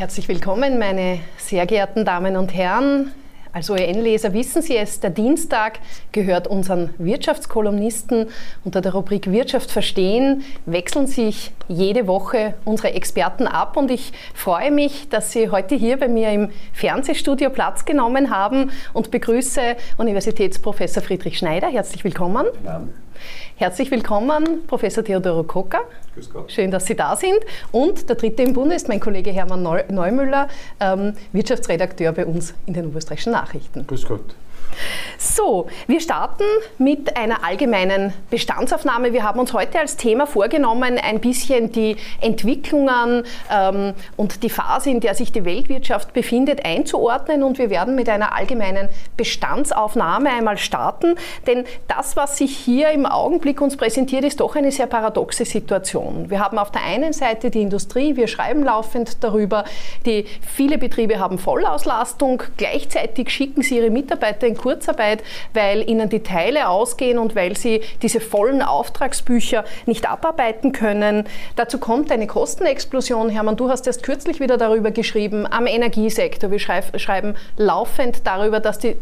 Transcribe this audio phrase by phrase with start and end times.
[0.00, 3.12] Herzlich willkommen, meine sehr geehrten Damen und Herren.
[3.52, 5.78] Als OEN-Leser wissen Sie es, der Dienstag
[6.10, 8.28] gehört unseren Wirtschaftskolumnisten.
[8.64, 14.70] Unter der Rubrik Wirtschaft verstehen wechseln sich jede Woche unsere Experten ab und ich freue
[14.70, 21.02] mich, dass Sie heute hier bei mir im Fernsehstudio Platz genommen haben und begrüße Universitätsprofessor
[21.02, 21.68] Friedrich Schneider.
[21.68, 22.46] Herzlich willkommen.
[22.64, 22.80] Ja.
[23.56, 25.82] Herzlich willkommen, Professor Theodoro Kocker.
[26.14, 26.52] Grüß Gott.
[26.52, 27.38] Schön, dass Sie da sind.
[27.72, 30.48] Und der dritte im Bunde ist mein Kollege Hermann Neumüller,
[30.80, 33.86] ähm, Wirtschaftsredakteur bei uns in den Oberösterreichischen Nachrichten.
[33.86, 34.34] Grüß Gott.
[35.18, 36.44] So, wir starten
[36.78, 39.12] mit einer allgemeinen Bestandsaufnahme.
[39.12, 44.90] Wir haben uns heute als Thema vorgenommen, ein bisschen die Entwicklungen ähm, und die Phase,
[44.90, 50.58] in der sich die Weltwirtschaft befindet, einzuordnen und wir werden mit einer allgemeinen Bestandsaufnahme einmal
[50.58, 51.16] starten,
[51.46, 56.30] denn das, was sich hier im Augenblick uns präsentiert, ist doch eine sehr paradoxe Situation.
[56.30, 59.64] Wir haben auf der einen Seite die Industrie, wir schreiben laufend darüber,
[60.06, 65.22] die viele Betriebe haben Vollauslastung, gleichzeitig schicken sie ihre Mitarbeiter in Kurzarbeit,
[65.54, 71.24] weil ihnen die Teile ausgehen und weil sie diese vollen Auftragsbücher nicht abarbeiten können.
[71.56, 73.30] Dazu kommt eine Kostenexplosion.
[73.30, 76.50] Hermann, du hast erst kürzlich wieder darüber geschrieben, am Energiesektor.
[76.50, 78.96] Wir schreiben laufend darüber, dass die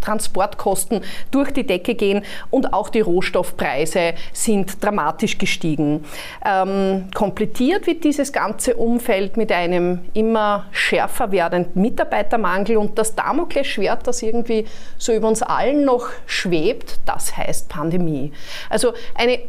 [0.00, 6.04] Transportkosten durch die Decke gehen und auch die Rohstoffpreise sind dramatisch gestiegen.
[6.44, 14.06] Ähm, komplettiert wird dieses ganze Umfeld mit einem immer schärfer werdenden Mitarbeitermangel und das Damoklesschwert,
[14.06, 14.66] das irgendwie
[15.00, 18.32] so über uns allen noch schwebt, das heißt Pandemie.
[18.68, 19.40] Also eine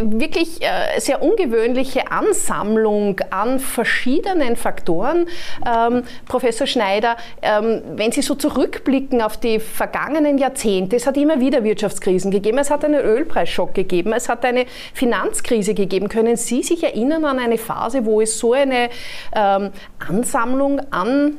[0.00, 5.26] wirklich äh, sehr ungewöhnliche Ansammlung an verschiedenen Faktoren.
[5.66, 11.40] Ähm, Professor Schneider, ähm, wenn Sie so zurückblicken auf die vergangenen Jahrzehnte, es hat immer
[11.40, 16.08] wieder Wirtschaftskrisen gegeben, es hat einen Ölpreisschock gegeben, es hat eine Finanzkrise gegeben.
[16.08, 18.88] Können Sie sich erinnern an eine Phase, wo es so eine
[19.34, 21.38] ähm, Ansammlung an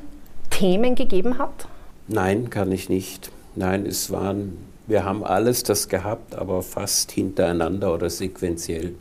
[0.49, 1.67] Themen gegeben hat?
[2.07, 3.31] Nein, kann ich nicht.
[3.55, 8.95] Nein, es waren, wir haben alles das gehabt, aber fast hintereinander oder sequenziell.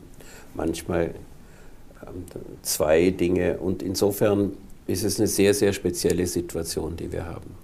[0.53, 1.13] Manchmal
[2.01, 2.23] ähm,
[2.61, 3.57] zwei Dinge.
[3.57, 4.53] Und insofern
[4.87, 7.55] ist es eine sehr, sehr spezielle Situation, die wir haben.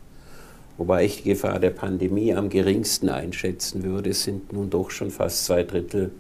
[0.78, 5.46] Wobei ich die Gefahr der Pandemie am geringsten einschätzen würde, sind nun doch schon fast
[5.46, 6.12] zwei Drittel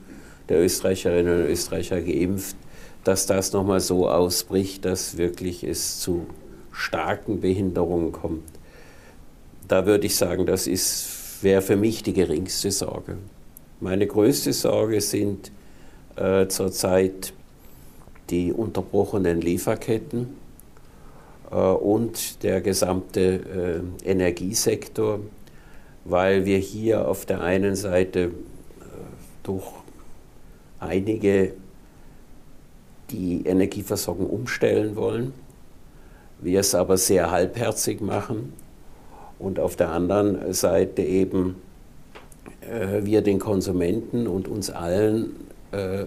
[0.47, 2.56] der Österreicherinnen und Österreicher geimpft,
[3.03, 6.28] dass das nochmal so ausbricht, dass wirklich es zu
[6.72, 8.59] starken Behinderungen kommt
[9.69, 10.68] da würde ich sagen, das
[11.41, 13.18] wäre für mich die geringste Sorge.
[13.80, 15.52] Meine größte Sorge sind
[16.18, 17.34] äh, zurzeit
[18.30, 20.35] die unterbrochenen Lieferketten
[21.52, 25.19] äh, und der gesamte äh, Energiesektor,
[26.03, 28.31] weil wir hier auf der einen Seite äh,
[29.44, 29.68] durch
[30.80, 31.53] einige
[33.12, 35.34] die Energieversorgung umstellen wollen,
[36.41, 38.53] wir es aber sehr halbherzig machen
[39.39, 41.55] und auf der anderen Seite eben
[42.61, 45.31] äh, wir den Konsumenten und uns allen
[45.72, 46.05] äh,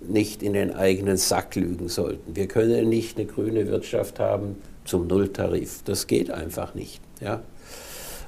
[0.00, 2.36] nicht in den eigenen Sack lügen sollten.
[2.36, 5.82] Wir können nicht eine grüne Wirtschaft haben zum Nulltarif.
[5.84, 7.00] Das geht einfach nicht.
[7.20, 7.40] Ja?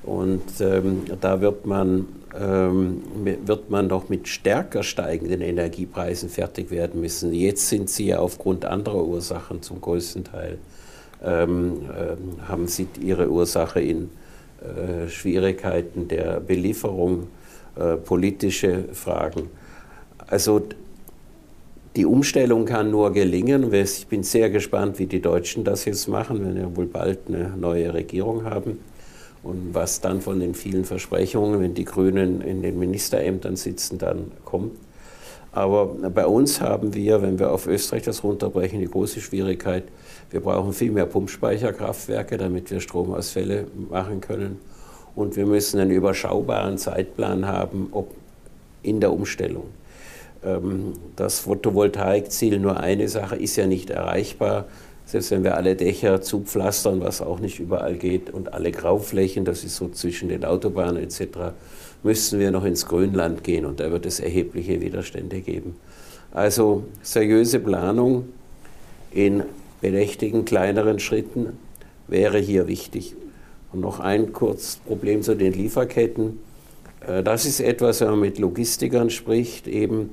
[0.03, 2.07] Und ähm, da wird man,
[2.39, 3.03] ähm,
[3.45, 7.33] wird man doch mit stärker steigenden Energiepreisen fertig werden müssen.
[7.33, 10.59] Jetzt sind sie ja aufgrund anderer Ursachen zum größten Teil,
[11.23, 14.11] ähm, äh, haben sie ihre Ursache in
[14.61, 17.29] äh, Schwierigkeiten der Belieferung,
[17.77, 19.51] äh, politische Fragen.
[20.27, 20.63] Also
[21.97, 23.73] die Umstellung kann nur gelingen.
[23.73, 27.55] Ich bin sehr gespannt, wie die Deutschen das jetzt machen, wenn wir wohl bald eine
[27.57, 28.79] neue Regierung haben.
[29.43, 34.33] Und was dann von den vielen Versprechungen, wenn die Grünen in den Ministerämtern sitzen, dann
[34.45, 34.73] kommt.
[35.53, 39.85] Aber bei uns haben wir, wenn wir auf Österreich das runterbrechen, die große Schwierigkeit,
[40.31, 44.59] wir brauchen viel mehr Pumpspeicherkraftwerke, damit wir Stromausfälle machen können.
[45.15, 48.15] Und wir müssen einen überschaubaren Zeitplan haben ob
[48.83, 49.65] in der Umstellung.
[50.45, 54.67] Ähm, das Photovoltaikziel, nur eine Sache, ist ja nicht erreichbar.
[55.05, 59.65] Selbst wenn wir alle Dächer zupflastern, was auch nicht überall geht, und alle Grauflächen, das
[59.65, 61.55] ist so zwischen den Autobahnen etc.,
[62.03, 65.77] müssten wir noch ins Grünland gehen und da wird es erhebliche Widerstände geben.
[66.33, 68.29] Also seriöse Planung
[69.11, 69.43] in
[69.81, 71.59] bedächtigen kleineren Schritten
[72.07, 73.15] wäre hier wichtig.
[73.73, 76.41] Und noch ein kurzes Problem zu den Lieferketten.
[77.07, 80.11] Äh, das ist etwas, wenn man mit Logistikern spricht, eben,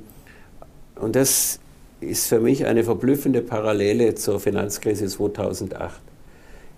[0.96, 1.58] und das
[2.00, 6.00] ist für mich eine verblüffende Parallele zur Finanzkrise 2008.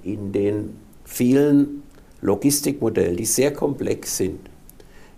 [0.05, 1.83] In den vielen
[2.21, 4.41] Logistikmodellen, die sehr komplex sind,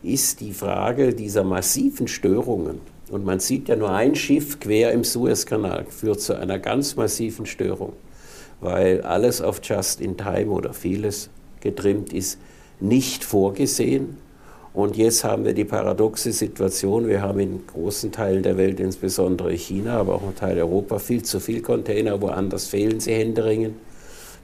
[0.02, 5.04] ist die Frage dieser massiven Störungen und man sieht ja nur ein Schiff quer im
[5.04, 7.92] Suezkanal, führt zu einer ganz massiven Störung.
[8.60, 11.30] weil alles auf Just in Time oder vieles
[11.60, 12.38] getrimmt ist,
[12.78, 14.18] nicht vorgesehen.
[14.72, 19.52] Und jetzt haben wir die paradoxe Situation, wir haben in großen Teilen der Welt, insbesondere
[19.52, 23.74] China, aber auch in Teil Europa, viel zu viel Container, woanders fehlen sie händeringend.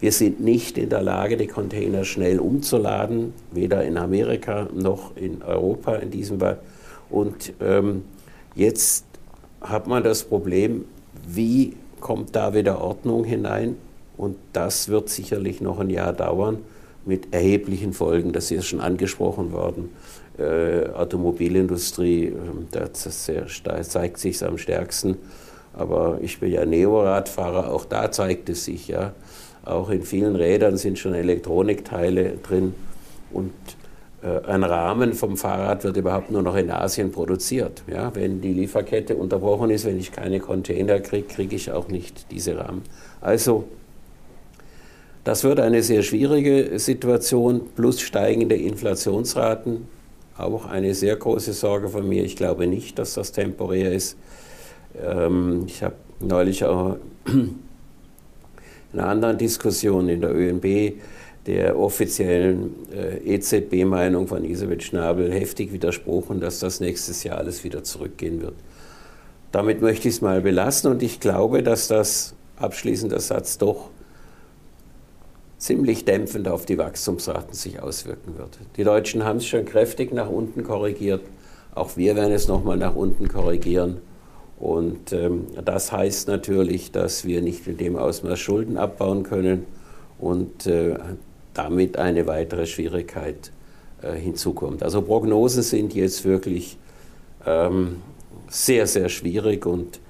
[0.01, 5.43] Wir sind nicht in der Lage, die Container schnell umzuladen, weder in Amerika noch in
[5.43, 6.59] Europa in diesem Fall.
[7.09, 8.03] Und ähm,
[8.57, 9.05] jetzt
[9.61, 10.85] hat man das Problem,
[11.27, 13.77] wie kommt da wieder Ordnung hinein?
[14.17, 16.59] Und das wird sicherlich noch ein Jahr dauern
[17.05, 18.33] mit erheblichen Folgen.
[18.33, 19.91] Das ist schon angesprochen worden.
[20.39, 23.31] Äh, Automobilindustrie, ähm, das
[23.89, 25.17] zeigt sich am stärksten.
[25.73, 29.13] Aber ich bin ja Neo-Radfahrer, auch da zeigt es sich ja.
[29.65, 32.75] Auch in vielen Rädern sind schon Elektronikteile drin.
[33.33, 33.53] Und
[34.23, 37.83] ein Rahmen vom Fahrrad wird überhaupt nur noch in Asien produziert.
[37.87, 42.31] Ja, wenn die Lieferkette unterbrochen ist, wenn ich keine Container kriege, kriege ich auch nicht
[42.31, 42.83] diese Rahmen.
[43.21, 43.65] Also
[45.27, 49.89] das wird eine sehr schwierige Situation, plus steigende Inflationsraten.
[50.39, 52.25] Auch eine sehr große Sorge von mir.
[52.25, 54.17] Ich glaube nicht, dass das temporär ist.
[55.03, 56.97] Ähm, ich habe neulich auch
[57.27, 57.59] in
[58.93, 60.95] einer anderen Diskussion in der ÖNB
[61.47, 67.85] der offiziellen äh, EZB-Meinung von Elisabeth Schnabel heftig widersprochen, dass das nächstes Jahr alles wieder
[67.85, 68.55] zurückgehen wird.
[69.53, 73.91] Damit möchte ich es mal belassen und ich glaube, dass das, abschließender Satz, doch
[75.59, 78.59] ziemlich dämpfend auf die Wachstumsraten sich auswirken wird.
[78.77, 81.23] Die Deutschen haben es schon kräftig nach unten korrigiert,
[81.75, 83.99] auch wir werden es nochmal nach unten korrigieren.
[84.59, 89.67] Und ähm, das heißt natürlich, dass wir nicht in dem Ausmaß Schulden abbauen können
[90.19, 90.97] und äh,
[91.57, 93.51] damit eine weitere Schwierigkeit
[94.03, 94.83] äh, hinzukommt.
[94.83, 96.77] Also Prognosen sind jetzt wirklich
[97.47, 98.03] ähm,
[98.49, 100.01] sehr, sehr schwierig und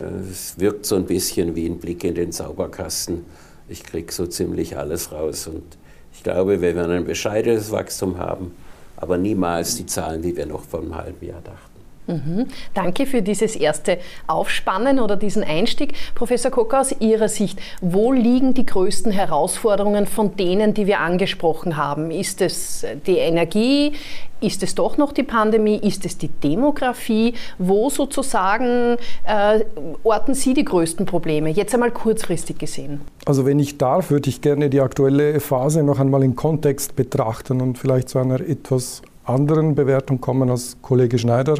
[0.00, 3.24] äh, es wirkt so ein bisschen wie ein Blick in den Zauberkasten.
[3.68, 5.76] Ich kriege so ziemlich alles raus und
[6.12, 8.52] ich glaube, wir werden ein bescheidenes Wachstum haben,
[8.96, 11.73] aber niemals die Zahlen, die wir noch vor einem halben Jahr dachten.
[12.06, 12.46] Mhm.
[12.74, 15.94] Danke für dieses erste Aufspannen oder diesen Einstieg.
[16.14, 21.76] Professor Kocker, aus Ihrer Sicht, wo liegen die größten Herausforderungen von denen, die wir angesprochen
[21.76, 22.10] haben?
[22.10, 23.92] Ist es die Energie?
[24.40, 25.76] Ist es doch noch die Pandemie?
[25.76, 27.32] Ist es die Demografie?
[27.58, 28.96] Wo sozusagen
[29.26, 29.60] äh,
[30.02, 31.48] orten Sie die größten Probleme?
[31.48, 33.00] Jetzt einmal kurzfristig gesehen.
[33.24, 37.62] Also wenn ich darf, würde ich gerne die aktuelle Phase noch einmal im Kontext betrachten
[37.62, 41.54] und vielleicht zu einer etwas anderen Bewertung kommen als Kollege Schneider.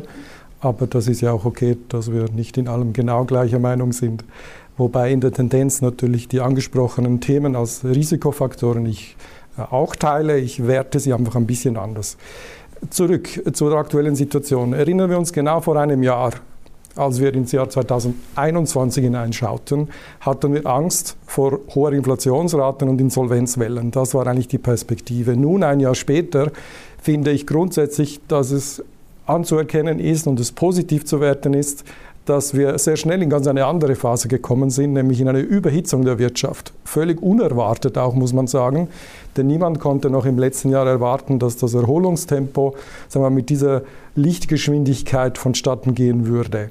[0.65, 4.25] Aber das ist ja auch okay, dass wir nicht in allem genau gleicher Meinung sind.
[4.79, 9.15] Wobei in der Tendenz natürlich die angesprochenen Themen als Risikofaktoren ich
[9.59, 10.39] äh, auch teile.
[10.39, 12.17] Ich werte sie einfach ein bisschen anders.
[12.89, 14.73] Zurück zur aktuellen Situation.
[14.73, 16.33] Erinnern wir uns genau vor einem Jahr,
[16.97, 19.91] als wir ins Jahr 2021 hineinschauten,
[20.21, 23.91] hatten wir Angst vor hoher Inflationsraten und Insolvenzwellen.
[23.91, 25.37] Das war eigentlich die Perspektive.
[25.37, 26.51] Nun, ein Jahr später,
[27.03, 28.83] finde ich grundsätzlich, dass es
[29.27, 31.85] anzuerkennen ist und es positiv zu werten ist,
[32.25, 36.05] dass wir sehr schnell in ganz eine andere Phase gekommen sind, nämlich in eine Überhitzung
[36.05, 36.73] der Wirtschaft.
[36.85, 38.89] Völlig unerwartet auch, muss man sagen,
[39.37, 42.77] denn niemand konnte noch im letzten Jahr erwarten, dass das Erholungstempo
[43.09, 43.83] sagen wir, mit dieser
[44.15, 46.71] Lichtgeschwindigkeit vonstatten gehen würde.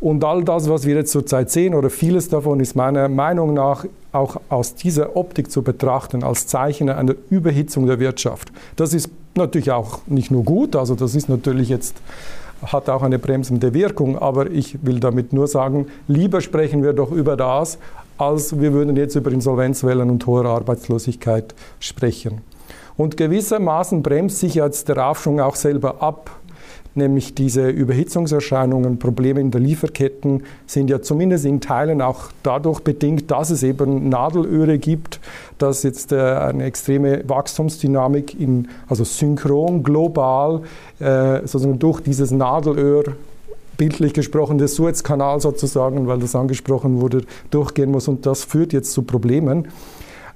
[0.00, 3.84] Und all das, was wir jetzt zurzeit sehen, oder vieles davon, ist meiner Meinung nach
[4.12, 8.50] auch aus dieser Optik zu betrachten, als Zeichen einer Überhitzung der Wirtschaft.
[8.76, 11.96] Das ist natürlich auch nicht nur gut, also das ist natürlich jetzt
[12.66, 17.10] hat auch eine bremsende Wirkung, aber ich will damit nur sagen, lieber sprechen wir doch
[17.10, 17.78] über das,
[18.18, 22.42] als wir würden jetzt über Insolvenzwellen und hohe Arbeitslosigkeit sprechen.
[22.96, 26.39] Und gewissermaßen bremst sich jetzt der Aufschwung auch selber ab
[26.94, 33.30] nämlich diese Überhitzungserscheinungen, Probleme in der Lieferketten sind ja zumindest in Teilen auch dadurch bedingt,
[33.30, 35.20] dass es eben Nadelöhre gibt,
[35.58, 40.62] dass jetzt äh, eine extreme Wachstumsdynamik in, also synchron, global,
[40.98, 43.04] äh, sozusagen durch dieses Nadelöhr
[43.76, 48.92] bildlich gesprochen, der Suezkanal sozusagen, weil das angesprochen wurde, durchgehen muss und das führt jetzt
[48.92, 49.68] zu Problemen.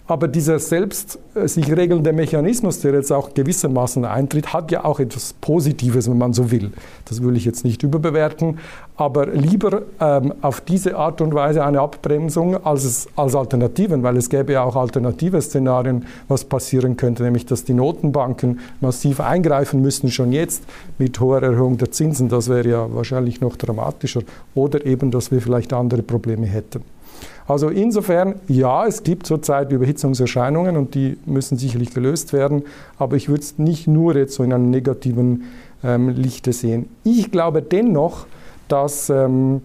[0.06, 5.00] Aber dieser selbst äh, sich regelnde Mechanismus, der jetzt auch gewissermaßen eintritt, hat ja auch
[5.00, 6.73] etwas Positives, wenn man so will.
[7.06, 8.58] Das will ich jetzt nicht überbewerten,
[8.96, 14.18] aber lieber ähm, auf diese Art und Weise eine Abbremsung als, es, als Alternativen, weil
[14.18, 19.80] es gäbe ja auch alternative Szenarien, was passieren könnte, nämlich dass die Notenbanken massiv eingreifen
[19.80, 20.64] müssten, schon jetzt
[20.99, 22.28] mit hoher Erhöhung der Zinsen.
[22.28, 24.20] Das wäre ja wahrscheinlich noch dramatischer.
[24.54, 26.82] Oder eben, dass wir vielleicht andere Probleme hätten.
[27.47, 32.62] Also insofern, ja, es gibt zurzeit Überhitzungserscheinungen und die müssen sicherlich gelöst werden,
[32.99, 35.44] aber ich würde es nicht nur jetzt so in einem negativen
[35.83, 36.88] ähm, Lichte sehen.
[37.04, 38.26] Ich glaube dennoch,
[38.68, 39.61] dass ähm,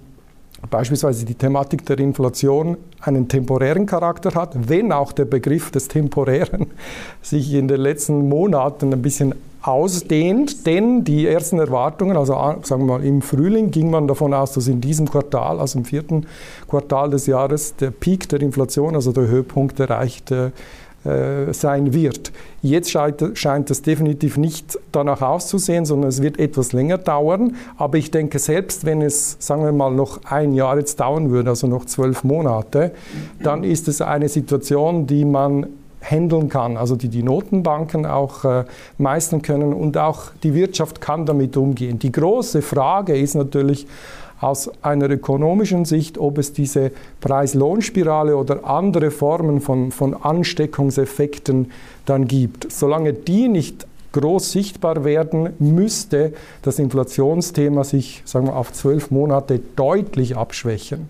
[0.70, 6.68] beispielsweise die Thematik der Inflation einen temporären Charakter hat, wenn auch der Begriff des Temporären
[7.22, 12.98] sich in den letzten Monaten ein bisschen ausdehnt, denn die ersten Erwartungen, also sagen wir
[12.98, 16.26] mal im Frühling, ging man davon aus, dass in diesem Quartal, also im vierten
[16.68, 20.52] Quartal des Jahres, der Peak der Inflation, also der Höhepunkt erreicht äh,
[21.54, 22.34] sein wird.
[22.62, 27.56] Jetzt scheint, scheint es definitiv nicht danach auszusehen, sondern es wird etwas länger dauern.
[27.78, 31.52] Aber ich denke, selbst wenn es, sagen wir mal, noch ein Jahr jetzt dauern würde,
[31.52, 32.92] also noch zwölf Monate,
[33.42, 35.68] dann ist es eine Situation, die man
[36.02, 38.66] handeln kann, also die die Notenbanken auch äh,
[38.98, 42.00] meistern können und auch die Wirtschaft kann damit umgehen.
[42.00, 43.86] Die große Frage ist natürlich
[44.42, 51.72] aus einer ökonomischen Sicht, ob es diese Preis-Lohn-Spirale oder andere Formen von, von Ansteckungseffekten
[52.06, 52.72] dann gibt.
[52.72, 59.60] Solange die nicht groß sichtbar werden, müsste das Inflationsthema sich sagen wir, auf zwölf Monate
[59.76, 61.10] deutlich abschwächen.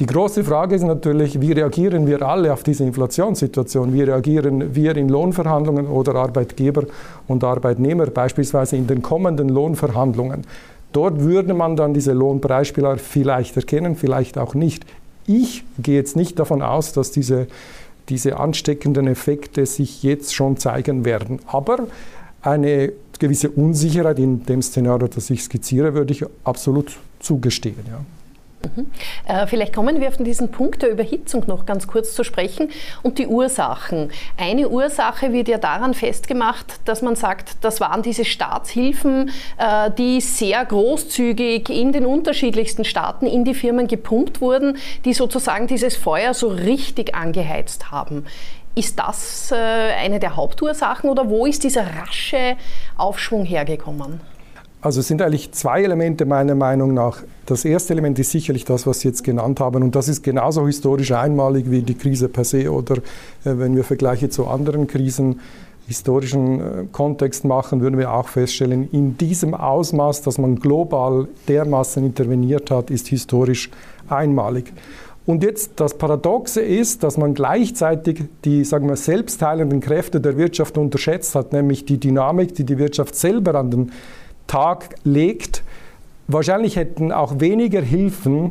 [0.00, 3.92] Die große Frage ist natürlich, wie reagieren wir alle auf diese Inflationssituation?
[3.92, 6.84] Wie reagieren wir in Lohnverhandlungen oder Arbeitgeber
[7.28, 10.46] und Arbeitnehmer beispielsweise in den kommenden Lohnverhandlungen?
[10.94, 14.86] Dort würde man dann diese Lohnpreisspieler vielleicht erkennen, vielleicht auch nicht.
[15.26, 17.46] Ich gehe jetzt nicht davon aus, dass diese,
[18.08, 21.40] diese ansteckenden Effekte sich jetzt schon zeigen werden.
[21.46, 21.88] Aber
[22.40, 27.84] eine gewisse Unsicherheit in dem Szenario, das ich skizziere, würde ich absolut zugestehen.
[27.86, 28.00] Ja.
[28.62, 28.90] Mhm.
[29.26, 32.70] Äh, vielleicht kommen wir auf diesen Punkt der Überhitzung noch ganz kurz zu sprechen
[33.02, 34.10] und die Ursachen.
[34.36, 40.20] Eine Ursache wird ja daran festgemacht, dass man sagt, das waren diese Staatshilfen, äh, die
[40.20, 44.76] sehr großzügig in den unterschiedlichsten Staaten in die Firmen gepumpt wurden,
[45.06, 48.26] die sozusagen dieses Feuer so richtig angeheizt haben.
[48.74, 52.56] Ist das äh, eine der Hauptursachen oder wo ist dieser rasche
[52.96, 54.20] Aufschwung hergekommen?
[54.82, 57.22] Also es sind eigentlich zwei Elemente meiner Meinung nach.
[57.44, 59.82] Das erste Element ist sicherlich das, was Sie jetzt genannt haben.
[59.82, 63.00] Und das ist genauso historisch einmalig wie die Krise per se oder äh,
[63.44, 65.40] wenn wir Vergleiche zu anderen Krisen
[65.86, 72.02] historischen äh, Kontext machen, würden wir auch feststellen, in diesem Ausmaß, dass man global dermaßen
[72.04, 73.70] interveniert hat, ist historisch
[74.08, 74.72] einmalig.
[75.26, 80.78] Und jetzt das Paradoxe ist, dass man gleichzeitig die sagen wir, selbstheilenden Kräfte der Wirtschaft
[80.78, 83.92] unterschätzt hat, nämlich die Dynamik, die die Wirtschaft selber an den
[84.50, 85.62] Tag legt.
[86.26, 88.50] Wahrscheinlich hätten auch weniger Hilfen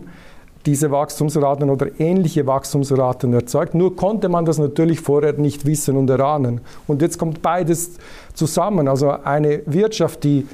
[0.65, 3.75] diese Wachstumsraten oder ähnliche Wachstumsraten erzeugt.
[3.75, 6.61] Nur konnte man das natürlich vorher nicht wissen und erahnen.
[6.87, 7.97] Und jetzt kommt beides
[8.33, 8.87] zusammen.
[8.87, 10.47] Also eine Wirtschaft, die,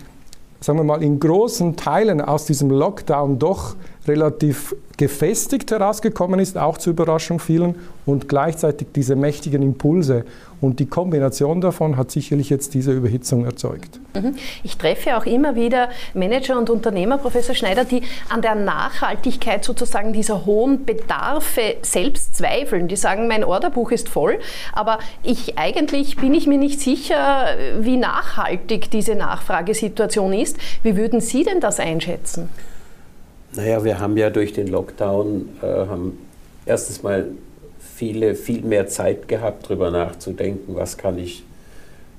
[0.62, 3.76] sagen wir mal, in großen Teilen aus diesem Lockdown doch
[4.08, 7.76] relativ gefestigt herausgekommen ist, auch zur Überraschung vielen,
[8.08, 10.26] und gleichzeitig diese mächtigen Impulse.
[10.66, 14.00] Und die Kombination davon hat sicherlich jetzt diese Überhitzung erzeugt.
[14.16, 14.36] Mhm.
[14.64, 20.12] Ich treffe auch immer wieder Manager und Unternehmer, Professor Schneider, die an der Nachhaltigkeit sozusagen
[20.12, 22.88] dieser hohen Bedarfe selbst zweifeln.
[22.88, 24.40] Die sagen, mein Orderbuch ist voll,
[24.74, 27.46] aber ich eigentlich bin ich mir nicht sicher,
[27.80, 30.58] wie nachhaltig diese Nachfragesituation ist.
[30.82, 32.50] Wie würden Sie denn das einschätzen?
[33.54, 36.18] Naja, wir haben ja durch den Lockdown äh, haben
[36.66, 37.28] erstens mal
[37.96, 41.44] viele viel mehr Zeit gehabt, darüber nachzudenken, was kann ich,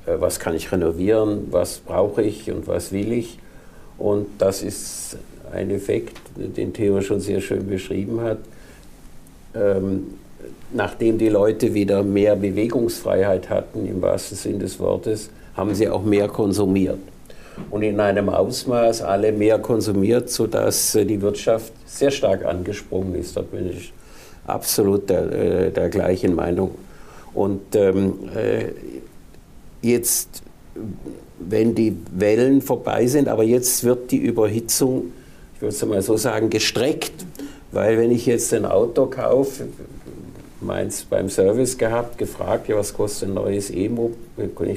[0.06, 3.38] äh, was kann ich renovieren, was brauche ich und was will ich.
[3.98, 5.18] Und das ist
[5.52, 8.38] ein Effekt, den Theo schon sehr schön beschrieben hat.
[9.54, 10.14] Ähm,
[10.72, 16.02] nachdem die Leute wieder mehr Bewegungsfreiheit hatten, im wahrsten Sinn des Wortes, haben sie auch
[16.02, 16.98] mehr konsumiert
[17.70, 23.36] und in einem Ausmaß alle mehr konsumiert, sodass äh, die Wirtschaft sehr stark angesprungen ist.
[23.36, 23.92] Da bin ich
[24.46, 26.72] absolut der, äh, der gleichen Meinung.
[27.34, 28.66] Und ähm, äh,
[29.82, 30.42] jetzt,
[31.38, 35.12] wenn die Wellen vorbei sind, aber jetzt wird die Überhitzung,
[35.54, 37.26] ich würde es mal so sagen, gestreckt.
[37.72, 39.66] Weil wenn ich jetzt ein Auto kaufe,
[40.60, 44.12] meins beim Service gehabt, gefragt, ja, was kostet ein neues E-Mo,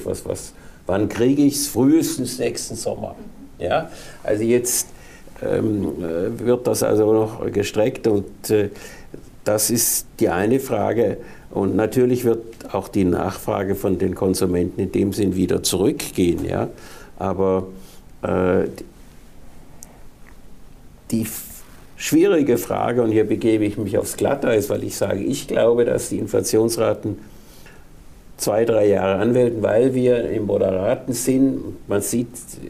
[0.04, 0.54] was, was
[0.90, 1.68] Wann kriege ich es?
[1.68, 3.16] Frühestens nächsten Sommer.
[3.60, 3.92] Ja?
[4.24, 4.88] Also jetzt
[5.40, 8.70] ähm, äh, wird das also noch gestreckt und äh,
[9.44, 11.18] das ist die eine Frage.
[11.52, 16.46] Und natürlich wird auch die Nachfrage von den Konsumenten in dem Sinn wieder zurückgehen.
[16.46, 16.70] Ja?
[17.18, 17.68] Aber
[18.22, 18.68] äh,
[21.12, 21.26] die
[21.96, 26.10] schwierige Frage, und hier begebe ich mich aufs Glatteis, weil ich sage, ich glaube, dass
[26.10, 27.18] die Inflationsraten
[28.38, 32.30] zwei, drei Jahre anwenden, weil wir im moderaten Sinn, man sieht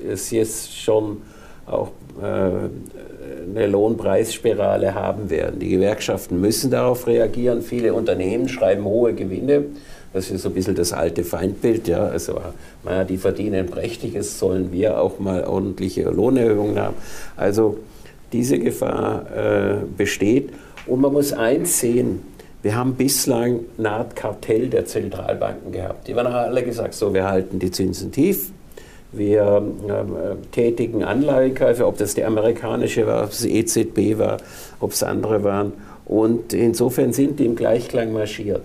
[0.09, 1.17] es jetzt schon
[1.67, 2.69] auch äh,
[3.56, 5.60] eine Lohnpreisspirale haben werden.
[5.60, 7.62] Die Gewerkschaften müssen darauf reagieren.
[7.62, 9.65] Viele Unternehmen schreiben hohe Gewinne.
[10.13, 11.88] Das ist so ein bisschen das alte Feindbild.
[11.88, 12.06] Ja.
[12.06, 12.39] Also,
[12.84, 16.96] naja, die verdienen prächtiges, sollen wir auch mal ordentliche Lohnerhöhungen haben.
[17.38, 17.77] Also
[18.32, 20.51] Diese Gefahr äh, besteht.
[20.86, 22.22] Und man muss eins sehen,
[22.62, 26.08] wir haben bislang eine Art Kartell der Zentralbanken gehabt.
[26.08, 28.51] Die haben alle gesagt, so, wir halten die Zinsen tief,
[29.12, 34.38] wir äh, tätigen Anleihekäufe, ob das die amerikanische war, ob es die EZB war,
[34.80, 35.74] ob es andere waren.
[36.06, 38.62] Und insofern sind die im Gleichklang marschiert.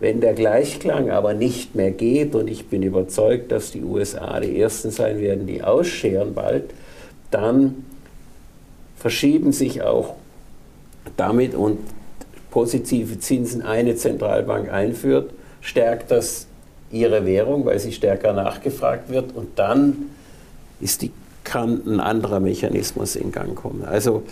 [0.00, 4.60] Wenn der Gleichklang aber nicht mehr geht, und ich bin überzeugt, dass die USA die
[4.60, 6.70] Ersten sein werden, die ausscheren bald,
[7.30, 7.84] dann
[8.96, 10.14] verschieben sich auch
[11.16, 11.78] damit und
[12.50, 15.30] positive Zinsen eine Zentralbank einführt,
[15.60, 16.47] stärkt das
[16.90, 19.96] ihre Währung, weil sie stärker nachgefragt wird und dann
[20.80, 21.12] ist die,
[21.44, 23.84] kann ein anderer Mechanismus in Gang kommen.
[23.84, 24.22] Also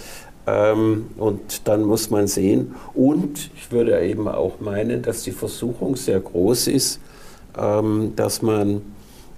[0.46, 5.96] ähm, und dann muss man sehen und ich würde eben auch meinen, dass die Versuchung
[5.96, 7.00] sehr groß ist,
[7.58, 8.82] ähm, dass man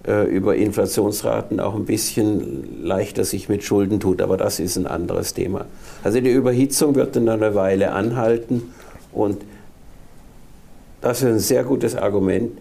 [0.06, 4.86] äh, über Inflationsraten auch ein bisschen leichter sich mit Schulden tut, aber das ist ein
[4.86, 5.64] anderes Thema.
[6.04, 8.74] Also die Überhitzung wird dann eine Weile anhalten
[9.12, 9.40] und
[11.00, 12.52] das ist ein sehr gutes Argument,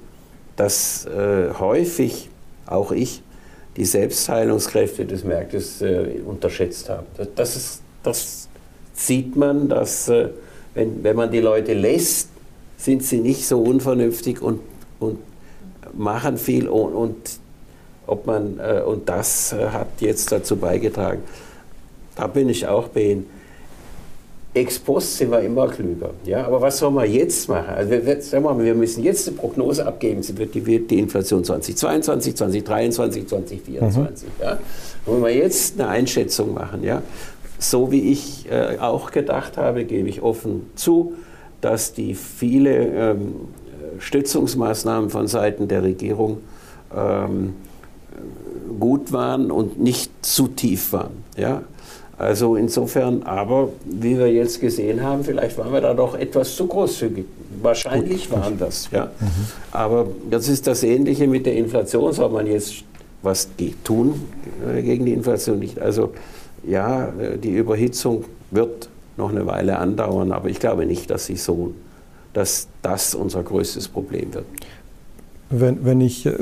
[0.57, 2.29] dass äh, häufig
[2.65, 3.23] auch ich
[3.77, 7.05] die Selbstheilungskräfte des Marktes äh, unterschätzt habe.
[7.15, 8.49] Das, das, ist, das
[8.93, 10.29] sieht man, dass äh,
[10.73, 12.29] wenn, wenn man die Leute lässt,
[12.77, 14.59] sind sie nicht so unvernünftig und,
[14.99, 15.19] und
[15.93, 17.39] machen viel und, und
[18.07, 21.21] ob man, äh, und das äh, hat jetzt dazu beigetragen.
[22.15, 23.37] Da bin ich auch bei Ihnen.
[24.57, 26.11] Ex post sind wir immer klüger.
[26.25, 26.45] Ja?
[26.45, 27.69] Aber was soll man jetzt machen?
[27.75, 30.23] Also wir, sagen wir, mal, wir müssen jetzt eine Prognose abgeben.
[30.23, 34.27] Sie wird die, die Inflation 2022, 2023, 2024.
[34.27, 34.43] Mhm.
[34.43, 34.57] Ja?
[35.05, 36.83] Wollen wir jetzt eine Einschätzung machen?
[36.83, 37.01] Ja?
[37.59, 41.13] So wie ich äh, auch gedacht habe, gebe ich offen zu,
[41.61, 43.35] dass die viele ähm,
[43.99, 46.39] Stützungsmaßnahmen von Seiten der Regierung
[46.95, 47.55] ähm,
[48.79, 51.23] gut waren und nicht zu tief waren.
[51.35, 51.63] Ja?
[52.17, 56.65] Also insofern, aber wie wir jetzt gesehen haben, vielleicht waren wir da doch etwas zu
[56.65, 57.25] großzügig.
[57.62, 59.05] Wahrscheinlich waren das, ja.
[59.20, 59.27] Mhm.
[59.72, 62.11] Aber das ist das Ähnliche mit der Inflation.
[62.13, 62.83] Soll man jetzt
[63.22, 63.50] was
[63.83, 64.22] tun
[64.81, 65.79] gegen die Inflation nicht?
[65.79, 66.13] Also
[66.65, 67.11] ja,
[67.44, 71.74] die Überhitzung wird noch eine Weile andauern, aber ich glaube nicht, dass sie so,
[72.33, 74.46] dass das unser größtes Problem wird.
[75.50, 76.33] Wenn, wenn ich äh,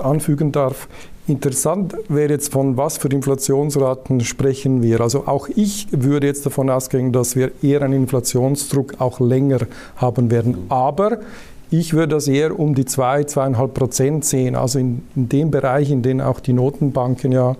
[0.00, 0.86] anfügen darf,
[1.30, 5.00] Interessant wäre jetzt, von was für Inflationsraten sprechen wir.
[5.00, 9.60] Also auch ich würde jetzt davon ausgehen, dass wir eher einen Inflationsdruck auch länger
[9.94, 10.58] haben werden.
[10.70, 11.20] Aber
[11.70, 14.56] ich würde das eher um die 2, 2,5 Prozent sehen.
[14.56, 17.54] Also in, in dem Bereich, in dem auch die Notenbanken ja,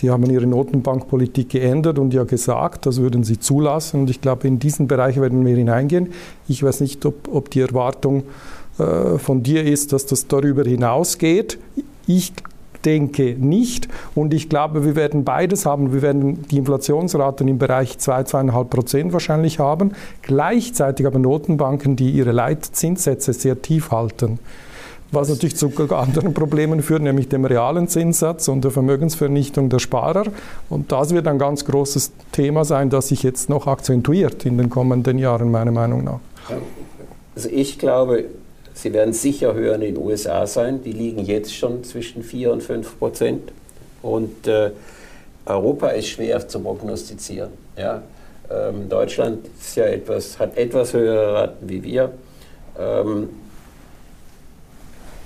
[0.00, 4.02] die haben ihre Notenbankpolitik geändert und ja gesagt, das würden sie zulassen.
[4.02, 6.12] Und ich glaube, in diesen Bereich werden wir hineingehen.
[6.46, 8.22] Ich weiß nicht, ob, ob die Erwartung
[8.78, 11.58] äh, von dir ist, dass das darüber hinausgeht.
[12.06, 12.32] Ich
[12.84, 13.88] denke nicht.
[14.14, 15.92] Und ich glaube, wir werden beides haben.
[15.92, 19.92] Wir werden die Inflationsraten im Bereich 2, 2,5 Prozent wahrscheinlich haben.
[20.22, 24.38] Gleichzeitig aber Notenbanken, die ihre Leitzinssätze sehr tief halten.
[25.12, 30.24] Was natürlich zu anderen Problemen führt, nämlich dem realen Zinssatz und der Vermögensvernichtung der Sparer.
[30.68, 34.70] Und das wird ein ganz großes Thema sein, das sich jetzt noch akzentuiert in den
[34.70, 36.20] kommenden Jahren, meiner Meinung nach.
[37.36, 38.24] Also ich glaube,
[38.74, 40.82] Sie werden sicher höher in den USA sein.
[40.82, 43.52] Die liegen jetzt schon zwischen 4 und 5 Prozent.
[44.02, 44.72] Und äh,
[45.46, 47.50] Europa ist schwer zu prognostizieren.
[47.78, 48.02] Ja?
[48.50, 52.12] Ähm, Deutschland ist ja etwas, hat etwas höhere Raten wie wir.
[52.78, 53.28] Ähm,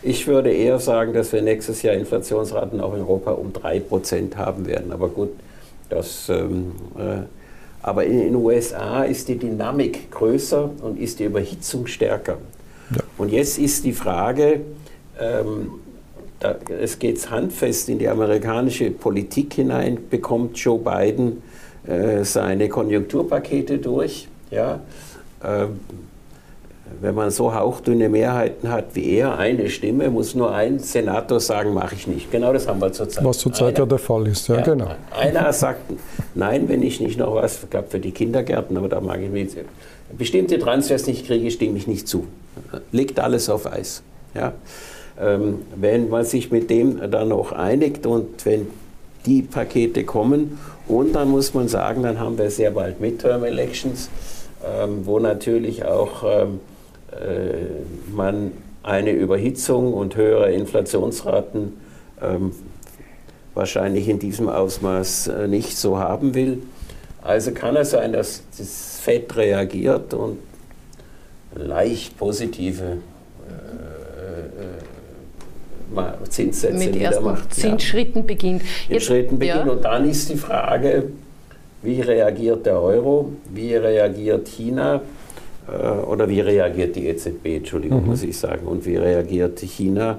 [0.02, 4.36] ich würde eher sagen, dass wir nächstes Jahr Inflationsraten auch in Europa um 3 Prozent
[4.36, 4.92] haben werden.
[4.92, 5.30] Aber gut,
[5.88, 6.28] das.
[6.28, 7.22] Ähm, äh,
[7.80, 12.38] aber in den USA ist die Dynamik größer und ist die Überhitzung stärker.
[12.90, 13.02] Ja.
[13.16, 14.60] Und jetzt ist die Frage,
[15.20, 15.70] ähm,
[16.40, 21.42] da, es geht handfest in die amerikanische Politik hinein, bekommt Joe Biden
[21.86, 24.28] äh, seine Konjunkturpakete durch.
[24.50, 24.80] Ja?
[25.44, 25.80] Ähm,
[27.00, 31.74] wenn man so hauchdünne Mehrheiten hat wie er, eine Stimme, muss nur ein Senator sagen,
[31.74, 32.30] mache ich nicht.
[32.30, 33.24] Genau das haben wir zurzeit.
[33.24, 34.90] Was zurzeit einer, ja der Fall ist, ja, ja, genau.
[35.10, 35.80] Einer sagt,
[36.34, 39.30] nein, wenn ich nicht noch was, ich glaube für die Kindergärten, aber da mag ich
[39.30, 39.50] mich,
[40.16, 42.26] bestimmte Transfers nicht kriege, stimme ich nicht zu.
[42.92, 44.02] Liegt alles auf Eis.
[44.34, 44.52] Ja?
[45.20, 48.68] Ähm, wenn man sich mit dem dann noch einigt und wenn
[49.26, 54.08] die Pakete kommen und dann muss man sagen, dann haben wir sehr bald Midterm-Elections,
[54.64, 56.60] ähm, wo natürlich auch ähm,
[57.12, 61.74] äh, man eine Überhitzung und höhere Inflationsraten
[62.22, 62.52] ähm,
[63.54, 66.62] wahrscheinlich in diesem Ausmaß äh, nicht so haben will.
[67.22, 70.38] Also kann es sein, dass das Fett reagiert und
[71.58, 72.98] leicht positive
[73.48, 73.54] äh,
[76.00, 77.54] äh, Zinssätze mit ersten macht.
[77.54, 78.26] Zinsschritten ja.
[78.26, 78.62] beginnt.
[78.88, 79.66] Jetzt, Schritten beginnt.
[79.66, 79.72] Ja.
[79.72, 81.10] Und dann ist die Frage,
[81.82, 85.00] wie reagiert der Euro, wie reagiert China
[85.68, 88.08] äh, oder wie reagiert die EZB, Entschuldigung, mhm.
[88.08, 90.18] muss ich sagen, und wie reagiert China.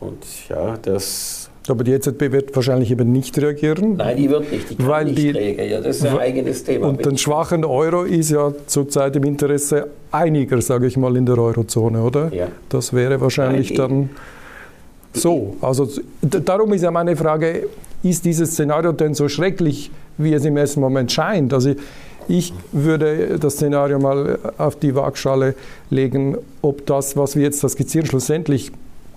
[0.00, 1.45] Und ja, das.
[1.68, 3.96] Aber die EZB wird wahrscheinlich eben nicht reagieren.
[3.96, 4.70] Nein, die wird nicht.
[4.70, 5.82] Die kann weil nicht die, reagieren.
[5.82, 6.88] Das ist ein eigenes Thema.
[6.88, 11.38] Und den schwachen Euro ist ja zurzeit im Interesse einiger, sage ich mal, in der
[11.38, 12.32] Eurozone, oder?
[12.32, 12.48] Ja.
[12.68, 14.10] Das wäre wahrscheinlich Nein, dann
[15.12, 15.56] so.
[15.60, 15.88] Also
[16.20, 17.68] darum ist ja meine Frage,
[18.02, 21.52] ist dieses Szenario denn so schrecklich, wie es im ersten Moment scheint?
[21.52, 21.74] Also
[22.28, 25.54] ich würde das Szenario mal auf die Waagschale
[25.90, 28.72] legen, ob das, was wir jetzt da skizzieren, schlussendlich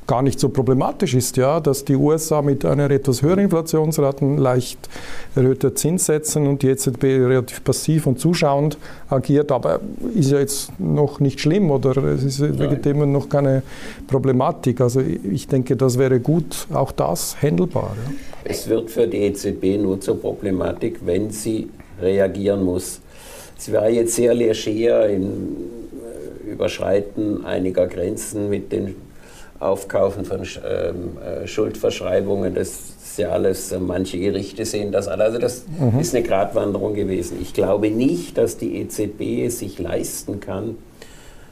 [0.09, 4.89] gar nicht so problematisch ist, ja, dass die USA mit einer etwas höheren Inflationsrate, leicht
[5.35, 9.81] erhöhter Zinssätzen und die EZB relativ passiv und zuschauend agiert, aber
[10.15, 13.61] ist ja jetzt noch nicht schlimm oder es ist legitim noch keine
[14.07, 14.81] Problematik.
[14.81, 17.95] Also ich denke, das wäre gut, auch das handelbar.
[17.95, 18.13] Ja.
[18.45, 21.69] Es wird für die EZB nur zur Problematik, wenn sie
[22.01, 22.99] reagieren muss.
[23.59, 28.95] Sie war jetzt sehr leger im äh, Überschreiten einiger Grenzen mit den
[29.59, 32.55] Aufkaufen von ähm, äh, Schuldverschreibungen.
[32.55, 35.25] Das ist ja alles, äh, manche Gerichte sehen das alle.
[35.25, 35.99] Also das mhm.
[35.99, 37.37] ist eine Gratwanderung gewesen.
[37.41, 40.77] Ich glaube nicht, dass die EZB es sich leisten kann,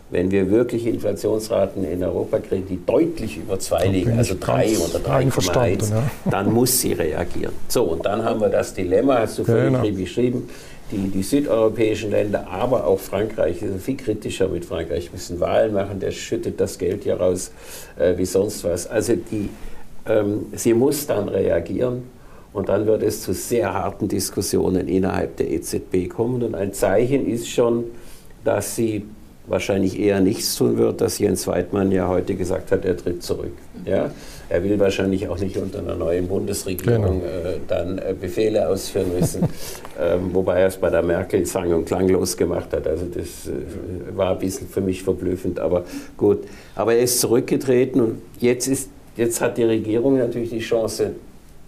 [0.09, 4.99] wenn wir wirklich Inflationsraten in Europa kriegen, die deutlich über zwei liegen, also drei oder
[4.99, 6.03] 3,1, ja.
[6.31, 7.51] dann muss sie reagieren.
[7.67, 9.97] So, und dann haben wir das Dilemma, hast du völlig ja, genau.
[9.97, 10.49] beschrieben,
[10.91, 15.99] die, die südeuropäischen Länder, aber auch Frankreich, sind viel kritischer mit Frankreich, müssen Wahlen machen,
[15.99, 17.51] der schüttet das Geld hier raus
[17.97, 18.87] äh, wie sonst was.
[18.87, 19.49] Also die,
[20.07, 22.03] ähm, sie muss dann reagieren
[22.53, 26.41] und dann wird es zu sehr harten Diskussionen innerhalb der EZB kommen.
[26.41, 27.85] Und ein Zeichen ist schon,
[28.43, 29.05] dass sie
[29.45, 33.53] wahrscheinlich eher nichts tun wird, dass Jens Weidmann ja heute gesagt hat, er tritt zurück.
[33.85, 34.11] Ja?
[34.49, 37.25] Er will wahrscheinlich auch nicht unter einer neuen Bundesregierung genau.
[37.25, 39.43] äh, dann äh, Befehle ausführen müssen,
[39.99, 42.87] ähm, wobei er es bei der Merkel sang- und klanglos gemacht hat.
[42.87, 45.83] Also das äh, war ein bisschen für mich verblüffend, aber
[46.15, 46.45] gut.
[46.75, 51.11] Aber er ist zurückgetreten und jetzt, ist, jetzt hat die Regierung natürlich die Chance,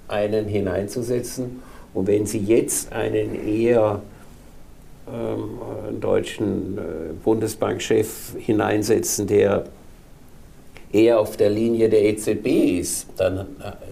[0.07, 1.61] einen hineinzusetzen.
[1.93, 4.01] Und wenn sie jetzt einen eher
[5.07, 6.81] ähm, deutschen äh,
[7.23, 9.65] Bundesbankchef hineinsetzen, der
[10.91, 13.45] eher auf der Linie der EZB ist, dann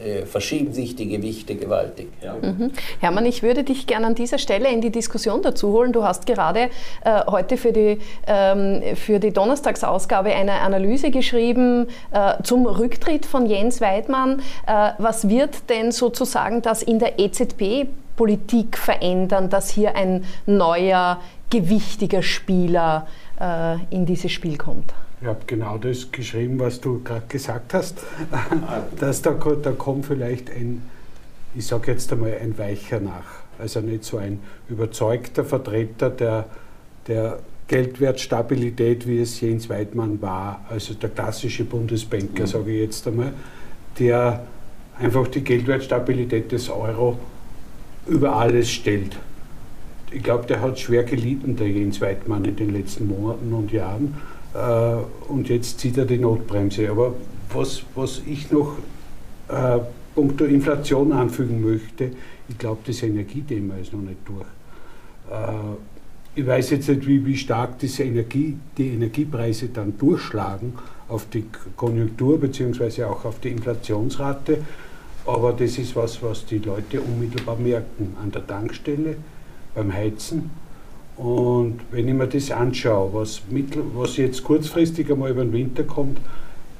[0.03, 2.07] äh, verschieben sich die Gewichte gewaltig.
[2.23, 2.35] Ja.
[2.35, 2.71] Mhm.
[2.99, 5.93] Hermann, ich würde dich gerne an dieser Stelle in die Diskussion dazu holen.
[5.93, 6.69] Du hast gerade
[7.03, 13.45] äh, heute für die, ähm, für die Donnerstagsausgabe eine Analyse geschrieben äh, zum Rücktritt von
[13.45, 14.41] Jens Weidmann.
[14.65, 21.21] Äh, was wird denn sozusagen das in der EZB Politik verändern, dass hier ein neuer,
[21.51, 23.05] gewichtiger Spieler
[23.39, 24.93] äh, in dieses Spiel kommt?
[25.19, 28.03] Ich habe genau das geschrieben, was du gerade gesagt hast,
[28.99, 30.83] dass da, da kommt vielleicht ein,
[31.55, 33.41] ich sage jetzt einmal, ein Weicher nach.
[33.57, 36.45] Also nicht so ein überzeugter Vertreter der,
[37.07, 42.47] der Geldwertstabilität, wie es Jens Weidmann war, also der klassische Bundesbanker, mhm.
[42.47, 43.33] sage ich jetzt einmal,
[43.97, 44.45] der
[44.99, 47.17] einfach die Geldwertstabilität des Euro
[48.07, 49.17] über alles stellt.
[50.11, 54.15] Ich glaube, der hat schwer gelitten, der Jens Weidmann, in den letzten Monaten und Jahren.
[54.57, 56.89] Äh, und jetzt zieht er die Notbremse.
[56.89, 57.13] Aber
[57.53, 58.77] was, was ich noch
[59.49, 59.79] äh,
[60.15, 62.11] punkto Inflation anfügen möchte,
[62.49, 64.47] ich glaube, das Energiethema ist noch nicht durch.
[65.31, 70.73] Äh, ich weiß jetzt nicht, wie, wie stark diese Energie, die Energiepreise dann durchschlagen
[71.07, 73.03] auf die Konjunktur bzw.
[73.05, 74.59] auch auf die Inflationsrate.
[75.25, 79.17] Aber das ist was, was die Leute unmittelbar merken an der Tankstelle,
[79.75, 80.49] beim Heizen
[81.17, 85.83] und wenn ich mir das anschaue, was, mittel, was jetzt kurzfristig einmal über den Winter
[85.83, 86.19] kommt,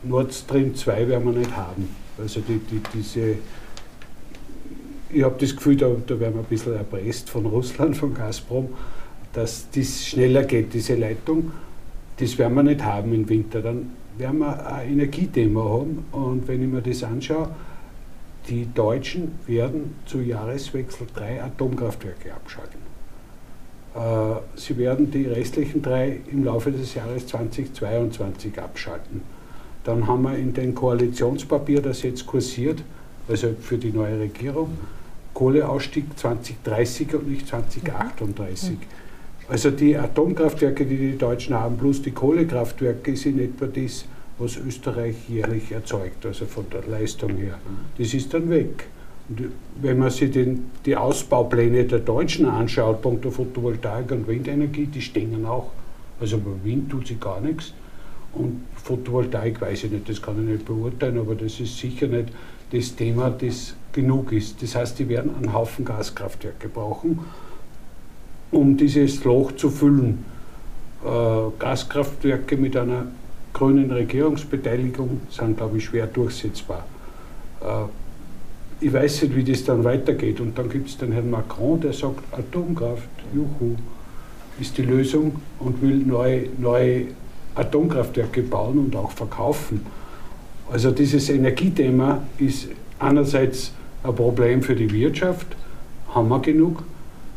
[0.04, 1.90] Nord Stream 2 werden wir nicht haben.
[2.20, 3.36] Also die, die, diese,
[5.10, 8.70] ich habe das Gefühl, da, da werden wir ein bisschen erpresst von Russland, von Gazprom,
[9.34, 11.52] dass das schneller geht, diese Leitung.
[12.20, 13.62] Das werden wir nicht haben im Winter.
[13.62, 16.06] Dann werden wir ein Energiethema haben.
[16.12, 17.50] Und wenn ich mir das anschaue,
[18.50, 22.87] die Deutschen werden zu Jahreswechsel drei Atomkraftwerke abschalten.
[23.98, 29.22] Äh, sie werden die restlichen drei im Laufe des Jahres 2022 abschalten.
[29.84, 32.84] Dann haben wir in dem Koalitionspapier, das jetzt kursiert,
[33.28, 34.78] also für die neue Regierung,
[35.34, 38.72] Kohleausstieg 2030 und nicht 2038.
[38.72, 38.78] Mhm.
[39.50, 44.06] Also die Atomkraftwerke, die die Deutschen haben, plus die Kohlekraftwerke, sind etwa das,
[44.38, 47.58] was Österreich jährlich erzeugt, also von der Leistung her.
[47.98, 48.88] Das ist dann weg.
[49.82, 55.46] Wenn man sich den, die Ausbaupläne der Deutschen anschaut, punkto Photovoltaik und Windenergie, die stehen
[55.46, 55.72] auch.
[56.20, 57.74] Also bei Wind tut sich gar nichts.
[58.34, 62.30] Und Photovoltaik weiß ich nicht, das kann ich nicht beurteilen, aber das ist sicher nicht
[62.72, 64.62] das Thema, das genug ist.
[64.62, 67.20] Das heißt, die werden einen Haufen Gaskraftwerke brauchen.
[68.52, 70.24] um dieses Loch zu füllen.
[71.04, 71.08] Äh,
[71.60, 73.08] Gaskraftwerke mit einer
[73.54, 76.86] grünen Regierungsbeteiligung sind, glaube ich, schwer durchsetzbar.
[77.62, 77.66] Äh,
[78.80, 80.40] ich weiß nicht, wie das dann weitergeht.
[80.40, 83.76] Und dann gibt es den Herrn Macron, der sagt, Atomkraft, juhu,
[84.60, 87.08] ist die Lösung und will neue, neue
[87.56, 89.86] Atomkraftwerke bauen und auch verkaufen.
[90.72, 92.68] Also dieses Energiethema ist
[93.00, 93.72] einerseits
[94.04, 95.48] ein Problem für die Wirtschaft,
[96.10, 96.84] haben wir genug.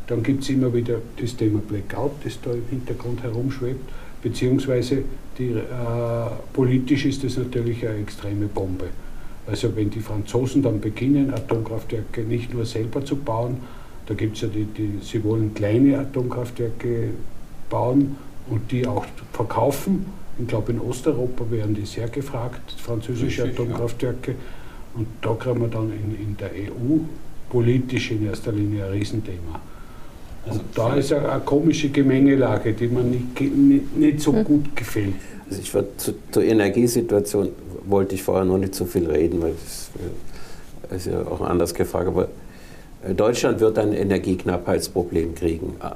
[0.07, 3.89] Dann gibt es immer wieder das Thema Blackout, das da im Hintergrund herumschwebt,
[4.23, 5.05] beziehungsweise
[5.39, 5.63] die, äh,
[6.53, 8.87] politisch ist das natürlich eine extreme Bombe.
[9.47, 13.59] Also wenn die Franzosen dann beginnen, Atomkraftwerke nicht nur selber zu bauen,
[14.07, 17.11] da gibt es ja die, die, sie wollen kleine Atomkraftwerke
[17.69, 18.17] bauen
[18.49, 20.07] und die auch verkaufen.
[20.39, 24.33] Ich glaube, in Osteuropa wären die sehr gefragt, französische Richtig, Atomkraftwerke.
[24.33, 24.37] Ja.
[24.95, 26.99] Und da kriegen wir dann in, in der EU
[27.49, 29.61] politisch in erster Linie ein Riesenthema.
[30.47, 34.45] Also da ist eine, eine, komische Gemengelage, die mir nicht, nicht, nicht so hm.
[34.45, 35.15] gut gefällt.
[35.49, 37.51] Also ich war zu, zur Energiesituation
[37.91, 39.55] wollte ich vorher noch nicht so viel reden, weil
[40.89, 42.09] das ist ja auch anders gefragt.
[42.09, 42.29] Aber
[43.07, 45.77] äh, Deutschland wird ein Energieknappheitsproblem kriegen.
[45.81, 45.91] Äh,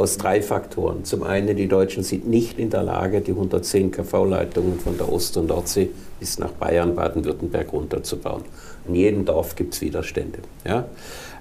[0.00, 1.04] aus drei Faktoren.
[1.04, 5.36] Zum einen, die Deutschen sind nicht in der Lage, die 110 kV-Leitungen von der Ost-
[5.36, 8.42] und Nordsee bis nach Bayern, Baden-Württemberg runterzubauen.
[8.86, 10.38] In jedem Dorf gibt es Widerstände.
[10.64, 10.86] Ja?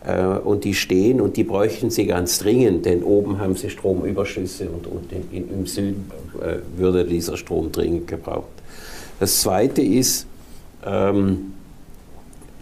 [0.04, 4.68] Äh, und die stehen und die bräuchten sie ganz dringend, denn oben haben sie Stromüberschüsse
[4.70, 6.12] und, und in, im Süden
[6.76, 8.46] würde dieser Strom dringend gebraucht.
[9.20, 10.28] Das Zweite ist,
[10.86, 11.54] ähm,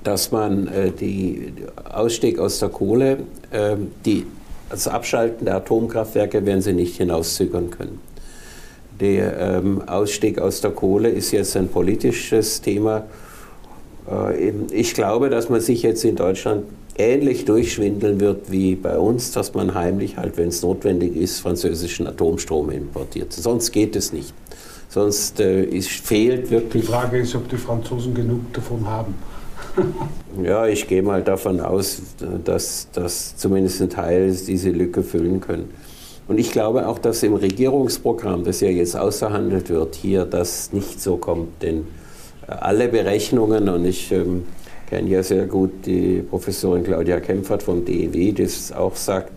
[0.04, 1.54] dass man äh, die
[1.92, 3.18] Ausstieg aus der Kohle,
[3.52, 4.26] äh, die,
[4.70, 8.00] das Abschalten der Atomkraftwerke werden sie nicht hinauszögern können.
[9.00, 13.06] Der ähm, Ausstieg aus der Kohle ist jetzt ein politisches Thema.
[14.10, 16.64] Äh, ich glaube, dass man sich jetzt in Deutschland
[16.98, 22.08] ähnlich durchschwindeln wird wie bei uns, dass man heimlich halt, wenn es notwendig ist, französischen
[22.08, 23.34] Atomstrom importiert.
[23.34, 24.34] Sonst geht es nicht.
[24.96, 26.84] Sonst äh, fehlt wirklich.
[26.84, 29.14] Die Frage ist, ob die Franzosen genug davon haben.
[30.42, 32.02] ja, ich gehe mal davon aus,
[32.46, 35.70] dass, dass zumindest ein Teil diese Lücke füllen können.
[36.30, 41.02] Und ich glaube auch, dass im Regierungsprogramm, das ja jetzt außerhandelt wird, hier das nicht
[41.02, 41.62] so kommt.
[41.62, 41.88] Denn
[42.48, 44.46] äh, alle Berechnungen, und ich ähm,
[44.90, 49.34] kenne ja sehr gut die Professorin Claudia Kempfert vom DEW, das auch sagt,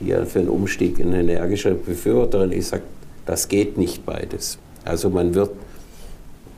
[0.00, 2.84] die ja für einen Umstieg eine energische Befürworterin ist, sagt,
[3.26, 4.58] das geht nicht beides.
[4.86, 5.50] Also man wird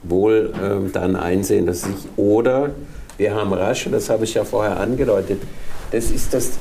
[0.03, 2.71] wohl ähm, dann einsehen, dass sich oder
[3.17, 5.43] wir haben rasch, und das habe ich ja vorher angedeutet,
[5.91, 6.53] das ist das,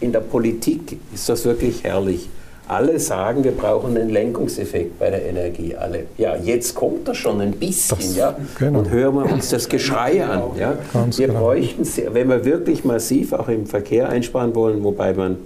[0.00, 2.28] in der Politik ist das wirklich herrlich.
[2.66, 5.76] Alle sagen, wir brauchen einen Lenkungseffekt bei der Energie.
[5.76, 6.06] Alle.
[6.16, 8.36] Ja, jetzt kommt das schon ein bisschen, das, ja.
[8.58, 8.78] Genau.
[8.78, 10.42] Und hören wir uns das Geschrei an.
[10.58, 10.78] Ja.
[10.92, 11.40] Ganz wir genau.
[11.40, 15.36] bräuchten, wenn wir wirklich massiv auch im Verkehr einsparen wollen, wobei man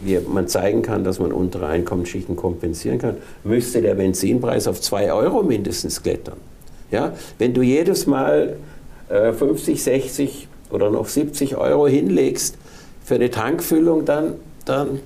[0.00, 5.12] wir, man zeigen kann, dass man untere Einkommensschichten kompensieren kann, müsste der Benzinpreis auf 2
[5.12, 6.36] Euro mindestens klettern.
[6.90, 7.14] Ja?
[7.38, 8.56] Wenn du jedes Mal
[9.08, 12.56] 50, äh, 60 oder noch 70 Euro hinlegst
[13.04, 15.00] für eine Tankfüllung, dann, dann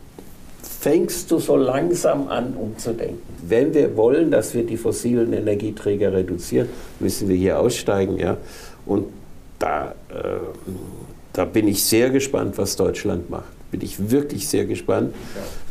[0.63, 3.19] fängst du so langsam an umzudenken.
[3.47, 6.69] Wenn wir wollen, dass wir die fossilen Energieträger reduzieren,
[7.01, 8.19] müssen wir hier aussteigen.
[8.19, 8.37] Ja?
[8.85, 9.07] Und
[9.59, 10.25] da, äh,
[11.33, 13.45] da bin ich sehr gespannt, was Deutschland macht.
[13.71, 15.15] Bin ich wirklich sehr gespannt,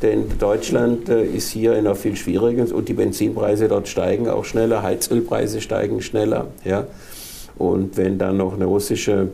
[0.01, 4.45] denn Deutschland äh, ist hier in einer viel schwierigen und die Benzinpreise dort steigen auch
[4.45, 6.47] schneller, Heizölpreise steigen schneller.
[6.65, 6.85] Ja?
[7.57, 9.29] Und wenn dann noch eine russische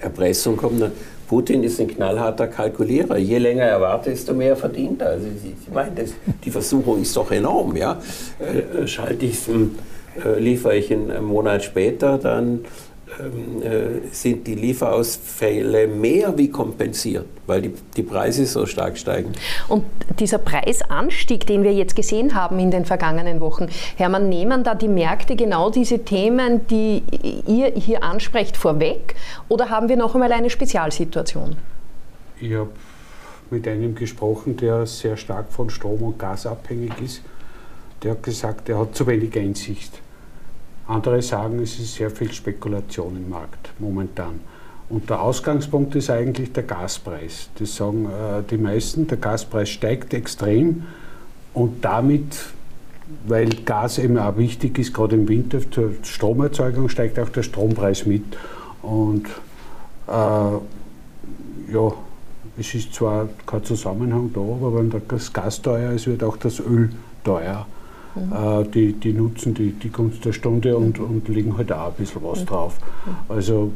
[0.00, 0.92] Erpressung kommt, dann
[1.28, 3.16] Putin ist ein knallharter Kalkulierer.
[3.16, 5.10] Je länger er wartet, desto mehr verdient er.
[5.10, 6.10] Also ich meine, das,
[6.44, 7.76] die Versuchung ist doch enorm.
[7.76, 8.02] Ja?
[8.40, 12.64] Äh, schalte ich äh, liefere ich einen Monat später, dann
[14.12, 19.32] sind die Lieferausfälle mehr wie kompensiert, weil die, die Preise so stark steigen.
[19.68, 19.84] Und
[20.18, 24.88] dieser Preisanstieg, den wir jetzt gesehen haben in den vergangenen Wochen, Hermann, nehmen da die
[24.88, 27.02] Märkte genau diese Themen, die
[27.46, 29.14] ihr hier ansprecht, vorweg?
[29.48, 31.56] Oder haben wir noch einmal eine Spezialsituation?
[32.40, 32.70] Ich habe
[33.50, 37.22] mit einem gesprochen, der sehr stark von Strom und Gas abhängig ist.
[38.02, 40.00] Der hat gesagt, er hat zu wenig Einsicht
[40.90, 44.40] andere sagen, es ist sehr viel Spekulation im Markt momentan.
[44.88, 47.48] Und der Ausgangspunkt ist eigentlich der Gaspreis.
[47.58, 50.82] Das sagen äh, die meisten, der Gaspreis steigt extrem
[51.54, 52.36] und damit,
[53.26, 58.04] weil Gas eben auch wichtig ist, gerade im Winter zur Stromerzeugung, steigt auch der Strompreis
[58.04, 58.24] mit.
[58.82, 59.26] Und
[60.08, 60.10] äh,
[61.72, 61.92] ja,
[62.58, 66.58] es ist zwar kein Zusammenhang da, aber wenn das Gas teuer ist, wird auch das
[66.58, 66.90] Öl
[67.22, 67.66] teuer.
[68.14, 68.70] Mhm.
[68.72, 72.22] die, die nutzen die, die Gunst der Stunde und, und legen halt auch ein bisschen
[72.24, 72.76] was drauf.
[73.28, 73.70] Also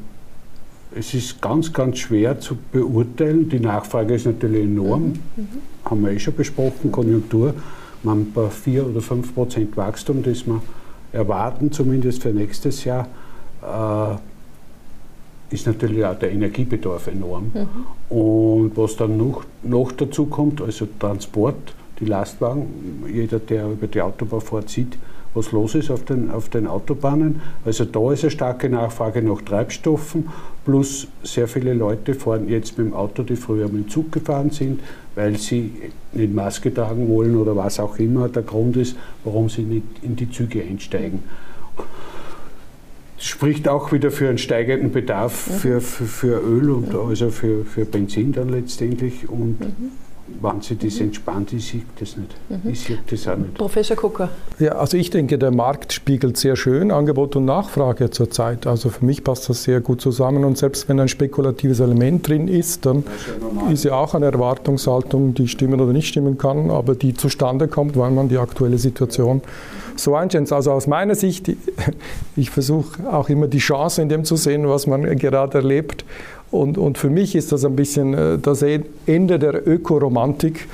[0.96, 3.48] es ist ganz, ganz schwer zu beurteilen.
[3.48, 5.48] Die Nachfrage ist natürlich enorm, mhm.
[5.84, 7.54] haben wir eh schon besprochen, Konjunktur.
[8.02, 10.60] Man bei 4 oder 5 Prozent Wachstum, das wir
[11.12, 13.08] erwarten, zumindest für nächstes Jahr,
[13.62, 14.16] äh,
[15.54, 17.50] ist natürlich auch der Energiebedarf enorm.
[17.54, 18.16] Mhm.
[18.16, 24.00] Und was dann noch, noch dazu kommt, also Transport, die Lastwagen, jeder, der über die
[24.00, 24.98] Autobahn fährt, sieht,
[25.34, 27.40] was los ist auf den, auf den Autobahnen.
[27.64, 30.28] Also da ist eine starke Nachfrage nach Treibstoffen,
[30.64, 34.50] plus sehr viele Leute fahren jetzt mit dem Auto, die früher mit dem Zug gefahren
[34.50, 34.80] sind,
[35.14, 35.72] weil sie
[36.12, 40.16] nicht Maske tragen wollen oder was auch immer der Grund ist, warum sie nicht in
[40.16, 41.20] die Züge einsteigen.
[43.18, 45.54] Spricht auch wieder für einen steigenden Bedarf mhm.
[45.54, 50.03] für, für, für Öl und also für, für Benzin dann letztendlich und mhm
[50.40, 52.34] wenn sie das entspannt, ich sehe das nicht.
[52.48, 52.70] Mhm.
[52.70, 53.54] Ich sehe das auch nicht.
[53.54, 54.30] Professor Kucker.
[54.58, 58.66] Ja, also ich denke, der Markt spiegelt sehr schön Angebot und Nachfrage zurzeit.
[58.66, 62.48] Also für mich passt das sehr gut zusammen und selbst wenn ein spekulatives Element drin
[62.48, 66.70] ist, dann ist ja, ist ja auch eine Erwartungshaltung, die stimmen oder nicht stimmen kann,
[66.70, 69.42] aber die zustande kommt, weil man die aktuelle Situation
[69.96, 70.52] so einschätzt.
[70.52, 71.50] Also aus meiner Sicht,
[72.36, 76.04] ich versuche auch immer die Chance in dem zu sehen, was man gerade erlebt
[76.54, 80.68] und, und für mich ist das ein bisschen äh, das Ende der Ökoromantik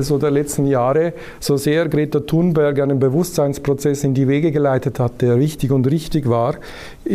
[0.00, 5.22] so der letzten Jahre, so sehr Greta Thunberg einen Bewusstseinsprozess in die Wege geleitet hat,
[5.22, 6.56] der wichtig und richtig war,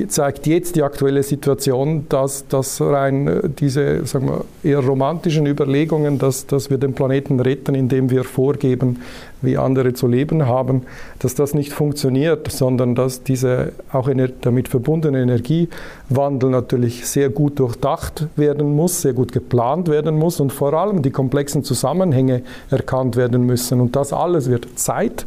[0.07, 6.17] zeigt jetzt die aktuelle Situation, dass, dass rein äh, diese sagen wir, eher romantischen Überlegungen,
[6.17, 9.01] dass, dass wir den Planeten retten, indem wir vorgeben,
[9.41, 10.83] wie andere zu leben haben,
[11.19, 14.09] dass das nicht funktioniert, sondern dass dieser auch
[14.41, 20.51] damit verbundene Energiewandel natürlich sehr gut durchdacht werden muss, sehr gut geplant werden muss und
[20.51, 23.81] vor allem die komplexen Zusammenhänge erkannt werden müssen.
[23.81, 25.25] Und das alles wird Zeit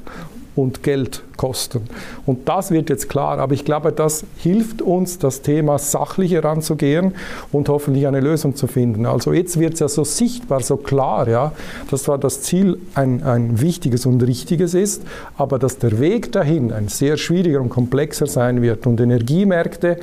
[0.59, 1.83] und Geld kosten.
[2.26, 3.38] Und das wird jetzt klar.
[3.38, 7.14] Aber ich glaube, das hilft uns, das Thema sachlich heranzugehen
[7.52, 9.07] und hoffentlich eine Lösung zu finden.
[9.07, 11.52] Also jetzt wird es ja so sichtbar, so klar, ja,
[11.90, 15.02] dass zwar das Ziel ein, ein wichtiges und richtiges ist,
[15.37, 18.87] aber dass der Weg dahin ein sehr schwieriger und komplexer sein wird.
[18.87, 19.98] Und Energiemärkte,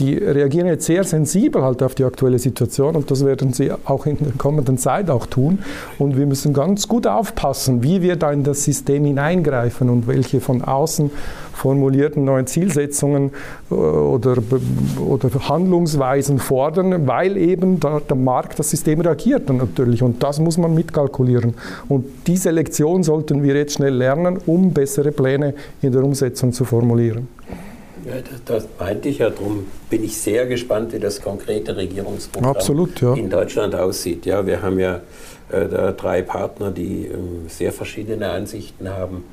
[0.00, 4.06] die reagieren jetzt sehr sensibel halt auf die aktuelle Situation und das werden sie auch
[4.06, 5.58] in der kommenden Zeit auch tun.
[5.98, 10.40] Und wir müssen ganz gut aufpassen, wie wir da in das System hineingreifen und welche
[10.40, 11.10] von außen
[11.52, 13.32] formulierten neuen Zielsetzungen
[13.70, 14.36] äh, oder,
[15.06, 20.40] oder Handlungsweisen fordern, weil eben da der Markt, das System reagiert dann natürlich und das
[20.40, 21.54] muss man mitkalkulieren.
[21.88, 26.64] Und diese Lektion sollten wir jetzt schnell lernen, um bessere Pläne in der Umsetzung zu
[26.64, 27.28] formulieren.
[28.04, 32.56] Ja, das, das, meinte ich ja, darum bin ich sehr gespannt, wie das konkrete Regierungsprogramm
[32.56, 33.14] Absolut, ja.
[33.14, 34.26] in Deutschland aussieht.
[34.26, 35.00] Ja, wir haben ja
[35.50, 39.24] äh, drei Partner, die ähm, sehr verschiedene Ansichten haben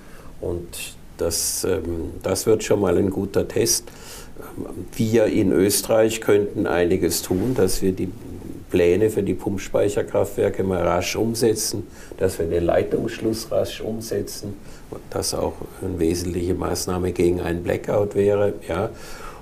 [0.42, 3.90] und das, ähm, das wird schon mal ein guter Test.
[4.96, 8.10] Wir in Österreich könnten einiges tun, dass wir die
[8.70, 14.54] Pläne für die Pumpspeicherkraftwerke mal rasch umsetzen, dass wir den Leitungsschluss rasch umsetzen,
[15.10, 18.54] das auch eine wesentliche Maßnahme gegen einen Blackout wäre.
[18.68, 18.90] Ja.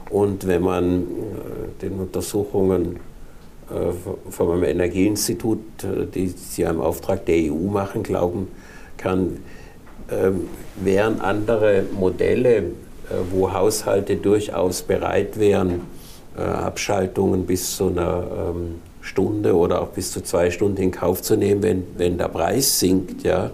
[0.10, 3.00] Und wenn man äh, den Untersuchungen
[3.70, 3.92] äh,
[4.30, 8.48] von einem Energieinstitut, äh, die sie im Auftrag der EU machen, glauben
[8.98, 9.38] kann,
[10.12, 12.64] ähm, wären andere Modelle,
[13.32, 15.82] wo Haushalte durchaus bereit wären,
[16.36, 21.38] Abschaltungen bis zu einer ähm, Stunde oder auch bis zu zwei Stunden in Kauf zu
[21.38, 23.22] nehmen, wenn, wenn der Preis sinkt.
[23.22, 23.52] Ja,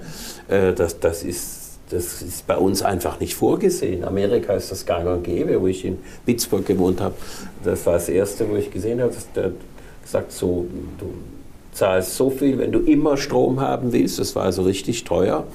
[0.47, 1.60] das, das ist
[1.91, 4.03] das ist bei uns einfach nicht vorgesehen.
[4.03, 7.15] Amerika ist das gang und gäbe, wo ich in Pittsburgh gewohnt habe.
[7.63, 9.51] Das war das Erste, wo ich gesehen habe, der hat
[10.03, 10.65] gesagt, so,
[10.97, 11.05] du
[11.73, 14.19] zahlst so viel, wenn du immer Strom haben willst.
[14.19, 15.45] Das war also richtig teuer.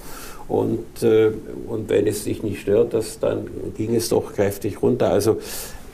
[0.48, 1.32] Und, äh,
[1.66, 5.10] und wenn es dich nicht stört, das, dann ging es doch kräftig runter.
[5.10, 5.38] Also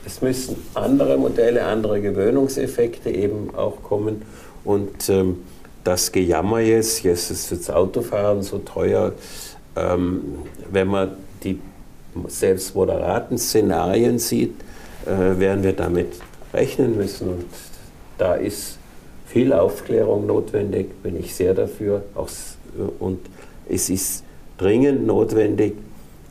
[0.05, 4.23] es müssen andere Modelle, andere Gewöhnungseffekte eben auch kommen.
[4.63, 5.37] Und ähm,
[5.83, 9.13] das Gejammer jetzt, jetzt ist das Autofahren so teuer,
[9.75, 10.21] ähm,
[10.71, 11.11] wenn man
[11.43, 11.59] die
[12.27, 14.55] selbst moderaten Szenarien sieht,
[15.05, 16.13] äh, werden wir damit
[16.53, 17.29] rechnen müssen.
[17.29, 17.45] Und
[18.17, 18.77] da ist
[19.25, 22.03] viel Aufklärung notwendig, bin ich sehr dafür.
[22.15, 22.29] Auch,
[22.99, 23.19] und
[23.67, 24.23] es ist
[24.57, 25.73] dringend notwendig,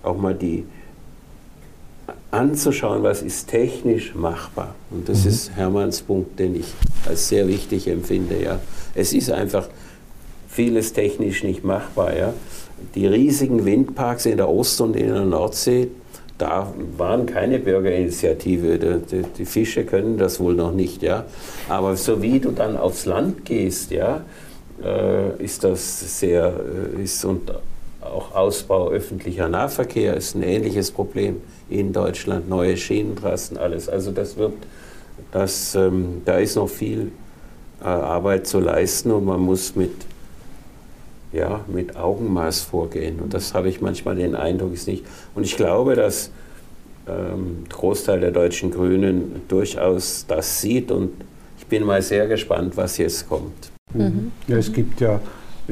[0.03, 0.65] auch mal die
[2.31, 4.75] anzuschauen, was ist technisch machbar.
[4.91, 5.31] Und das mhm.
[5.31, 6.73] ist Hermanns Punkt, den ich
[7.07, 8.43] als sehr wichtig empfinde.
[8.43, 8.61] Ja.
[8.95, 9.69] Es ist einfach
[10.49, 12.17] vieles technisch nicht machbar.
[12.17, 12.33] Ja
[12.95, 15.89] die riesigen Windparks in der Ost- und in der Nordsee,
[16.39, 18.79] da waren keine Bürgerinitiative.
[18.79, 21.25] Die, die, Fische können das wohl noch nicht, ja.
[21.69, 24.25] Aber so wie du dann aufs Land gehst, ja,
[24.85, 26.53] äh, ist das sehr,
[26.99, 27.53] äh, ist und
[28.01, 31.37] auch Ausbau öffentlicher Nahverkehr ist ein ähnliches Problem
[31.71, 33.89] in Deutschland, neue Schienentrassen, alles.
[33.89, 34.55] Also das wird
[35.31, 37.13] dass ähm, da ist noch viel
[37.81, 39.93] äh, Arbeit zu leisten und man muss mit,
[41.33, 43.21] ja, mit Augenmaß vorgehen.
[43.21, 45.05] Und das habe ich manchmal den Eindruck, ist nicht.
[45.35, 46.31] Und ich glaube, dass
[47.09, 51.11] ähm, Großteil der deutschen Grünen durchaus das sieht und
[51.59, 53.73] ich bin mal sehr gespannt, was jetzt kommt.
[53.95, 54.33] Mhm.
[54.47, 55.21] Ja, es gibt ja,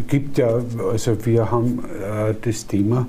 [0.08, 3.06] gibt ja, also wir haben äh, das Thema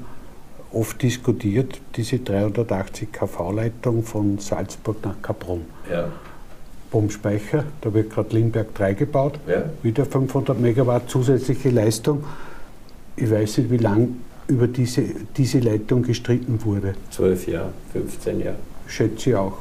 [0.73, 5.65] oft diskutiert, diese 380 kV-Leitung von Salzburg nach Kaprun.
[5.91, 6.09] Ja.
[6.91, 9.63] Pumpspeicher, da wird gerade Limberg 3 gebaut, ja.
[9.81, 12.23] wieder 500 Megawatt zusätzliche Leistung.
[13.15, 14.09] Ich weiß nicht, wie lange
[14.47, 15.03] über diese,
[15.37, 16.93] diese Leitung gestritten wurde.
[17.11, 18.55] 12 Jahre, 15 Jahre.
[18.87, 19.57] Schätze ich auch.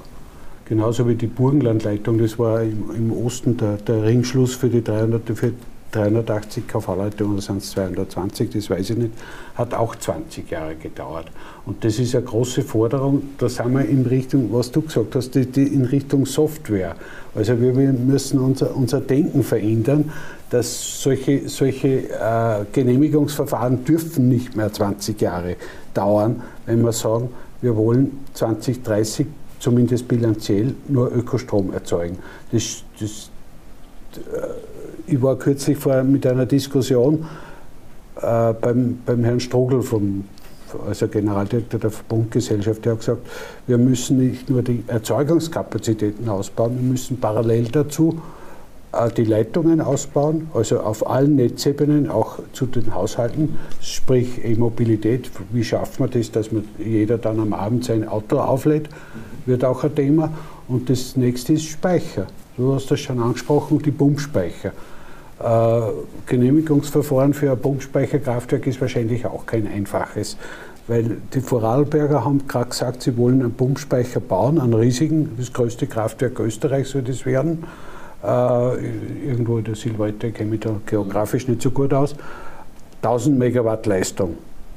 [0.65, 5.23] Genauso wie die Burgenlandleitung, das war im, im Osten der, der, Ringschluss für die 300,
[5.37, 5.53] für
[5.93, 9.13] 380 kV-Leitung oder sind es 220, das weiß ich nicht,
[9.55, 11.27] hat auch 20 Jahre gedauert.
[11.67, 15.35] Und das ist eine große Forderung, da sind wir in Richtung, was du gesagt hast,
[15.35, 16.97] die, die in Richtung Software.
[17.35, 20.13] Also wir müssen unser, unser Denken verändern,
[20.51, 25.57] dass solche, solche äh, Genehmigungsverfahren dürfen nicht mehr 20 Jahre
[25.95, 27.31] dauern, wenn wir sagen,
[27.63, 29.27] wir wollen 2030
[29.61, 32.19] zumindest bilanziell nur Ökostrom erzeugen.
[32.51, 33.31] Das, das,
[34.17, 34.70] äh,
[35.11, 37.27] ich war kürzlich vor, mit einer Diskussion
[38.21, 40.25] äh, beim, beim Herrn Strogel vom
[40.87, 43.27] also Generaldirektor der Verbundgesellschaft, der hat gesagt,
[43.67, 48.21] wir müssen nicht nur die Erzeugungskapazitäten ausbauen, wir müssen parallel dazu
[48.93, 55.29] äh, die Leitungen ausbauen, also auf allen Netzebenen, auch zu den Haushalten, sprich E-Mobilität.
[55.51, 58.89] Wie schafft man das, dass man jeder dann am Abend sein Auto auflädt?
[59.47, 60.33] wird auch ein Thema.
[60.69, 62.27] Und das nächste ist Speicher.
[62.57, 64.73] Du hast das schon angesprochen, die Pumpspeicher.
[65.41, 65.81] Äh,
[66.27, 70.37] Genehmigungsverfahren für ein Pumpspeicherkraftwerk ist wahrscheinlich auch kein einfaches,
[70.87, 75.87] weil die Vorarlberger haben gerade gesagt, sie wollen einen Pumpspeicher bauen, einen riesigen, das größte
[75.87, 77.65] Kraftwerk Österreichs soll das werden.
[78.23, 78.27] Äh,
[79.27, 82.15] irgendwo in der Silhouette kenne ich da geografisch nicht so gut aus.
[83.03, 84.37] 1000 Megawatt Leistung.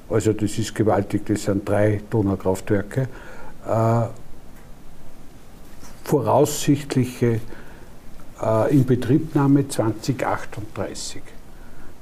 [0.09, 3.09] Also das ist gewaltig, das sind drei Donaukraftwerke.
[3.67, 4.03] Äh,
[6.05, 7.41] voraussichtliche
[8.43, 11.21] äh, Inbetriebnahme 2038.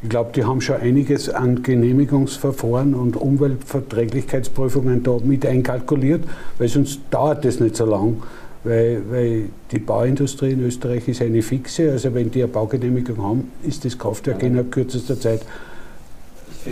[0.04, 6.24] Ich glaube, die haben schon einiges an Genehmigungsverfahren und Umweltverträglichkeitsprüfungen da mit einkalkuliert,
[6.58, 8.24] weil sonst dauert das nicht so lang,
[8.64, 11.92] weil, weil die Bauindustrie in Österreich ist eine fixe.
[11.92, 15.42] Also wenn die eine Baugenehmigung haben, ist das Kraftwerk innerhalb kürzester Zeit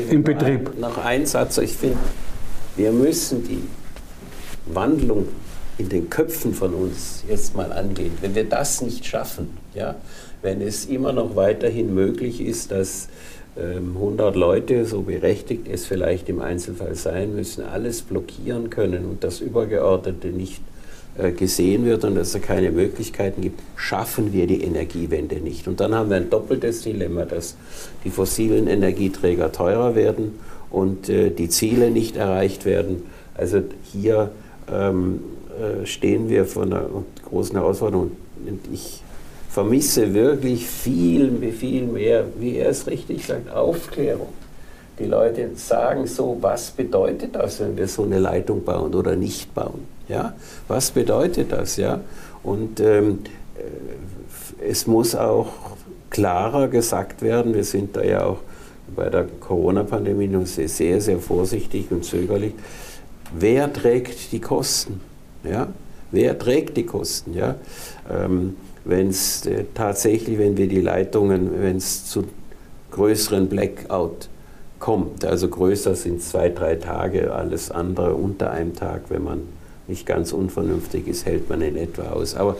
[0.09, 0.79] im Betrieb.
[0.79, 1.97] Noch ein Satz, ich finde,
[2.75, 3.61] wir müssen die
[4.73, 5.27] Wandlung
[5.77, 8.11] in den Köpfen von uns jetzt mal angehen.
[8.21, 9.95] Wenn wir das nicht schaffen, ja,
[10.41, 13.09] wenn es immer noch weiterhin möglich ist, dass
[13.57, 19.23] ähm, 100 Leute, so berechtigt es vielleicht im Einzelfall sein müssen, alles blockieren können und
[19.23, 20.61] das Übergeordnete nicht
[21.17, 25.67] äh, gesehen wird und dass es keine Möglichkeiten gibt, schaffen wir die Energiewende nicht.
[25.67, 27.55] Und dann haben wir ein doppeltes Dilemma, dass
[28.03, 30.39] die fossilen Energieträger teurer werden
[30.69, 33.03] und äh, die Ziele nicht erreicht werden.
[33.35, 33.61] Also
[33.91, 34.31] hier
[34.71, 35.19] ähm,
[35.59, 36.87] äh, stehen wir vor einer
[37.27, 38.11] großen Herausforderung.
[38.45, 39.01] Und ich
[39.49, 44.29] vermisse wirklich viel, viel mehr, wie er es richtig sagt, Aufklärung.
[44.99, 49.53] Die Leute sagen so, was bedeutet das, wenn wir so eine Leitung bauen oder nicht
[49.55, 49.87] bauen?
[50.07, 50.33] Ja?
[50.67, 51.77] Was bedeutet das?
[51.77, 52.01] Ja?
[52.43, 53.19] Und ähm,
[53.57, 55.47] äh, es muss auch
[56.09, 58.39] klarer gesagt werden, wir sind da ja auch
[58.95, 62.53] bei der Corona-Pandemie sehr, sehr vorsichtig und zögerlich,
[63.37, 64.99] wer trägt die Kosten?
[65.43, 65.67] Ja?
[66.11, 67.33] Wer trägt die Kosten?
[67.33, 67.55] Ja?
[68.11, 68.55] Ähm,
[68.89, 72.25] wenn es äh, tatsächlich, wenn wir die Leitungen, wenn es zu
[72.91, 74.29] größeren Blackout
[74.79, 79.41] kommt, also größer sind zwei, drei Tage, alles andere unter einem Tag, wenn man
[79.87, 82.35] nicht ganz unvernünftig ist, hält man in etwa aus.
[82.35, 82.57] Aber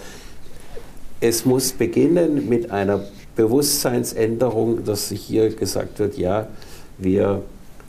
[1.22, 3.02] es muss beginnen mit einer
[3.36, 6.48] Bewusstseinsänderung, dass hier gesagt wird, ja,
[6.98, 7.42] wir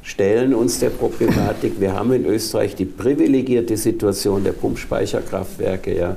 [0.03, 1.81] stellen uns der Problematik.
[1.81, 6.17] Wir haben in Österreich die privilegierte Situation der Pumpspeicherkraftwerke, ja.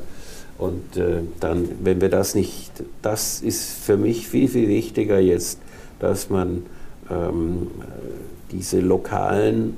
[0.64, 5.60] Und äh, dann, wenn wir das nicht, das ist für mich viel, viel wichtiger jetzt,
[6.00, 6.64] dass man
[7.12, 7.68] ähm,
[8.50, 9.76] diese lokalen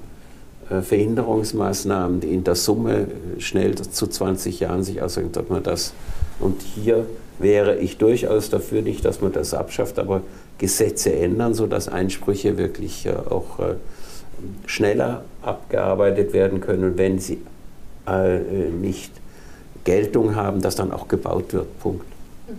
[0.69, 3.07] äh, Verhinderungsmaßnahmen, die in der Summe
[3.39, 5.93] schnell zu 20 Jahren sich auswirken, dass man das,
[6.39, 7.07] und hier
[7.39, 10.21] wäre ich durchaus dafür, nicht, dass man das abschafft, aber
[10.59, 13.73] Gesetze ändern, sodass Einsprüche wirklich äh, auch äh,
[14.67, 17.39] schneller abgearbeitet werden können wenn sie
[18.05, 18.37] äh,
[18.69, 19.11] nicht
[19.85, 21.79] Geltung haben, dass dann auch gebaut wird.
[21.79, 22.05] Punkt.
[22.47, 22.55] Mhm.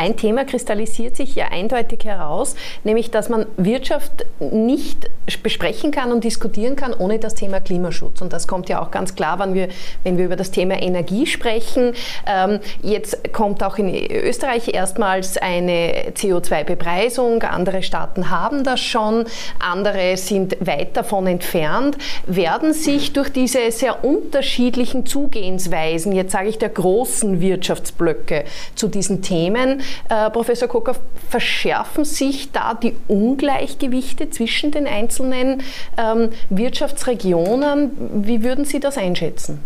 [0.00, 5.10] Ein Thema kristallisiert sich ja eindeutig heraus, nämlich dass man Wirtschaft nicht
[5.42, 8.22] besprechen kann und diskutieren kann ohne das Thema Klimaschutz.
[8.22, 9.68] Und das kommt ja auch ganz klar, wenn wir,
[10.02, 11.92] wenn wir über das Thema Energie sprechen.
[12.26, 17.42] Ähm, jetzt kommt auch in Österreich erstmals eine CO2-Bepreisung.
[17.42, 19.26] Andere Staaten haben das schon,
[19.58, 21.98] andere sind weit davon entfernt.
[22.26, 28.44] Werden sich durch diese sehr unterschiedlichen Zugehensweisen, jetzt sage ich der großen Wirtschaftsblöcke
[28.74, 30.96] zu diesen Themen, äh, Professor Kocker,
[31.28, 35.62] verschärfen sich da die Ungleichgewichte zwischen den einzelnen
[35.96, 37.90] ähm, Wirtschaftsregionen?
[38.26, 39.60] Wie würden Sie das einschätzen?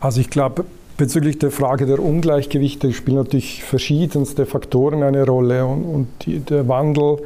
[0.00, 0.64] Also ich glaube,
[0.96, 6.68] bezüglich der Frage der Ungleichgewichte spielen natürlich verschiedenste Faktoren eine Rolle und, und die, der
[6.68, 7.18] Wandel,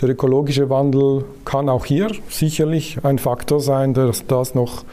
[0.00, 4.84] der ökologische Wandel kann auch hier sicherlich ein Faktor sein, der das noch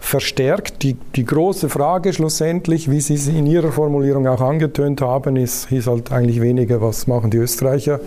[0.00, 0.82] verstärkt.
[0.82, 5.70] Die, die große Frage schlussendlich, wie Sie es in Ihrer Formulierung auch angetönt haben, ist,
[5.70, 8.00] ist halt eigentlich weniger, was machen die Österreicher,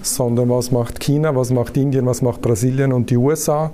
[0.00, 3.72] sondern was macht China, was macht Indien, was macht Brasilien und die USA.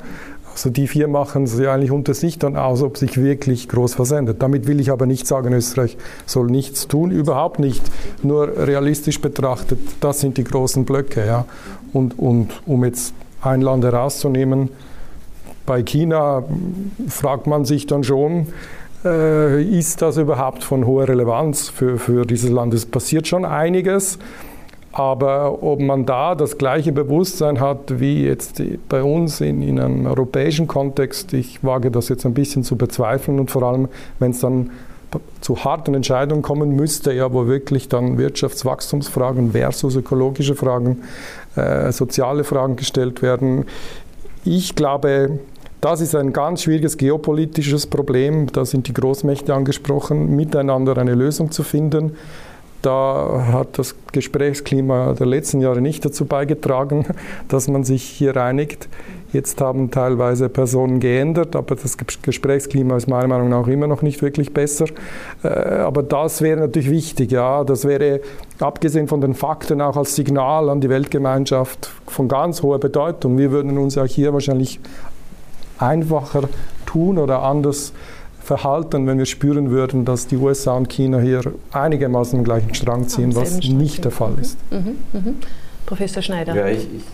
[0.51, 4.43] Also die vier machen ja eigentlich unter sich dann aus, ob sich wirklich groß versendet.
[4.43, 5.97] Damit will ich aber nicht sagen, Österreich
[6.27, 7.83] soll nichts tun, überhaupt nicht.
[8.23, 11.25] Nur realistisch betrachtet, das sind die großen Blöcke.
[11.25, 11.47] Ja.
[11.93, 14.69] Und, und um jetzt ein Land herauszunehmen,
[15.67, 16.45] bei China
[17.09, 18.49] fragt man sich dann schon,
[19.05, 22.75] äh, ist das überhaupt von hoher Relevanz für, für dieses Land?
[22.75, 24.19] Es passiert schon einiges.
[24.93, 30.07] Aber ob man da das gleiche Bewusstsein hat wie jetzt bei uns in, in, einem
[30.07, 33.89] europäischen Kontext, ich wage das jetzt ein bisschen zu bezweifeln und vor allem,
[34.19, 34.71] wenn es dann
[35.41, 41.03] zu harten Entscheidungen kommen müsste, ja, wo wirklich dann Wirtschaftswachstumsfragen versus ökologische Fragen,
[41.57, 43.65] äh, soziale Fragen gestellt werden.
[44.45, 45.39] Ich glaube,
[45.83, 48.47] das ist ein ganz schwieriges geopolitisches Problem.
[48.53, 52.13] Da sind die Großmächte angesprochen, miteinander eine Lösung zu finden.
[52.83, 57.07] Da hat das Gesprächsklima der letzten Jahre nicht dazu beigetragen,
[57.49, 58.89] dass man sich hier einigt.
[59.33, 64.23] Jetzt haben teilweise Personen geändert, aber das Gesprächsklima ist meiner Meinung nach immer noch nicht
[64.23, 64.87] wirklich besser.
[65.43, 67.65] Äh, aber das wäre natürlich wichtig, ja.
[67.65, 68.21] Das wäre
[68.61, 73.37] abgesehen von den Fakten auch als Signal an die Weltgemeinschaft von ganz hoher Bedeutung.
[73.37, 74.79] Wir würden uns ja hier wahrscheinlich
[75.83, 76.49] einfacher
[76.87, 77.93] tun oder anders
[78.43, 83.09] verhalten, wenn wir spüren würden, dass die USA und China hier einigermaßen im gleichen Strang
[83.09, 84.59] ziehen, was nicht der Fall ist.
[84.71, 85.37] Mhm, mhm.
[85.87, 86.55] Professor Schneider.
[86.55, 87.05] Ja, ich, ich,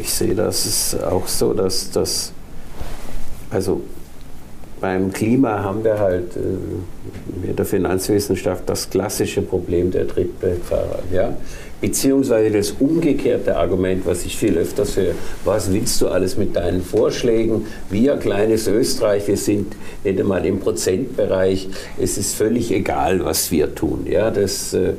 [0.00, 2.32] ich sehe das auch so, dass das,
[3.50, 3.82] also
[4.80, 6.40] beim Klima haben wir halt äh,
[7.44, 11.00] mit der Finanzwissenschaft das klassische Problem der Trittbrettfahrer.
[11.12, 11.36] Ja?
[11.80, 16.82] Beziehungsweise das umgekehrte Argument, was ich viel öfters höre, was willst du alles mit deinen
[16.82, 17.66] Vorschlägen?
[17.88, 21.68] Wir, kleines Österreich, wir sind nicht einmal im Prozentbereich.
[22.00, 24.06] Es ist völlig egal, was wir tun.
[24.10, 24.94] Ja, das äh,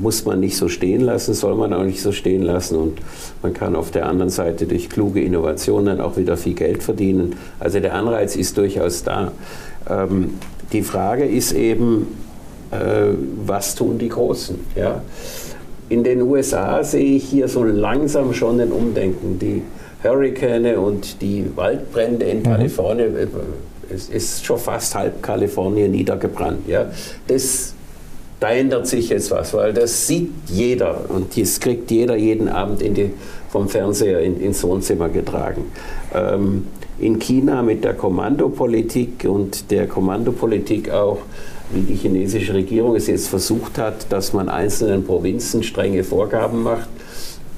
[0.00, 2.76] muss man nicht so stehen lassen, soll man auch nicht so stehen lassen.
[2.76, 2.98] Und
[3.42, 7.34] man kann auf der anderen Seite durch kluge Innovationen auch wieder viel Geld verdienen.
[7.58, 9.32] Also der Anreiz ist durchaus da.
[9.90, 10.34] Ähm,
[10.74, 12.18] die Frage ist eben,
[12.70, 13.14] äh,
[13.46, 14.58] was tun die Großen?
[14.74, 15.02] Ja?
[15.88, 19.38] In den USA sehe ich hier so langsam schon ein Umdenken.
[19.38, 19.62] Die
[20.02, 22.42] Hurrikane und die Waldbrände in mhm.
[22.42, 23.26] Kalifornien, äh,
[23.94, 26.66] es ist schon fast halb Kalifornien niedergebrannt.
[26.66, 26.86] Ja?
[27.28, 27.74] Das,
[28.40, 32.80] da ändert sich jetzt was, weil das sieht jeder und das kriegt jeder jeden Abend
[32.82, 33.10] die,
[33.48, 35.66] vom Fernseher in, ins Wohnzimmer getragen.
[36.12, 36.66] Ähm,
[36.98, 41.18] in China mit der Kommandopolitik und der Kommandopolitik auch
[41.72, 46.88] wie die chinesische Regierung es jetzt versucht hat, dass man einzelnen Provinzen strenge Vorgaben macht,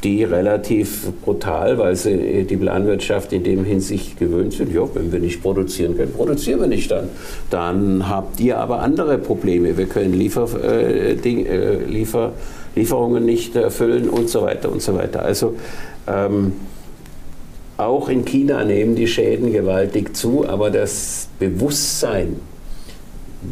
[0.04, 5.18] die relativ brutal, weil sie die Planwirtschaft in dem Hinsicht gewöhnt sind, ja, wenn wir
[5.18, 7.08] nicht produzieren können, produzieren wir nicht dann.
[7.50, 9.76] Dann habt ihr aber andere Probleme.
[9.76, 12.32] Wir können Liefer, äh, Ding, äh, Liefer,
[12.74, 15.22] Lieferungen nicht erfüllen und so weiter und so weiter.
[15.22, 15.54] Also
[16.06, 16.52] ähm,
[17.76, 22.36] auch in China nehmen die Schäden gewaltig zu, aber das Bewusstsein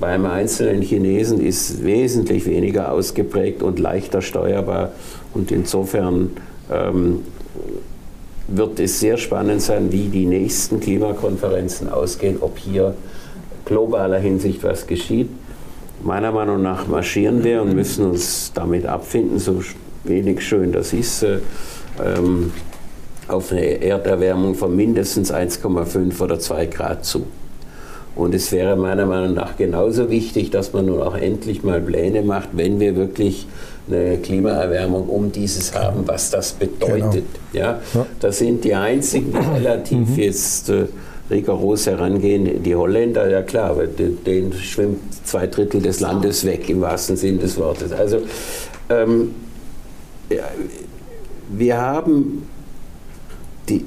[0.00, 4.92] beim einzelnen Chinesen ist wesentlich weniger ausgeprägt und leichter steuerbar.
[5.34, 6.30] Und insofern
[6.72, 7.20] ähm,
[8.48, 12.94] wird es sehr spannend sein, wie die nächsten Klimakonferenzen ausgehen, ob hier
[13.64, 15.28] globaler Hinsicht was geschieht.
[16.02, 19.62] Meiner Meinung nach marschieren wir und müssen uns damit abfinden, so
[20.04, 21.38] wenig schön das ist, äh,
[22.04, 22.52] ähm,
[23.28, 27.26] auf eine Erderwärmung von mindestens 1,5 oder 2 Grad zu.
[28.16, 32.22] Und es wäre meiner Meinung nach genauso wichtig, dass man nun auch endlich mal Pläne
[32.22, 33.46] macht, wenn wir wirklich
[33.88, 37.24] eine Klimaerwärmung um dieses haben, was das bedeutet.
[37.52, 37.64] Genau.
[37.64, 37.80] Ja?
[38.20, 40.16] Das sind die einzigen, die relativ mhm.
[40.16, 40.86] jetzt äh,
[41.28, 42.62] rigoros herangehen.
[42.62, 47.58] Die Holländer, ja klar, denen schwimmt zwei Drittel des Landes weg im wahrsten Sinn des
[47.58, 47.92] Wortes.
[47.92, 48.18] Also
[48.90, 49.34] ähm,
[50.30, 50.44] ja,
[51.50, 52.46] wir haben
[53.68, 53.84] die,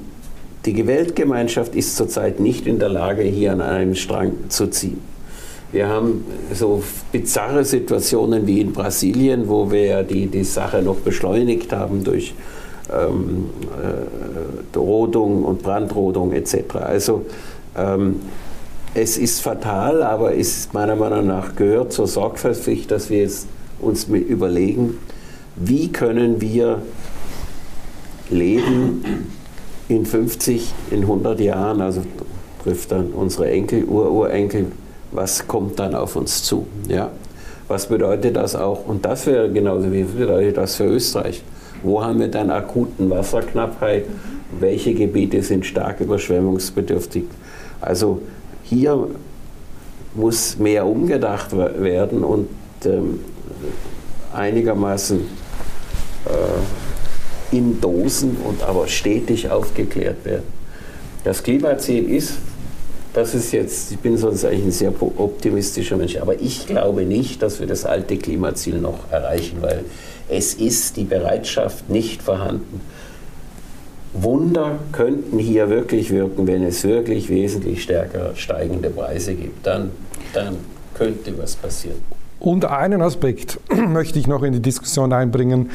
[0.64, 5.00] die Weltgemeinschaft ist zurzeit nicht in der Lage, hier an einem Strang zu ziehen.
[5.70, 6.24] Wir haben
[6.54, 12.34] so bizarre Situationen wie in Brasilien, wo wir die, die Sache noch beschleunigt haben durch
[12.90, 13.50] ähm,
[14.74, 16.76] äh, Rodung und Brandrodung etc.
[16.76, 17.26] Also
[17.76, 18.16] ähm,
[18.94, 23.46] es ist fatal, aber es ist meiner Meinung nach gehört zur Sorgfaltspflicht, dass wir jetzt
[23.80, 24.96] uns überlegen,
[25.56, 26.80] wie können wir
[28.30, 29.04] leben
[29.88, 32.02] in 50, in 100 Jahren, also
[32.62, 34.66] trifft dann unsere Enkel, Ururenkel,
[35.12, 36.66] was kommt dann auf uns zu?
[36.88, 37.10] Ja?
[37.68, 38.86] Was bedeutet das auch?
[38.86, 41.42] Und das wäre genauso wie bedeutet das für Österreich.
[41.82, 44.04] Wo haben wir dann akuten Wasserknappheit?
[44.58, 47.24] Welche Gebiete sind stark überschwemmungsbedürftig?
[47.80, 48.20] Also
[48.62, 49.08] hier
[50.14, 52.48] muss mehr umgedacht werden und
[52.84, 53.20] ähm,
[54.34, 56.87] einigermaßen äh,
[57.50, 60.44] in Dosen und aber stetig aufgeklärt werden.
[61.24, 62.34] Das Klimaziel ist,
[63.14, 67.42] das ist jetzt, ich bin sonst eigentlich ein sehr optimistischer Mensch, aber ich glaube nicht,
[67.42, 69.84] dass wir das alte Klimaziel noch erreichen, weil
[70.28, 72.80] es ist die Bereitschaft nicht vorhanden.
[74.12, 79.66] Wunder könnten hier wirklich wirken, wenn es wirklich wesentlich stärker steigende Preise gibt.
[79.66, 79.90] Dann,
[80.32, 80.56] dann
[80.94, 81.98] könnte was passieren.
[82.40, 85.70] Und einen Aspekt möchte ich noch in die Diskussion einbringen,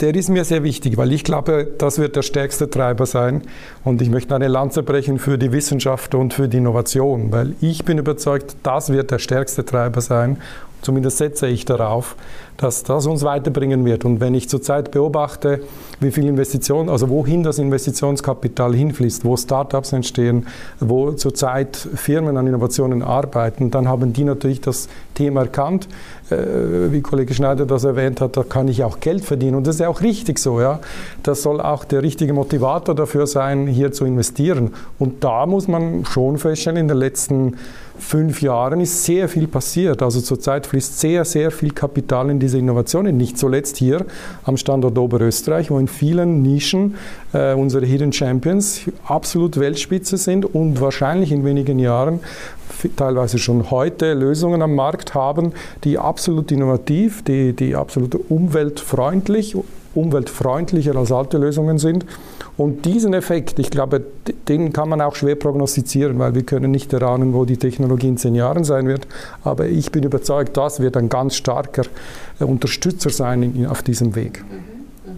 [0.00, 3.42] der ist mir sehr wichtig, weil ich glaube, das wird der stärkste Treiber sein.
[3.82, 7.84] Und ich möchte eine Lanze brechen für die Wissenschaft und für die Innovation, weil ich
[7.84, 10.38] bin überzeugt, das wird der stärkste Treiber sein.
[10.82, 12.14] Zumindest setze ich darauf,
[12.56, 14.04] dass das uns weiterbringen wird.
[14.04, 15.60] Und wenn ich zurzeit beobachte,
[16.00, 20.46] wie viel Investitionen, also wohin das Investitionskapital hinfließt, wo Startups entstehen,
[20.80, 25.88] wo zurzeit Firmen an Innovationen arbeiten, dann haben die natürlich das Thema erkannt.
[26.30, 29.56] Äh, wie Kollege Schneider das erwähnt hat, da kann ich auch Geld verdienen.
[29.56, 30.60] Und das ist ja auch richtig so.
[30.60, 30.80] Ja?
[31.22, 34.72] Das soll auch der richtige Motivator dafür sein, hier zu investieren.
[34.98, 37.56] Und da muss man schon feststellen, in den letzten
[37.98, 40.02] fünf Jahren ist sehr viel passiert.
[40.02, 43.16] Also zurzeit fließt sehr, sehr viel Kapital in diese Innovationen.
[43.16, 44.06] Nicht zuletzt hier
[44.44, 46.94] am Standort Oberösterreich, wo in vielen Nischen
[47.32, 52.20] äh, unsere Hidden Champions absolut Weltspitze sind und wahrscheinlich in wenigen Jahren
[52.96, 59.56] teilweise schon heute Lösungen am Markt haben, die absolut innovativ, die, die absolut umweltfreundlich,
[59.94, 62.06] umweltfreundlicher als alte Lösungen sind
[62.56, 64.02] und diesen Effekt, ich glaube,
[64.48, 68.16] den kann man auch schwer prognostizieren, weil wir können nicht erahnen, wo die Technologie in
[68.16, 69.06] zehn Jahren sein wird.
[69.44, 71.82] Aber ich bin überzeugt, das wird ein ganz starker
[72.40, 74.42] äh, Unterstützer sein auf diesem Weg.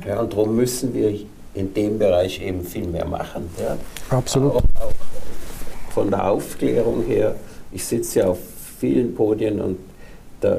[0.07, 1.15] Ja, und darum müssen wir
[1.55, 3.49] in dem Bereich eben viel mehr machen.
[3.61, 3.77] Ja.
[4.17, 4.53] Absolut.
[4.53, 4.93] Auch, auch
[5.91, 7.37] von der Aufklärung her,
[7.73, 8.39] ich sitze ja auf
[8.81, 9.79] vielen Podien und
[10.41, 10.59] da,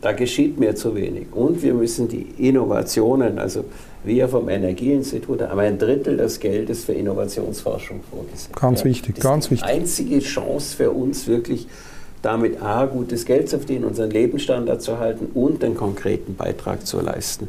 [0.00, 1.26] da geschieht mir zu wenig.
[1.32, 3.64] Und wir müssen die Innovationen, also
[4.04, 8.52] wir vom Energieinstitut haben ein Drittel des Geldes für Innovationsforschung vorgesehen.
[8.54, 9.66] Ganz ja, wichtig, ganz wichtig.
[9.66, 11.68] Die einzige Chance für uns wirklich
[12.22, 17.00] damit A, gutes Geld zu verdienen, unseren Lebensstandard zu halten und einen konkreten Beitrag zu
[17.00, 17.48] leisten.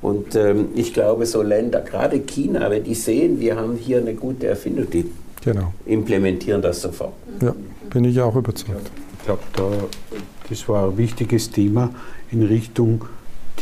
[0.00, 4.14] Und ähm, ich glaube, so Länder, gerade China, wenn die sehen, wir haben hier eine
[4.14, 5.10] gute Erfindung, die
[5.44, 5.72] genau.
[5.86, 7.12] implementieren das sofort.
[7.40, 7.54] Ja,
[7.90, 8.90] bin ich auch überzeugt.
[9.18, 9.70] Ich glaube, da,
[10.48, 11.90] das war ein wichtiges Thema
[12.30, 13.04] in Richtung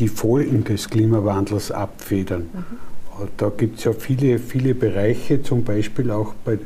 [0.01, 2.49] die Folgen des Klimawandels abfedern.
[2.53, 3.29] Mhm.
[3.37, 6.59] Da gibt es ja viele, viele Bereiche, zum Beispiel auch bei,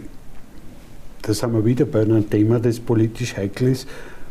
[1.23, 3.89] da sind wir wieder bei einem Thema, das politisch heikel ist,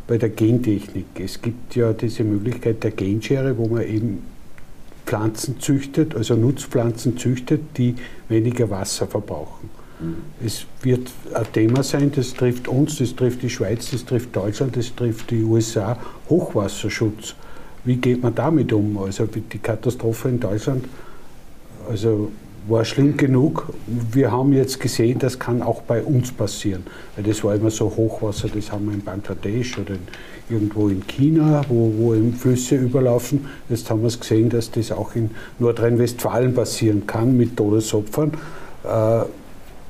[0.08, 1.06] bei der Gentechnik.
[1.20, 4.24] Es gibt ja diese Möglichkeit der Genschere, wo man eben
[5.06, 7.96] Pflanzen züchtet, also Nutzpflanzen züchtet, die
[8.30, 9.70] weniger Wasser verbrauchen.
[10.00, 10.16] Mhm.
[10.46, 14.78] Es wird ein Thema sein, das trifft uns, das trifft die Schweiz, das trifft Deutschland,
[14.78, 15.98] das trifft die USA,
[16.30, 17.36] Hochwasserschutz.
[17.86, 18.98] Wie geht man damit um?
[18.98, 20.86] Also die Katastrophe in Deutschland
[21.90, 22.32] also
[22.68, 23.68] war schlimm genug.
[23.88, 26.84] Wir haben jetzt gesehen, das kann auch bei uns passieren.
[27.16, 29.96] Weil das war immer so Hochwasser, das haben wir in Bangladesch oder
[30.50, 33.48] irgendwo in China, wo, wo eben Flüsse überlaufen.
[33.70, 38.32] Jetzt haben wir es gesehen, dass das auch in Nordrhein-Westfalen passieren kann mit Todesopfern.
[38.84, 39.24] Äh,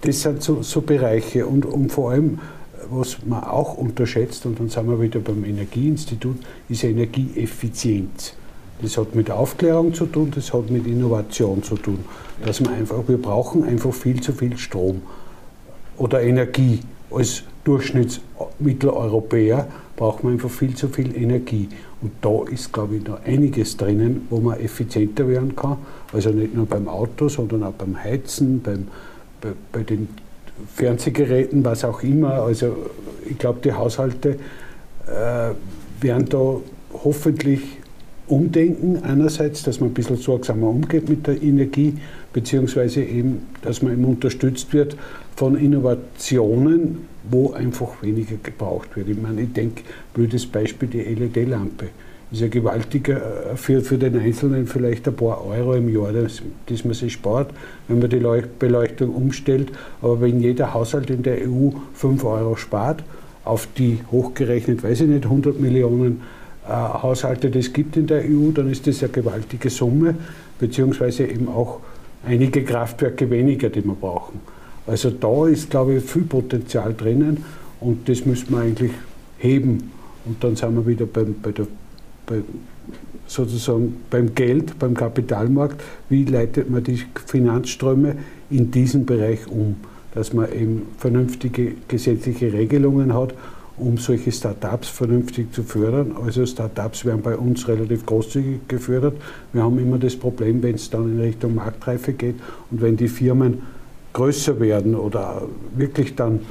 [0.02, 2.40] das sind so, so Bereiche und, und vor allem
[2.96, 6.38] was man auch unterschätzt, und dann sind wir wieder beim Energieinstitut,
[6.70, 8.36] ist Energieeffizienz.
[8.82, 12.00] Das hat mit Aufklärung zu tun, das hat mit Innovation zu tun.
[12.46, 15.02] Dass man einfach, wir brauchen einfach viel zu viel Strom
[15.98, 16.82] oder Energie.
[17.10, 21.70] Als Durchschnittsmitteleuropäer braucht man einfach viel zu viel Energie.
[22.02, 25.78] Und da ist, glaube ich, noch einiges drinnen, wo man effizienter werden kann.
[26.12, 28.90] Also nicht nur beim Auto, sondern auch beim Heizen, beim,
[29.40, 30.10] bei, bei den
[30.76, 32.34] Fernsehgeräten, was auch immer.
[32.34, 32.76] Also
[33.30, 34.38] ich glaube, die Haushalte
[35.08, 35.52] äh,
[36.02, 36.58] werden da
[37.04, 37.62] hoffentlich
[38.28, 39.04] umdenken.
[39.04, 41.96] Einerseits, dass man ein bisschen sorgsamer umgeht mit der Energie,
[42.32, 44.96] beziehungsweise eben, dass man eben unterstützt wird
[45.36, 49.10] von Innovationen, wo einfach weniger gebraucht wird.
[49.10, 49.84] Ich meine, ich denke,
[50.14, 51.90] blödes Beispiel, die LED-Lampe
[52.34, 56.42] ist ja gewaltiger äh, für, für den Einzelnen vielleicht ein paar Euro im Jahr, das,
[56.66, 57.52] das man sich spart,
[57.88, 58.22] wenn man die
[58.60, 59.72] Beleuchtung umstellt.
[60.02, 63.04] Aber wenn jeder Haushalt in der EU 5 Euro spart,
[63.46, 66.22] auf die hochgerechnet, weiß ich nicht, 100 Millionen
[66.68, 70.16] äh, Haushalte das gibt in der EU, dann ist das eine gewaltige Summe,
[70.60, 71.82] beziehungsweise eben auch
[72.26, 74.40] einige Kraftwerke weniger, die wir brauchen.
[74.88, 77.46] Also da ist, glaube ich, viel Potenzial drinnen
[77.80, 78.92] und das müssen wir eigentlich
[79.38, 79.92] heben.
[80.26, 81.68] Und dann sind wir wieder beim, bei der
[82.26, 82.42] bei,
[83.28, 88.16] sozusagen beim Geld, beim Kapitalmarkt, wie leitet man die Finanzströme
[88.50, 89.76] in diesem Bereich um,
[90.14, 93.34] dass man eben vernünftige gesetzliche Regelungen hat,
[93.78, 96.16] um solche Start-ups vernünftig zu fördern.
[96.24, 99.16] Also Start-ups werden bei uns relativ großzügig gefördert.
[99.52, 102.36] Wir haben immer das Problem, wenn es dann in Richtung Marktreife geht
[102.70, 103.64] und wenn die Firmen
[104.14, 105.42] größer werden oder
[105.76, 106.42] wirklich dann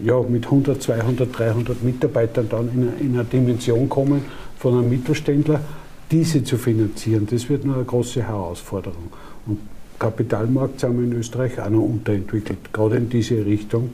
[0.00, 4.22] ja, mit 100, 200, 300 Mitarbeitern dann in in eine Dimension kommen,
[4.62, 5.60] von einem Mittelständler,
[6.08, 9.12] diese zu finanzieren, das wird noch eine große Herausforderung.
[9.44, 9.58] Und
[9.98, 13.92] Kapitalmarkt sind wir in Österreich auch noch unterentwickelt, gerade in diese Richtung.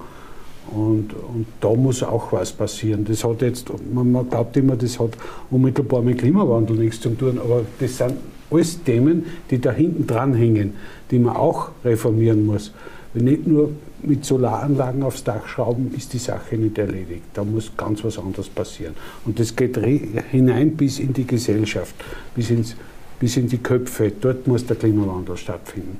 [0.70, 3.06] Und, und da muss auch was passieren.
[3.06, 5.12] Das hat jetzt, man, man glaubt immer, das hat
[5.50, 8.16] unmittelbar mit Klimawandel nichts zu tun, aber das sind
[8.50, 10.74] alles Themen, die da hinten dran hängen,
[11.10, 12.74] die man auch reformieren muss.
[13.14, 13.70] Nicht nur
[14.03, 17.24] mit Solaranlagen aufs Dach schrauben, ist die Sache nicht erledigt.
[17.34, 18.94] Da muss ganz was anderes passieren.
[19.24, 19.76] Und das geht
[20.30, 21.94] hinein bis in die Gesellschaft,
[22.34, 22.76] bis, ins,
[23.18, 24.12] bis in die Köpfe.
[24.20, 25.99] Dort muss der Klimawandel stattfinden.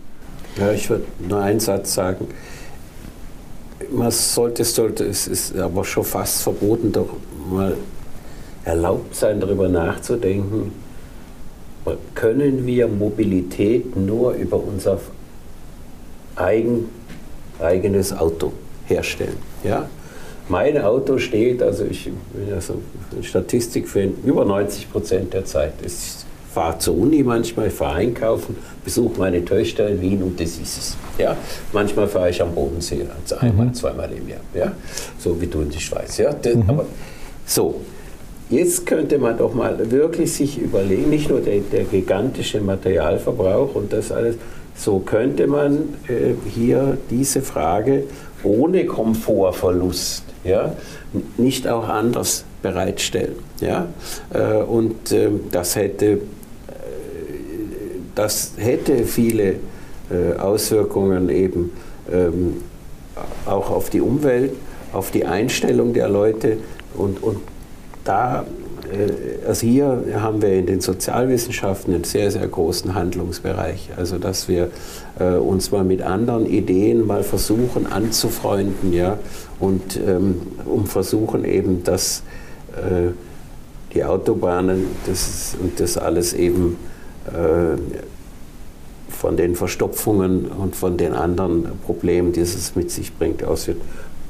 [0.57, 2.26] Ja, ich würde nur einen Satz sagen.
[3.90, 7.11] Man sollte, sollte, es ist aber schon fast verboten, doch
[7.51, 7.76] mal
[8.64, 10.72] erlaubt sein, darüber nachzudenken,
[12.14, 15.01] können wir Mobilität nur über unser
[16.36, 16.90] eigen
[17.61, 18.52] eigenes Auto
[18.86, 19.36] herstellen.
[19.64, 19.88] Ja?
[20.48, 22.80] Mein Auto steht, also ich bin ja so
[23.22, 25.74] Statistik für über 90 Prozent der Zeit.
[25.84, 25.92] Ich
[26.52, 30.96] fahre zur Uni manchmal, fahre einkaufen, besuche meine Töchter in Wien und das ist es.
[31.18, 31.36] Ja?
[31.72, 33.74] Manchmal fahre ich am Bodensee, also einmal, mhm.
[33.74, 34.40] zweimal im Jahr.
[34.54, 34.72] Ja?
[35.18, 36.16] So wie du in die Schweiz.
[36.16, 36.32] Ja?
[36.32, 36.64] Das, mhm.
[36.70, 36.86] aber,
[37.44, 37.80] so,
[38.50, 43.92] Jetzt könnte man doch mal wirklich sich überlegen, nicht nur der, der gigantische Materialverbrauch und
[43.92, 44.36] das alles,
[44.78, 48.04] so könnte man äh, hier diese Frage
[48.44, 50.72] ohne Komfortverlust ja,
[51.36, 53.34] nicht auch anders bereitstellen.
[53.60, 53.88] Ja?
[54.32, 56.20] Äh, und äh, das, hätte,
[58.14, 59.56] das hätte viele
[60.10, 61.72] äh, Auswirkungen eben
[62.10, 62.62] ähm,
[63.46, 64.52] auch auf die Umwelt,
[64.92, 66.58] auf die Einstellung der Leute
[66.94, 67.40] und, und
[68.04, 68.46] da
[69.47, 73.91] also hier haben wir in den Sozialwissenschaften einen sehr, sehr großen Handlungsbereich.
[73.97, 74.70] Also dass wir
[75.18, 79.18] äh, uns mal mit anderen Ideen mal versuchen anzufreunden, ja,
[79.61, 82.22] und ähm, um versuchen eben, dass
[82.76, 83.11] äh,
[83.95, 86.76] die Autobahnen das, und das alles eben
[87.26, 87.78] äh,
[89.09, 93.82] von den Verstopfungen und von den anderen Problemen, die es mit sich bringt, auswirkt.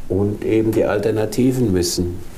[0.08, 2.37] Und eben die Alternativen müssen äh,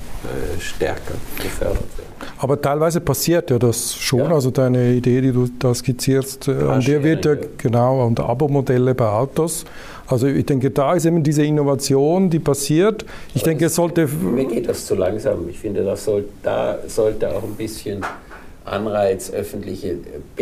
[0.59, 2.11] stärker gefördert werden.
[2.39, 4.21] Aber teilweise passiert ja das schon.
[4.21, 4.35] Ja.
[4.35, 8.95] Also deine Idee, die du da skizzierst, äh, an der wird ja genau und Abo-Modelle
[8.95, 9.65] bei Autos.
[10.07, 13.05] Also ich denke, da ist eben diese Innovation, die passiert.
[13.35, 14.07] Ich Aber denke, es sollte.
[14.07, 15.49] Mir geht das zu langsam.
[15.49, 18.05] Ich finde, das soll, da sollte auch ein bisschen
[18.71, 19.97] Anreiz, öffentliche.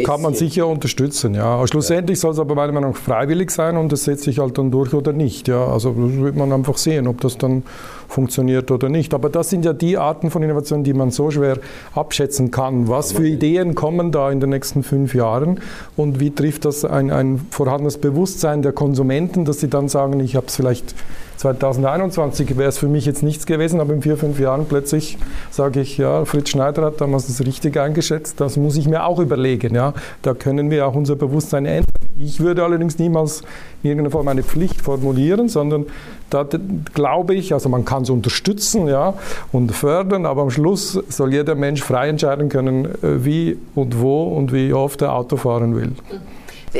[0.04, 1.66] Kann man sicher unterstützen, ja.
[1.66, 2.22] Schlussendlich ja.
[2.22, 4.92] soll es aber meiner Meinung nach freiwillig sein und das setzt sich halt dann durch
[4.92, 5.48] oder nicht.
[5.48, 5.66] Ja.
[5.66, 7.62] Also das wird man einfach sehen, ob das dann
[8.08, 9.14] funktioniert oder nicht.
[9.14, 11.58] Aber das sind ja die Arten von Innovationen, die man so schwer
[11.94, 12.88] abschätzen kann.
[12.88, 15.60] Was für Ideen kommen da in den nächsten fünf Jahren
[15.96, 20.36] und wie trifft das ein, ein vorhandenes Bewusstsein der Konsumenten, dass sie dann sagen, ich
[20.36, 20.94] habe es vielleicht
[21.38, 25.18] 2021 wäre es für mich jetzt nichts gewesen, aber in vier, fünf Jahren plötzlich
[25.50, 29.20] sage ich, ja, Fritz Schneider hat damals das richtig eingeschätzt, das muss ich mir auch
[29.20, 29.74] überlegen.
[29.74, 29.94] Ja.
[30.22, 31.86] Da können wir auch unser Bewusstsein ändern.
[32.18, 33.42] Ich würde allerdings niemals
[33.84, 35.86] in irgendeiner Form eine Pflicht formulieren, sondern
[36.30, 36.44] da
[36.92, 39.14] glaube ich, also man kann es unterstützen ja,
[39.52, 44.24] und fördern, aber am Schluss soll jeder Mensch frei entscheiden können, äh, wie und wo
[44.24, 45.92] und wie oft er Auto fahren will.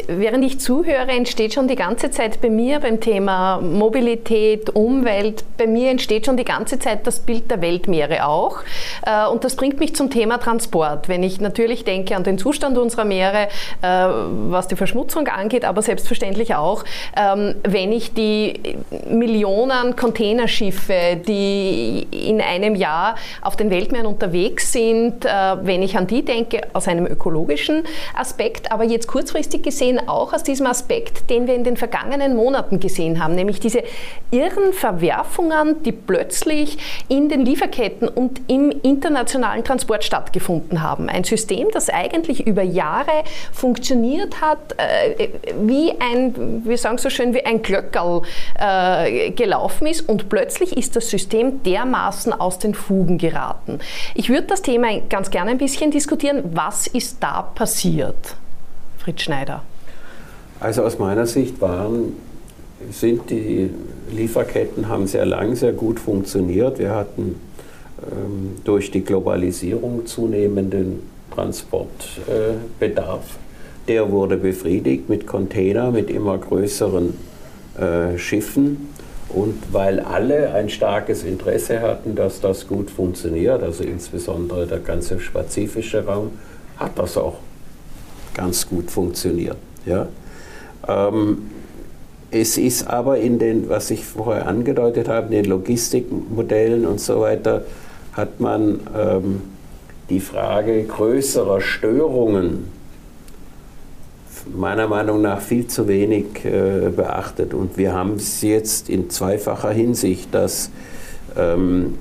[0.07, 5.67] Während ich zuhöre, entsteht schon die ganze Zeit bei mir beim Thema Mobilität, Umwelt, bei
[5.67, 8.59] mir entsteht schon die ganze Zeit das Bild der Weltmeere auch.
[9.07, 11.09] Äh, und das bringt mich zum Thema Transport.
[11.09, 13.49] Wenn ich natürlich denke an den Zustand unserer Meere,
[13.83, 13.89] äh,
[14.51, 16.85] was die Verschmutzung angeht, aber selbstverständlich auch,
[17.17, 18.79] ähm, wenn ich die
[19.09, 25.29] Millionen Containerschiffe, die in einem Jahr auf den Weltmeeren unterwegs sind, äh,
[25.63, 27.85] wenn ich an die denke, aus einem ökologischen
[28.15, 32.35] Aspekt, aber jetzt kurzfristig gesehen, gesehen auch aus diesem Aspekt, den wir in den vergangenen
[32.35, 33.85] Monaten gesehen haben, nämlich diese
[34.33, 41.09] irren Verwerfungen, die plötzlich in den Lieferketten und im internationalen Transport stattgefunden haben.
[41.09, 43.23] Ein System, das eigentlich über Jahre
[43.53, 45.29] funktioniert hat, äh,
[45.61, 48.23] wie ein, wir sagen so schön, wie ein Glöckerl
[48.59, 53.79] äh, gelaufen ist und plötzlich ist das System dermaßen aus den Fugen geraten.
[54.17, 56.43] Ich würde das Thema ganz gerne ein bisschen diskutieren.
[56.53, 58.35] Was ist da passiert?
[58.99, 59.63] Fritz Schneider?
[60.61, 62.13] Also aus meiner Sicht waren,
[62.91, 63.71] sind die
[64.11, 66.79] Lieferketten haben sehr lang sehr gut funktioniert.
[66.79, 67.37] Wir hatten
[68.03, 71.01] ähm, durch die Globalisierung zunehmenden
[71.35, 73.25] Transportbedarf.
[73.25, 77.15] Äh, Der wurde befriedigt mit Container, mit immer größeren
[77.79, 78.89] äh, Schiffen.
[79.29, 85.17] Und weil alle ein starkes Interesse hatten, dass das gut funktioniert, also insbesondere der ganze
[85.17, 86.31] pazifische Raum,
[86.79, 87.37] hat das auch
[88.39, 89.57] ganz gut funktioniert.
[89.85, 90.07] Ja?
[90.87, 91.51] Ähm,
[92.31, 97.21] es ist aber in den, was ich vorher angedeutet habe, in den Logistikmodellen und so
[97.21, 97.65] weiter,
[98.13, 99.41] hat man ähm,
[100.09, 102.67] die Frage größerer Störungen
[104.55, 107.55] meiner Meinung nach viel zu wenig äh, beachtet.
[107.55, 110.71] Und wir haben es jetzt in zweifacher Hinsicht, dass
[111.37, 111.97] ähm,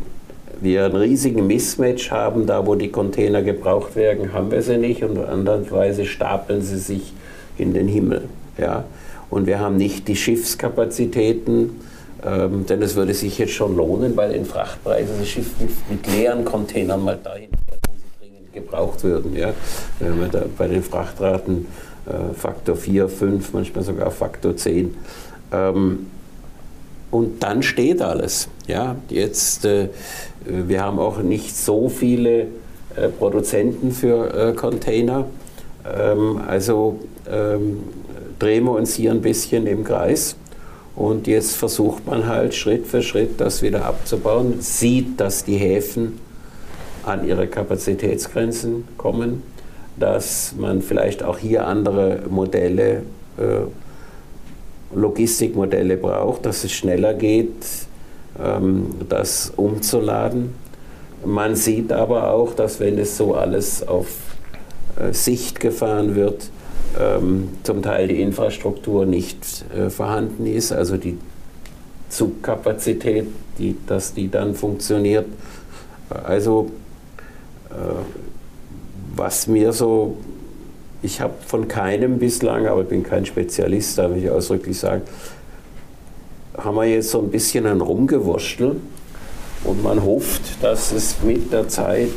[0.61, 5.03] wir einen riesigen Mismatch haben, da wo die Container gebraucht werden, haben wir sie nicht
[5.03, 7.13] und andererweise stapeln sie sich
[7.57, 8.23] in den Himmel.
[8.57, 8.85] Ja?
[9.29, 11.81] Und wir haben nicht die Schiffskapazitäten,
[12.25, 16.07] ähm, denn es würde sich jetzt schon lohnen, weil in Frachtpreisen das Schiff mit, mit,
[16.07, 19.35] leeren Containern mal dahin fährt, wo sie dringend gebraucht würden.
[19.35, 19.53] Ja?
[19.99, 21.67] Wenn wir da bei den Frachtraten
[22.07, 24.95] äh, Faktor 4, 5, manchmal sogar Faktor 10.
[25.51, 26.07] Ähm,
[27.11, 28.49] und dann steht alles.
[28.67, 28.95] Ja?
[29.09, 29.89] Jetzt, äh,
[30.45, 32.47] wir haben auch nicht so viele
[32.95, 35.25] äh, Produzenten für äh, Container.
[35.85, 36.99] Ähm, also
[37.29, 37.83] ähm,
[38.39, 40.35] drehen wir uns hier ein bisschen im Kreis.
[40.95, 46.19] Und jetzt versucht man halt Schritt für Schritt das wieder abzubauen, sieht, dass die Häfen
[47.03, 49.43] an ihre Kapazitätsgrenzen kommen,
[49.97, 53.03] dass man vielleicht auch hier andere Modelle,
[53.37, 53.61] äh,
[54.93, 57.65] Logistikmodelle braucht, dass es schneller geht,
[58.43, 60.53] ähm, das umzuladen.
[61.25, 64.07] Man sieht aber auch, dass wenn es so alles auf
[64.99, 66.49] äh, Sicht gefahren wird,
[66.99, 71.17] ähm, zum Teil die Infrastruktur nicht äh, vorhanden ist, also die
[72.09, 73.27] Zugkapazität,
[73.57, 75.25] die, dass die dann funktioniert.
[76.09, 76.71] Also
[77.69, 77.73] äh,
[79.15, 80.17] was mir so,
[81.01, 85.03] ich habe von keinem bislang, aber ich bin kein Spezialist, darf ich ausdrücklich sagen,
[86.57, 88.77] haben wir jetzt so ein bisschen ein Rumgewurstel
[89.63, 92.09] und man hofft, dass es mit der Zeit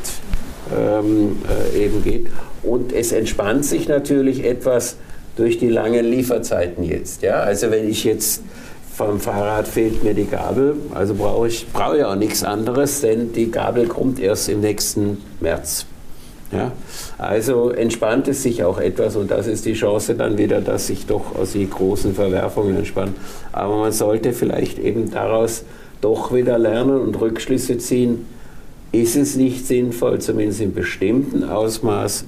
[0.74, 1.39] ähm,
[1.74, 2.28] äh, eben geht.
[2.62, 4.97] Und es entspannt sich natürlich etwas
[5.37, 7.22] durch die langen Lieferzeiten jetzt.
[7.22, 7.41] Ja?
[7.41, 8.43] Also wenn ich jetzt
[8.95, 13.33] vom Fahrrad fehlt mir die Gabel, also brauche ich, brauche ich auch nichts anderes, denn
[13.33, 15.87] die Gabel kommt erst im nächsten März.
[16.53, 16.72] Ja?
[17.18, 21.07] Also entspannt es sich auch etwas und das ist die Chance dann wieder, dass sich
[21.07, 23.14] doch aus die großen Verwerfungen entspannen.
[23.53, 25.64] Aber man sollte vielleicht eben daraus
[26.01, 28.26] doch wieder lernen und Rückschlüsse ziehen,
[28.92, 32.24] ist es nicht sinnvoll, zumindest in bestimmten Ausmaß,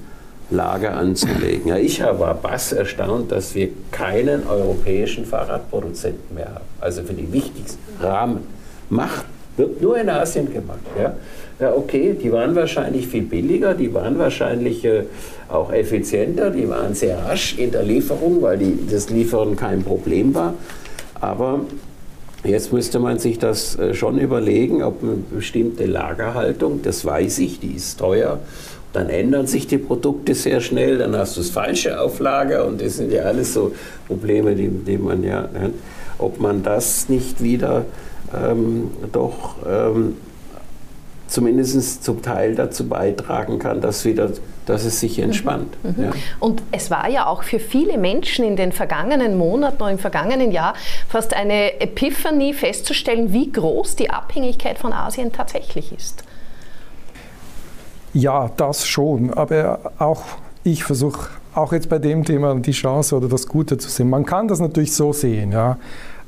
[0.49, 1.67] Lager anzulegen.
[1.67, 6.65] Ja, ich war bass erstaunt, dass wir keinen europäischen Fahrradproduzenten mehr haben.
[6.79, 8.39] Also für die wichtigsten Rahmen.
[8.89, 9.25] Macht
[9.57, 10.79] wird nur in Asien gemacht.
[10.99, 11.15] Ja,
[11.59, 15.03] ja okay, die waren wahrscheinlich viel billiger, die waren wahrscheinlich äh,
[15.49, 20.33] auch effizienter, die waren sehr rasch in der Lieferung, weil die, das Liefern kein Problem
[20.33, 20.53] war.
[21.19, 21.61] Aber
[22.45, 27.61] Jetzt müsste man sich das äh, schon überlegen, ob eine bestimmte Lagerhaltung, das weiß ich,
[27.61, 28.39] die ist teuer,
[28.91, 32.81] dann ändern sich die Produkte sehr schnell, dann hast du das falsche auf Lager und
[32.81, 33.73] das sind ja alles so
[34.07, 35.71] Probleme, die, die man ja, ne,
[36.17, 37.85] ob man das nicht wieder
[38.35, 40.17] ähm, doch ähm,
[41.33, 44.29] zumindest zum Teil dazu beitragen kann, dass, wieder,
[44.65, 45.75] dass es sich entspannt.
[45.83, 45.89] Mhm.
[45.97, 46.03] mhm.
[46.03, 46.11] Ja.
[46.39, 50.51] Und es war ja auch für viele Menschen in den vergangenen Monaten oder im vergangenen
[50.51, 50.75] Jahr
[51.09, 56.23] fast eine Epiphanie festzustellen, wie groß die Abhängigkeit von Asien tatsächlich ist.
[58.13, 59.33] Ja, das schon.
[59.33, 60.23] Aber auch
[60.63, 64.09] ich versuche auch jetzt bei dem Thema die Chance oder das Gute zu sehen.
[64.09, 65.77] Man kann das natürlich so sehen, ja.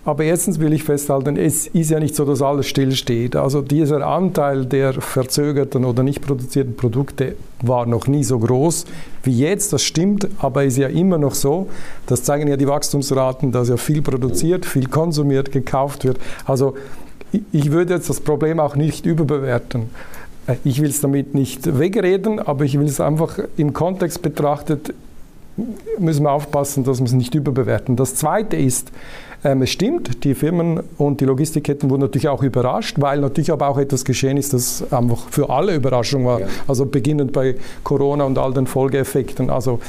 [0.06, 3.36] Aber erstens will ich festhalten, es ist ja nicht so, dass alles stillsteht.
[3.36, 8.86] Also dieser Anteil der verzögerten oder nicht produzierten Produkte war noch nie so groß
[9.24, 9.74] wie jetzt.
[9.74, 11.70] Das stimmt, aber ist ja immer noch so.
[12.06, 16.20] Das zeigen ja die Wachstumsraten, dass ja viel produziert, viel konsumiert, gekauft wird.
[16.46, 16.76] Also
[17.52, 19.90] ich würde jetzt das Problem auch nicht überbewerten.
[20.64, 24.94] Ich will es damit nicht wegreden, aber ich will es einfach im Kontext betrachtet,
[25.98, 27.96] müssen wir aufpassen, dass wir es nicht überbewerten.
[27.96, 28.92] Das Zweite ist,
[29.46, 33.70] ähm, es stimmt, die Firmen und die Logistikketten wurden natürlich auch überrascht, weil natürlich aber
[33.70, 36.40] auch etwas geschehen ist, das einfach für alle Überraschung war.
[36.40, 36.48] Ja.
[36.68, 39.52] Also beginnend bei Corona und all den Folgeeffekten.
[39.52, 39.80] Also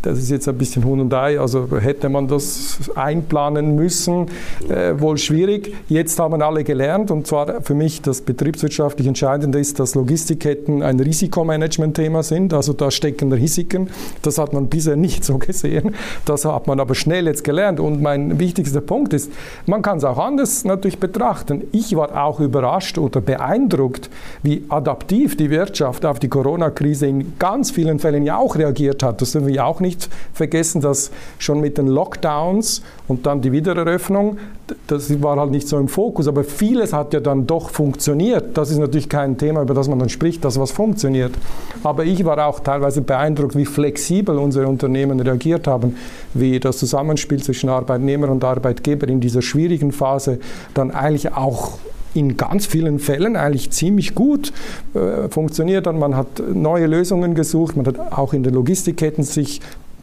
[0.00, 1.38] das ist jetzt ein bisschen Huhn und Ei.
[1.38, 4.28] Also hätte man das einplanen müssen,
[4.68, 5.74] äh, wohl schwierig.
[5.88, 10.98] Jetzt haben alle gelernt und zwar für mich das betriebswirtschaftlich Entscheidende ist, dass Logistikketten ein
[10.98, 12.54] Risikomanagement-Thema sind.
[12.54, 13.90] Also da stecken Risiken.
[14.22, 15.94] Das hat man bisher nicht so gesehen.
[16.24, 17.78] Das hat man aber schnell jetzt gelernt.
[17.78, 19.32] Und mein wichtigster Punkt Punkt ist,
[19.66, 21.64] man kann es auch anders natürlich betrachten.
[21.72, 24.08] Ich war auch überrascht oder beeindruckt,
[24.44, 29.20] wie adaptiv die Wirtschaft auf die Corona-Krise in ganz vielen Fällen ja auch reagiert hat.
[29.20, 34.38] Das dürfen wir auch nicht vergessen, dass schon mit den Lockdowns und dann die Wiedereröffnung,
[34.86, 38.56] das war halt nicht so im Fokus, aber vieles hat ja dann doch funktioniert.
[38.56, 41.32] Das ist natürlich kein Thema, über das man dann spricht, dass was funktioniert.
[41.82, 45.96] Aber ich war auch teilweise beeindruckt, wie flexibel unsere Unternehmen reagiert haben,
[46.34, 50.38] wie das Zusammenspiel zwischen Arbeitnehmer und Arbeitgeber Arbeitgeber in dieser schwierigen Phase
[50.74, 51.78] dann eigentlich auch
[52.14, 54.52] in ganz vielen Fällen eigentlich ziemlich gut
[54.94, 55.86] äh, funktioniert.
[55.86, 59.60] Und man hat neue Lösungen gesucht, man hat auch in den Logistikketten sich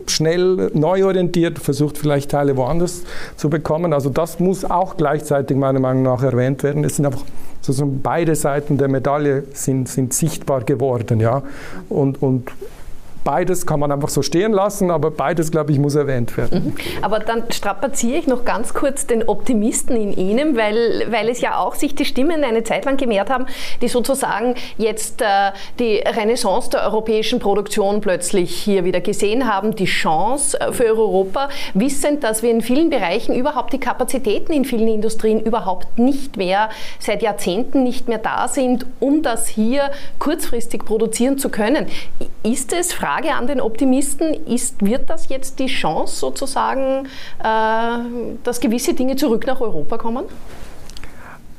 [0.07, 3.03] schnell neu orientiert, versucht vielleicht Teile woanders
[3.35, 3.93] zu bekommen.
[3.93, 6.83] Also das muss auch gleichzeitig meiner Meinung nach erwähnt werden.
[6.83, 7.25] Es sind einfach
[7.61, 11.19] sozusagen beide Seiten der Medaille sind, sind sichtbar geworden.
[11.19, 11.43] Ja?
[11.89, 12.49] Und, und
[13.29, 16.73] beides kann man einfach so stehen lassen, aber beides, glaube ich, muss erwähnt werden.
[16.73, 17.03] Mhm.
[17.03, 21.59] Aber dann strapaziere ich noch ganz kurz den Optimisten in Ihnen, weil, weil es ja
[21.59, 23.45] auch sich die Stimmen eine Zeit lang gemehrt haben,
[23.83, 29.85] die sozusagen jetzt äh, die Renaissance der europäischen Produktion plötzlich hier wieder gesehen haben, die
[29.85, 34.87] Chance äh, für Europa, wissend, dass wir in vielen Bereichen überhaupt die Kapazitäten in vielen
[34.87, 41.37] Industrien überhaupt nicht mehr, seit Jahrzehnten nicht mehr da sind, um das hier kurzfristig produzieren
[41.37, 41.85] zu können.
[42.41, 47.07] Ist es, Frage an den Optimisten, ist, wird das jetzt die Chance sozusagen,
[47.43, 50.25] äh, dass gewisse Dinge zurück nach Europa kommen?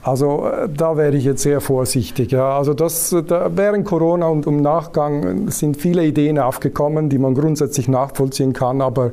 [0.02, 2.32] Also äh, da wäre ich jetzt sehr vorsichtig.
[2.32, 2.56] Ja.
[2.56, 7.86] Also das, da, während Corona und im Nachgang sind viele Ideen aufgekommen, die man grundsätzlich
[7.86, 9.12] nachvollziehen kann, aber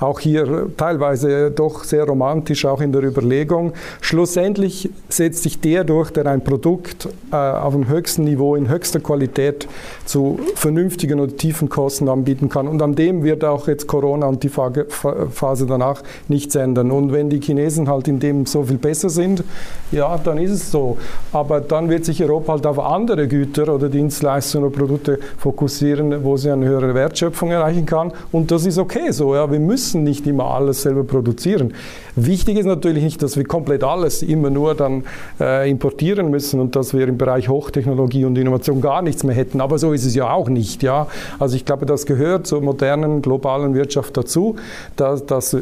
[0.00, 3.72] auch hier teilweise doch sehr romantisch, auch in der Überlegung.
[4.00, 9.00] Schlussendlich setzt sich der durch, der ein Produkt äh, auf dem höchsten Niveau, in höchster
[9.00, 9.66] Qualität
[10.04, 12.68] zu vernünftigen und tiefen Kosten anbieten kann.
[12.68, 16.92] Und an dem wird auch jetzt Corona und die Phase danach nichts ändern.
[16.92, 19.42] Und wenn die Chinesen halt in dem so viel besser sind,
[19.90, 20.96] ja, dann ist es so.
[21.32, 26.36] Aber dann wird sich Europa halt auf andere Güter oder Dienstleistungen oder Produkte fokussieren, wo
[26.36, 28.12] sie eine höhere Wertschöpfung erreichen kann.
[28.32, 29.34] Und das ist okay so.
[29.34, 29.50] Ja.
[29.50, 31.74] Wir müssen nicht immer alles selber produzieren.
[32.16, 35.04] Wichtig ist natürlich nicht, dass wir komplett alles immer nur dann
[35.40, 39.60] äh, importieren müssen und dass wir im Bereich Hochtechnologie und Innovation gar nichts mehr hätten.
[39.60, 40.82] Aber so ist es ja auch nicht.
[40.82, 41.06] Ja.
[41.38, 44.56] Also ich glaube, das gehört zur modernen globalen Wirtschaft dazu,
[44.96, 45.56] dass, dass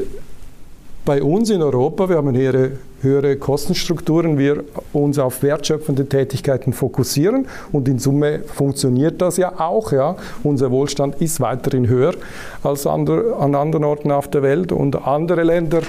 [1.07, 7.47] bei uns in Europa, wir haben höhere, höhere Kostenstrukturen, wir uns auf wertschöpfende Tätigkeiten fokussieren
[7.71, 9.93] und in Summe funktioniert das ja auch.
[9.93, 10.17] Ja.
[10.43, 12.13] Unser Wohlstand ist weiterhin höher
[12.63, 13.09] als an
[13.55, 15.83] anderen Orten auf der Welt und andere Länder,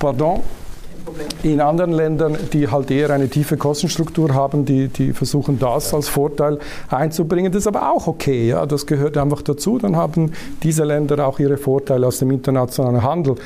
[0.00, 0.40] pardon,
[1.42, 6.08] in anderen Ländern, die halt eher eine tiefe Kostenstruktur haben, die, die versuchen das als
[6.08, 6.58] Vorteil
[6.88, 7.52] einzubringen.
[7.52, 9.78] Das ist aber auch okay, ja, das gehört einfach dazu.
[9.78, 10.32] Dann haben
[10.62, 13.36] diese Länder auch ihre Vorteile aus dem internationalen Handel.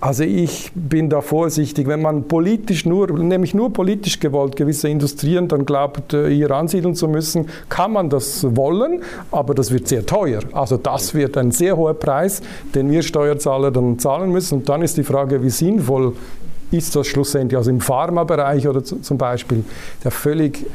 [0.00, 5.48] Also ich bin da vorsichtig, wenn man politisch nur, nämlich nur politisch gewollt, gewisse Industrien
[5.48, 10.04] dann glaubt, äh, hier ansiedeln zu müssen, kann man das wollen, aber das wird sehr
[10.04, 10.40] teuer.
[10.52, 12.42] Also das wird ein sehr hoher Preis,
[12.74, 14.58] den wir Steuerzahler dann zahlen müssen.
[14.58, 16.12] Und dann ist die Frage, wie sinnvoll
[16.70, 19.64] ist das schlussendlich, also im Pharmabereich oder zum Beispiel,
[20.04, 20.66] der völlig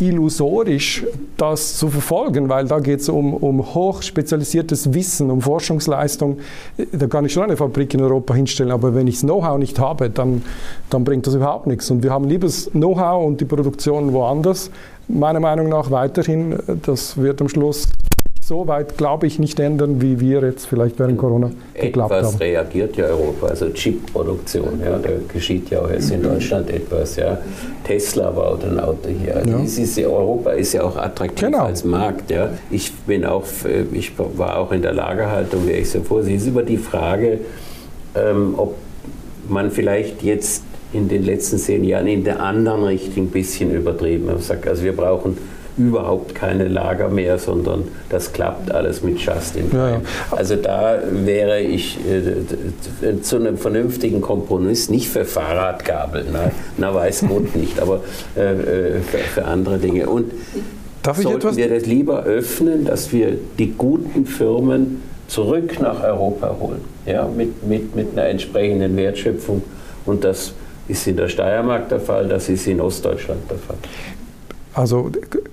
[0.00, 1.04] illusorisch,
[1.36, 6.38] das zu verfolgen, weil da geht es um, um hochspezialisiertes Wissen, um Forschungsleistung.
[6.92, 9.78] Da kann ich schon eine Fabrik in Europa hinstellen, aber wenn ich das Know-how nicht
[9.78, 10.42] habe, dann,
[10.90, 11.90] dann bringt das überhaupt nichts.
[11.90, 14.70] Und wir haben lieber das Know-how und die Produktion woanders.
[15.08, 17.88] Meiner Meinung nach weiterhin, das wird am Schluss
[18.48, 22.38] so weit, glaube ich, nicht ändern, wie wir jetzt vielleicht während Corona geglaubt etwas haben.
[22.38, 27.16] reagiert ja Europa, also Chipproduktion, ja, da geschieht ja auch jetzt in Deutschland etwas.
[27.16, 27.36] Ja.
[27.84, 29.42] Tesla baut ein Auto hier.
[29.46, 29.58] Ja.
[29.58, 31.64] Ist, Europa ist ja auch attraktiv genau.
[31.64, 32.30] als Markt.
[32.30, 32.48] Ja.
[32.70, 33.44] Ich, bin auch,
[33.92, 36.36] ich war auch in der Lagerhaltung, wäre ich so vorsichtig.
[36.38, 37.40] Es ist über die Frage,
[38.14, 38.76] ähm, ob
[39.46, 40.62] man vielleicht jetzt
[40.94, 44.66] in den letzten zehn Jahren in der anderen Richtung ein bisschen übertrieben hat.
[44.66, 45.36] Also wir brauchen
[45.78, 49.70] überhaupt keine Lager mehr, sondern das klappt alles mit Justin.
[49.72, 50.00] Ja, ja.
[50.30, 57.24] Also da wäre ich äh, zu einem vernünftigen Kompromiss, nicht für Fahrradgabel, na, na weiß
[57.28, 58.00] Gott nicht, aber
[58.36, 60.08] äh, äh, für, für, andere Dinge.
[60.08, 60.32] Und
[61.02, 66.80] Darf sollten wir das lieber öffnen, dass wir die guten Firmen zurück nach Europa holen,
[67.06, 69.62] ja, mit, mit, mit einer entsprechenden Wertschöpfung
[70.06, 70.52] und das
[70.88, 73.76] ist in der Steiermark der Fall, das ist in Ostdeutschland der Fall.
[74.74, 75.10] Also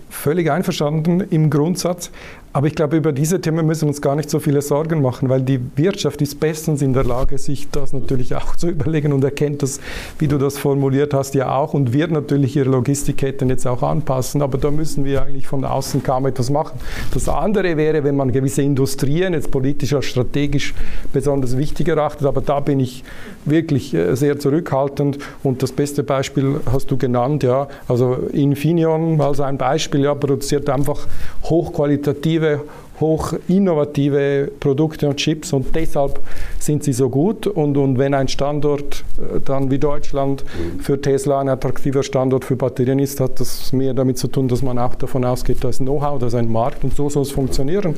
[0.09, 2.11] völlig einverstanden im Grundsatz.
[2.55, 5.27] Aber ich glaube, über diese Themen müssen wir uns gar nicht so viele Sorgen machen,
[5.27, 9.25] weil die Wirtschaft ist bestens in der Lage, sich das natürlich auch zu überlegen und
[9.25, 9.81] erkennt das,
[10.19, 14.41] wie du das formuliert hast, ja auch und wird natürlich ihre Logistikketten jetzt auch anpassen.
[14.41, 16.79] Aber da müssen wir eigentlich von außen kaum etwas machen.
[17.13, 20.73] Das andere wäre, wenn man gewisse Industrien jetzt politisch als strategisch
[21.11, 23.03] besonders wichtig erachtet, aber da bin ich
[23.43, 29.41] wirklich äh, sehr zurückhaltend und das beste Beispiel hast du genannt, ja, also Infineon als
[29.41, 31.05] ein Beispiel, ja, produziert einfach
[31.43, 36.19] hochqualitative innovative, hoch innovative Produkte und Chips und deshalb
[36.59, 37.47] sind sie so gut.
[37.47, 40.43] Und, und wenn ein Standort äh, dann wie Deutschland
[40.79, 44.61] für Tesla ein attraktiver Standort für Batterien ist, hat das mehr damit zu tun, dass
[44.61, 47.31] man auch davon ausgeht, da ist Know-how, da ist ein Markt und so soll es
[47.31, 47.95] funktionieren.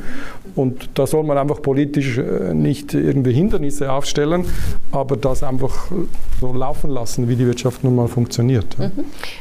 [0.55, 4.45] Und da soll man einfach politisch äh, nicht irgendwie Hindernisse aufstellen,
[4.91, 5.91] aber das einfach
[6.39, 8.77] so laufen lassen, wie die Wirtschaft nun mal funktioniert.
[8.77, 8.91] Mhm.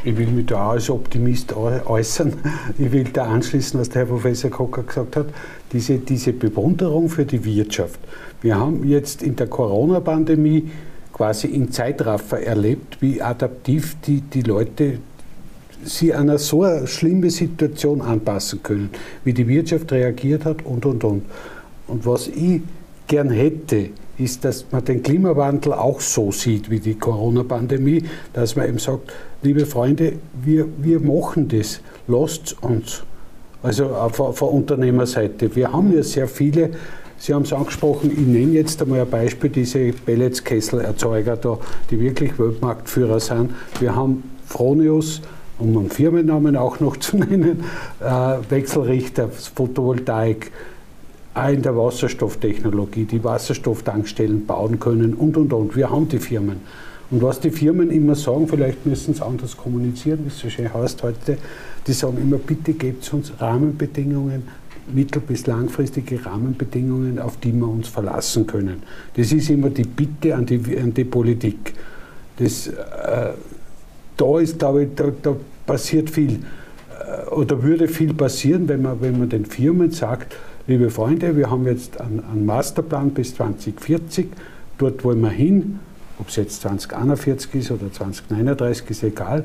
[0.05, 2.35] Ich will mich da als Optimist äußern.
[2.79, 5.27] Ich will da anschließen, was der Herr Professor Kocker gesagt hat,
[5.77, 8.01] diese, diese Bewunderung für die Wirtschaft.
[8.41, 10.71] Wir haben jetzt in der Corona-Pandemie
[11.13, 14.99] quasi in Zeitraffer erlebt, wie adaptiv die, die Leute
[15.85, 18.89] sie an eine so schlimme Situation anpassen können,
[19.23, 21.25] wie die Wirtschaft reagiert hat und, und, und.
[21.87, 22.63] Und was ich
[23.07, 28.67] gern hätte, ist, dass man den Klimawandel auch so sieht wie die Corona-Pandemie, dass man
[28.67, 29.13] eben sagt,
[29.43, 33.03] liebe Freunde, wir, wir machen das, lasst uns.
[33.67, 35.57] Also von, von Unternehmerseite.
[35.57, 36.71] Wir haben ja sehr viele,
[37.19, 41.59] Sie haben es angesprochen, ich nenne jetzt einmal ein Beispiel, diese Pelletskesselerzeuger da,
[41.91, 43.51] die wirklich Weltmarktführer sind.
[43.81, 45.21] Wir haben Fronius,
[45.59, 47.65] um einen Firmennamen auch noch zu nennen,
[48.01, 50.53] äh, Wechselrichter, Photovoltaik,
[51.35, 55.75] auch in der Wasserstofftechnologie, die Wasserstofftankstellen bauen können und, und, und.
[55.75, 56.61] Wir haben die Firmen.
[57.11, 60.73] Und was die Firmen immer sagen, vielleicht müssen sie anders kommunizieren, wie es so schön
[60.73, 61.39] heißt heute,
[61.87, 64.43] die sagen immer, bitte gebt uns Rahmenbedingungen,
[64.93, 68.83] mittel- bis langfristige Rahmenbedingungen, auf die wir uns verlassen können.
[69.15, 71.75] Das ist immer die Bitte an die, an die Politik.
[72.39, 72.73] Das, äh,
[74.17, 76.41] da ist, glaube ich, da, da passiert viel
[76.91, 80.37] äh, oder würde viel passieren, wenn man, wenn man den Firmen sagt,
[80.67, 84.29] liebe Freunde, wir haben jetzt einen, einen Masterplan bis 2040,
[84.79, 85.79] dort wollen wir hin,
[86.19, 89.45] ob es jetzt 2041 ist oder 2039, ist egal.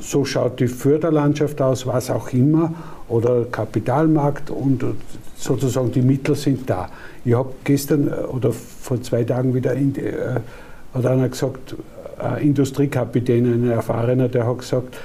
[0.00, 2.74] So schaut die Förderlandschaft aus, was auch immer,
[3.08, 4.84] oder Kapitalmarkt und
[5.36, 6.88] sozusagen die Mittel sind da.
[7.24, 10.40] Ich habe gestern äh, oder vor zwei Tagen wieder in, äh,
[10.94, 11.76] hat einer gesagt,
[12.18, 14.96] ein Industriekapitän, ein erfahrener, der hat gesagt,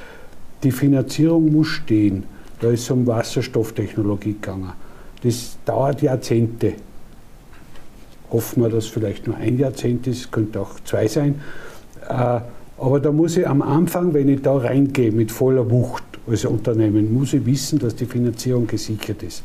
[0.64, 2.24] die Finanzierung muss stehen.
[2.60, 4.74] Da ist es um Wasserstofftechnologie gegangen.
[5.24, 6.74] Das dauert Jahrzehnte.
[8.32, 11.36] Hoffen wir, dass vielleicht nur ein Jahrzehnt ist, könnte auch zwei sein.
[12.10, 12.42] Äh,
[12.80, 17.12] aber da muss ich am Anfang, wenn ich da reingehe mit voller Wucht als Unternehmen,
[17.14, 19.44] muss ich wissen, dass die Finanzierung gesichert ist.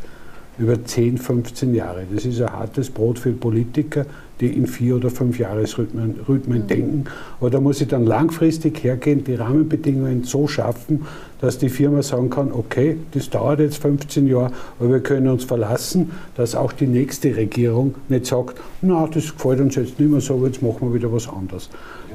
[0.58, 2.04] Über 10, 15 Jahre.
[2.12, 4.04] Das ist ein hartes Brot für Politiker,
[4.38, 6.66] die in vier oder fünf Jahresrhythmen Rhythmen mhm.
[6.66, 7.04] denken.
[7.40, 11.06] Aber da muss ich dann langfristig hergehen, die Rahmenbedingungen so schaffen,
[11.42, 15.42] dass die Firma sagen kann, okay, das dauert jetzt 15 Jahre, aber wir können uns
[15.42, 20.20] verlassen, dass auch die nächste Regierung nicht sagt, na, das gefällt uns jetzt nicht mehr
[20.20, 21.68] so, jetzt machen wir wieder was anderes.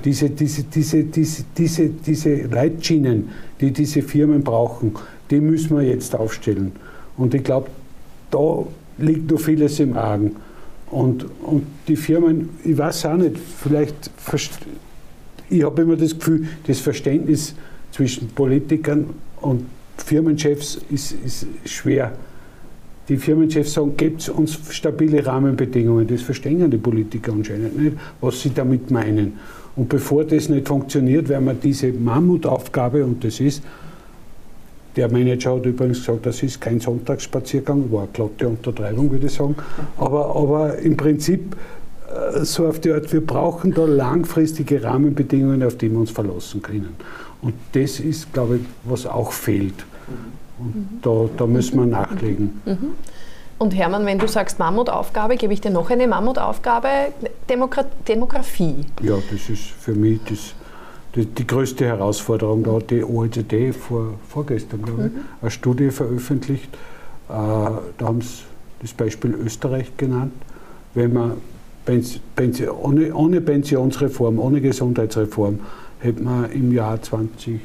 [0.05, 3.27] Diese, diese, diese, diese, diese, diese Leitschienen,
[3.59, 4.95] die diese Firmen brauchen,
[5.29, 6.71] die müssen wir jetzt aufstellen.
[7.17, 7.67] Und ich glaube,
[8.31, 8.63] da
[8.97, 10.37] liegt noch vieles im Argen.
[10.89, 14.09] Und, und die Firmen, ich weiß auch nicht, vielleicht,
[15.49, 17.55] ich habe immer das Gefühl, das Verständnis
[17.91, 19.05] zwischen Politikern
[19.41, 19.65] und
[19.97, 22.13] Firmenchefs ist, ist schwer.
[23.09, 26.07] Die Firmenchefs sagen, gebt uns stabile Rahmenbedingungen.
[26.07, 29.39] Das verstehen die Politiker anscheinend nicht, was sie damit meinen.
[29.75, 33.63] Und bevor das nicht funktioniert, werden wir diese Mammutaufgabe, und das ist,
[34.97, 39.33] Der Manager hat übrigens gesagt, das ist kein Sonntagsspaziergang, war eine glatte Untertreibung, würde ich
[39.33, 39.55] sagen.
[39.97, 41.55] Aber, aber im Prinzip
[42.09, 46.63] äh, so auf die Art, wir brauchen da langfristige Rahmenbedingungen, auf die wir uns verlassen
[46.63, 46.95] können.
[47.41, 49.85] Und das ist, glaube ich, was auch fehlt.
[50.59, 52.61] Und da, da müssen wir nachlegen.
[52.65, 52.93] Mhm.
[53.59, 56.89] Und Hermann, wenn du sagst Mammutaufgabe, gebe ich dir noch eine Mammutaufgabe,
[57.49, 58.85] Demokra Demografie.
[59.01, 60.53] Ja, das ist für mich das,
[61.15, 62.63] die, die größte Herausforderung.
[62.63, 65.21] Da hat die OECD vor, vorgestern, glaube ich, mhm.
[65.41, 66.69] eine Studie veröffentlicht.
[67.29, 68.43] Äh, da haben sie
[68.81, 70.33] das Beispiel Österreich genannt.
[70.93, 71.33] Wenn man
[72.35, 75.59] Pension, ohne, ohne Pensionsreform, ohne Gesundheitsreform,
[75.99, 77.59] hätte man im Jahr 2040,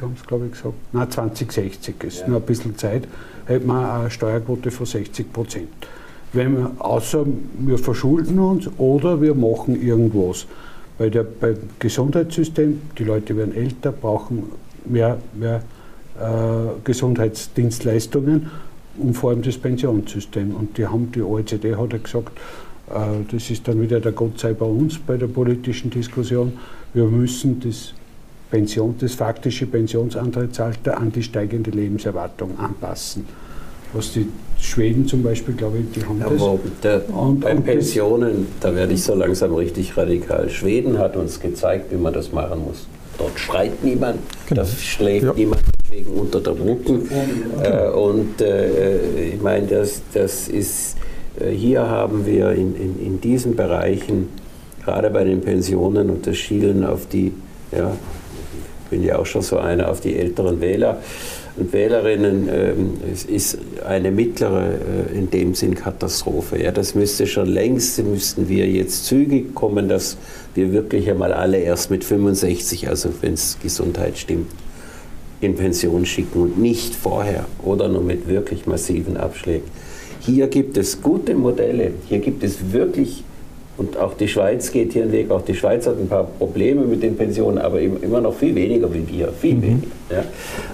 [0.00, 2.28] haben sie glaube ich gesagt, nein 2060, ist ja.
[2.28, 3.06] noch ein bisschen Zeit,
[3.46, 5.68] hätte man eine Steuerquote von 60 Prozent.
[6.32, 7.24] Wenn wir, außer
[7.58, 10.46] wir verschulden uns oder wir machen irgendwas.
[10.98, 14.44] Weil der, beim Gesundheitssystem, die Leute werden älter, brauchen
[14.84, 15.62] mehr, mehr
[16.20, 18.50] äh, Gesundheitsdienstleistungen
[18.98, 20.54] und vor allem das Pensionssystem.
[20.54, 22.38] Und die, haben, die OECD hat ja gesagt,
[22.86, 26.52] das ist dann wieder der Gott sei bei uns bei der politischen Diskussion,
[26.92, 27.94] wir müssen das
[28.50, 33.26] Pension, das faktische Pensionsantrittsalter an die steigende Lebenserwartung anpassen.
[33.92, 34.28] Was die
[34.60, 36.40] Schweden zum Beispiel, glaube ich, die haben das.
[36.40, 40.48] Aber der, und, bei und Pensionen, da werde ich so langsam richtig radikal.
[40.50, 42.86] Schweden hat uns gezeigt, wie man das machen muss.
[43.18, 44.62] Dort schreit niemand, genau.
[44.62, 45.32] da schlägt ja.
[45.34, 47.00] niemand wegen unter der Brücke.
[47.62, 51.03] Äh, und äh, ich meine, das, das ist, äh,
[51.40, 54.28] hier haben wir in, in, in diesen Bereichen,
[54.84, 57.32] gerade bei den Pensionen und das Schielen auf die,
[57.72, 57.92] ja,
[58.84, 60.98] ich bin ja auch schon so einer, auf die älteren Wähler,
[61.56, 64.72] und Wählerinnen ähm, es ist eine mittlere,
[65.12, 66.60] äh, in dem Sinn Katastrophe.
[66.60, 70.16] Ja, das müsste schon längst, müssten wir jetzt zügig kommen, dass
[70.54, 74.50] wir wirklich einmal alle erst mit 65, also wenn es Gesundheit stimmt,
[75.40, 79.68] in Pension schicken und nicht vorher oder nur mit wirklich massiven Abschlägen.
[80.26, 83.24] Hier gibt es gute Modelle, hier gibt es wirklich
[83.76, 85.30] und auch die Schweiz geht hier einen Weg.
[85.30, 88.92] Auch die Schweiz hat ein paar Probleme mit den Pensionen, aber immer noch viel weniger
[88.94, 89.32] wie wir.
[89.32, 89.62] Viel mhm.
[89.62, 89.86] weniger.
[90.10, 90.24] Ja.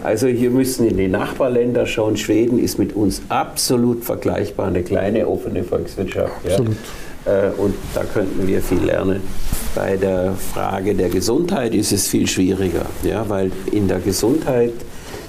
[0.05, 2.19] Also hier müssen in die Nachbarländer schauen.
[2.19, 6.33] Schweden ist mit uns absolut vergleichbar, eine kleine offene Volkswirtschaft.
[6.47, 6.59] Ja.
[7.25, 9.23] Äh, und da könnten wir viel lernen.
[9.75, 14.73] Bei der Frage der Gesundheit ist es viel schwieriger, ja, weil in der Gesundheit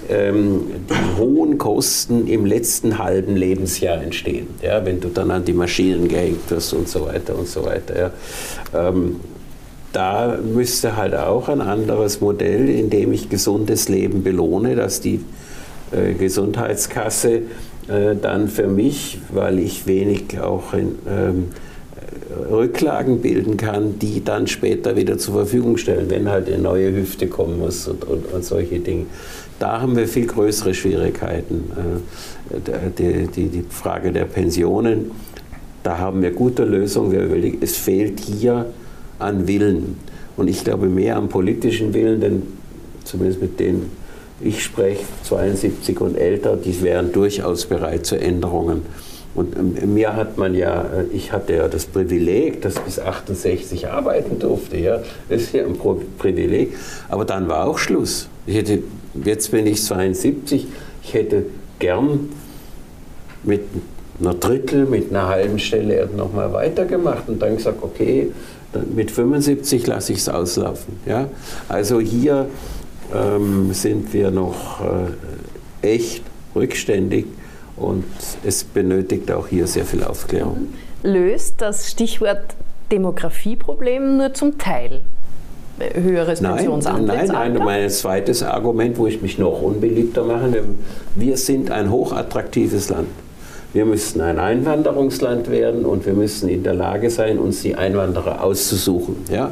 [0.10, 4.48] ähm, die hohen Kosten im letzten halben Lebensjahr entstehen.
[4.62, 8.14] Ja, wenn du dann an die Maschinen gehängt wirst und so weiter und so weiter.
[8.74, 8.90] Ja.
[8.90, 9.18] Ähm,
[9.94, 15.22] da müsste halt auch ein anderes Modell, in dem ich gesundes Leben belohne, dass die
[15.92, 17.42] äh, Gesundheitskasse
[17.88, 21.50] äh, dann für mich, weil ich wenig auch in, ähm,
[22.50, 27.28] Rücklagen bilden kann, die dann später wieder zur Verfügung stellen, wenn halt eine neue Hüfte
[27.28, 29.06] kommen muss und, und, und solche Dinge.
[29.62, 31.72] Da haben wir viel größere Schwierigkeiten.
[32.50, 35.12] Äh, die, die, die Frage der Pensionen,
[35.84, 37.60] da haben wir gute Lösungen.
[37.62, 38.66] Es fehlt hier
[39.20, 39.98] an Willen.
[40.36, 42.42] Und ich glaube mehr am politischen Willen, denn
[43.04, 43.92] zumindest mit denen
[44.40, 48.82] ich spreche, 72 und älter, die wären durchaus bereit zu Änderungen.
[49.36, 53.00] Und ähm, mir hat man ja, äh, ich hatte ja das Privileg, dass ich bis
[53.00, 54.78] 68 arbeiten durfte.
[54.78, 55.04] Ja.
[55.30, 55.78] Das ist ja ein
[56.18, 56.76] Privileg.
[57.10, 58.28] Aber dann war auch Schluss.
[58.46, 58.80] Ich hätte
[59.24, 60.68] jetzt bin ich 72,
[61.04, 61.46] ich hätte
[61.80, 62.30] gern
[63.44, 63.62] mit
[64.20, 68.32] einer Drittel, mit einer halben Stelle nochmal weitergemacht und dann gesagt, okay,
[68.94, 71.00] mit 75 lasse ich es auslaufen.
[71.06, 71.28] Ja?
[71.68, 72.48] Also hier
[73.14, 74.82] ähm, sind wir noch
[75.82, 76.24] äh, echt
[76.56, 77.26] rückständig
[77.76, 78.06] und
[78.44, 80.70] es benötigt auch hier sehr viel Aufklärung.
[81.04, 82.56] Löst das Stichwort
[82.92, 85.02] Demografieproblem nur zum Teil
[85.94, 87.34] höheres nein, Pensionsantrittsalter?
[87.34, 90.64] Nein, nein, mein zweites Argument, wo ich mich noch unbeliebter mache,
[91.16, 93.08] wir sind ein hochattraktives Land.
[93.74, 98.44] Wir müssen ein Einwanderungsland werden und wir müssen in der Lage sein, uns die Einwanderer
[98.44, 99.16] auszusuchen.
[99.32, 99.52] Ja?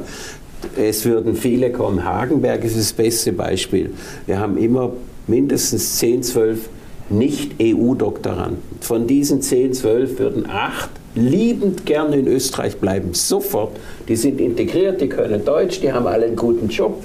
[0.77, 2.03] Es würden viele kommen.
[2.03, 3.91] Hagenberg ist das beste Beispiel.
[4.25, 4.91] Wir haben immer
[5.27, 6.69] mindestens 10, 12
[7.09, 8.57] Nicht-EU-Doktoranden.
[8.81, 13.77] Von diesen 10, 12 würden acht liebend gerne in Österreich bleiben, sofort.
[14.07, 17.03] Die sind integriert, die können Deutsch, die haben alle einen guten Job.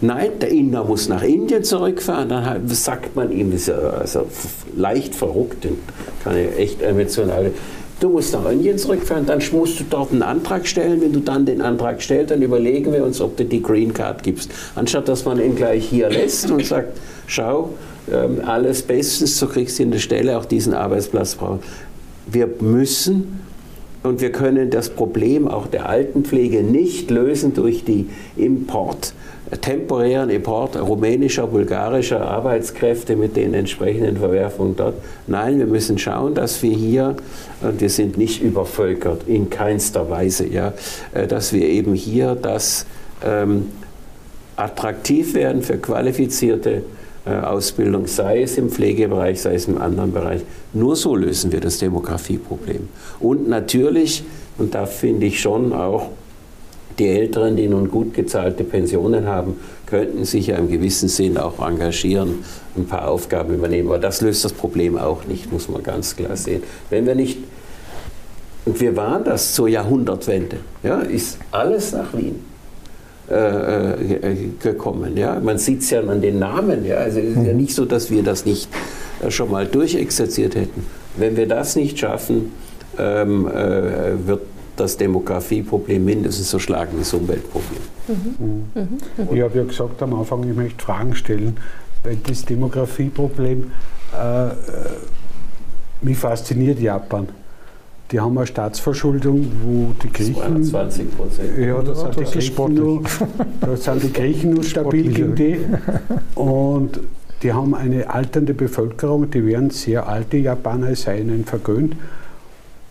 [0.00, 2.28] Nein, der Inder muss nach Indien zurückfahren.
[2.28, 4.26] Dann sagt man ihm, ist also
[4.76, 7.50] leicht verrückt, ich echt emotional.
[7.98, 11.00] Du musst nach Indien zurückfahren, dann musst du dort einen Antrag stellen.
[11.00, 14.22] Wenn du dann den Antrag stellst, dann überlegen wir uns, ob du die Green Card
[14.22, 14.50] gibst.
[14.74, 17.70] Anstatt dass man ihn gleich hier lässt und sagt, schau,
[18.12, 21.60] ähm, alles bestens, so kriegst du in der Stelle auch diesen Arbeitsplatz brauchen.
[22.26, 23.40] Wir müssen
[24.02, 29.12] und wir können das Problem auch der Altenpflege nicht lösen durch die Import
[29.60, 34.94] temporären Import rumänischer, bulgarischer Arbeitskräfte mit den entsprechenden Verwerfungen dort.
[35.26, 37.16] Nein, wir müssen schauen, dass wir hier,
[37.62, 40.72] und wir sind nicht übervölkert, in keinster Weise, ja,
[41.14, 42.86] äh, dass wir eben hier das
[43.24, 43.66] ähm,
[44.56, 46.82] attraktiv werden für qualifizierte
[47.26, 50.42] Ausbildung, sei es im Pflegebereich, sei es im anderen Bereich.
[50.72, 52.88] Nur so lösen wir das Demografieproblem.
[53.18, 54.22] Und natürlich,
[54.58, 56.10] und da finde ich schon auch,
[56.98, 61.58] die Älteren, die nun gut gezahlte Pensionen haben, könnten sich ja im gewissen Sinn auch
[61.66, 62.44] engagieren,
[62.76, 63.88] ein paar Aufgaben übernehmen.
[63.88, 66.62] Aber das löst das Problem auch nicht, muss man ganz klar sehen.
[66.88, 67.38] Wenn wir nicht,
[68.64, 72.55] und wir waren das zur Jahrhundertwende, ja, ist alles nach Wien.
[73.28, 75.16] Äh, äh gekommen.
[75.16, 75.40] Ja?
[75.40, 76.84] Man sieht es ja an den Namen.
[76.84, 76.98] Ja?
[76.98, 78.68] Also es ist ja nicht so, dass wir das nicht
[79.20, 80.86] äh, schon mal durchexerziert hätten.
[81.16, 82.52] Wenn wir das nicht schaffen,
[82.98, 84.42] ähm, äh, wird
[84.76, 87.80] das Demografieproblem mindestens so schlagen wie das Umweltproblem.
[88.08, 88.64] Mhm.
[88.74, 89.34] Mhm.
[89.34, 91.56] Ich habe ja gesagt am Anfang, ich möchte Fragen stellen,
[92.04, 93.72] weil das Demografieproblem,
[94.14, 94.52] äh, äh
[96.02, 97.26] mich fasziniert Japan.
[98.12, 100.62] Die haben eine Staatsverschuldung, wo die Griechen.
[100.62, 101.58] 20 Prozent.
[101.58, 103.02] Ja, da sind, die Griechen nur,
[103.60, 105.58] da sind die Griechen nur stabil gegen die.
[106.36, 107.00] Und
[107.42, 111.96] die haben eine alternde Bevölkerung, die werden sehr alte Japaner, sei ihnen vergönnt.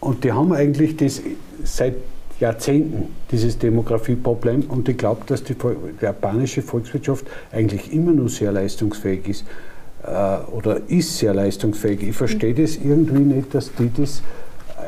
[0.02, 1.22] Und die haben eigentlich das
[1.64, 1.96] seit
[2.40, 4.64] Jahrzehnten, dieses Demografieproblem.
[4.68, 5.56] Und ich glaube, dass die
[6.02, 9.46] japanische Volkswirtschaft eigentlich immer nur sehr leistungsfähig ist.
[10.04, 12.04] Äh, oder ist sehr leistungsfähig.
[12.04, 14.22] Ich verstehe das irgendwie nicht, dass die das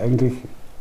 [0.01, 0.33] eigentlich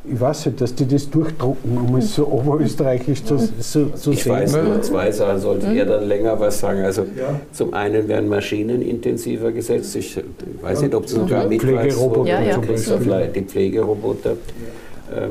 [0.08, 4.22] ich weiß nicht, dass die das durchdrucken, um es so oberösterreichisch zu, zu, zu ich
[4.22, 4.32] sehen.
[4.34, 6.84] Ich weiß nur zwei Sachen, sollte er dann länger was sagen.
[6.84, 7.40] Also ja.
[7.52, 9.96] zum einen werden Maschinen intensiver gesetzt.
[9.96, 10.16] Ich,
[10.62, 11.58] weiß nicht, ob es sogar ja.
[11.58, 13.26] Pflegeroboter ja, ja.
[13.26, 14.36] Die Pflegeroboter,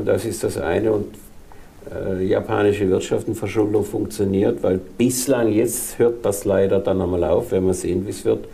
[0.04, 0.92] das ist das eine.
[0.92, 1.08] Und
[1.94, 7.74] äh, japanische Wirtschaftenverschuldung funktioniert, weil bislang, jetzt hört das leider dann einmal auf, wenn wir
[7.74, 8.46] sehen, wie es wird,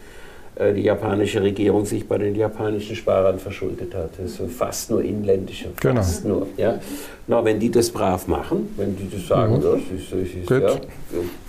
[0.74, 4.12] die japanische Regierung sich bei den japanischen Sparern verschuldet hat.
[4.22, 5.96] Also fast nur inländische, genau.
[5.96, 6.36] fast genau.
[6.36, 6.48] nur.
[6.58, 6.80] Ja.
[7.28, 9.62] Na, wenn die das brav machen, wenn die das sagen, mhm.
[9.62, 10.50] das ist, das ist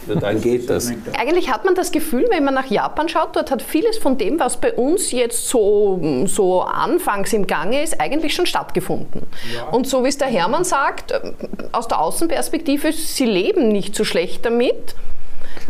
[0.09, 0.93] ja, dann geht das.
[1.18, 4.39] Eigentlich hat man das Gefühl, wenn man nach Japan schaut, dort hat vieles von dem,
[4.39, 9.26] was bei uns jetzt so, so anfangs im Gange ist, eigentlich schon stattgefunden.
[9.55, 9.68] Ja.
[9.68, 11.32] Und so wie es der Hermann sagt, äh,
[11.72, 14.94] aus der Außenperspektive, sie leben nicht so schlecht damit.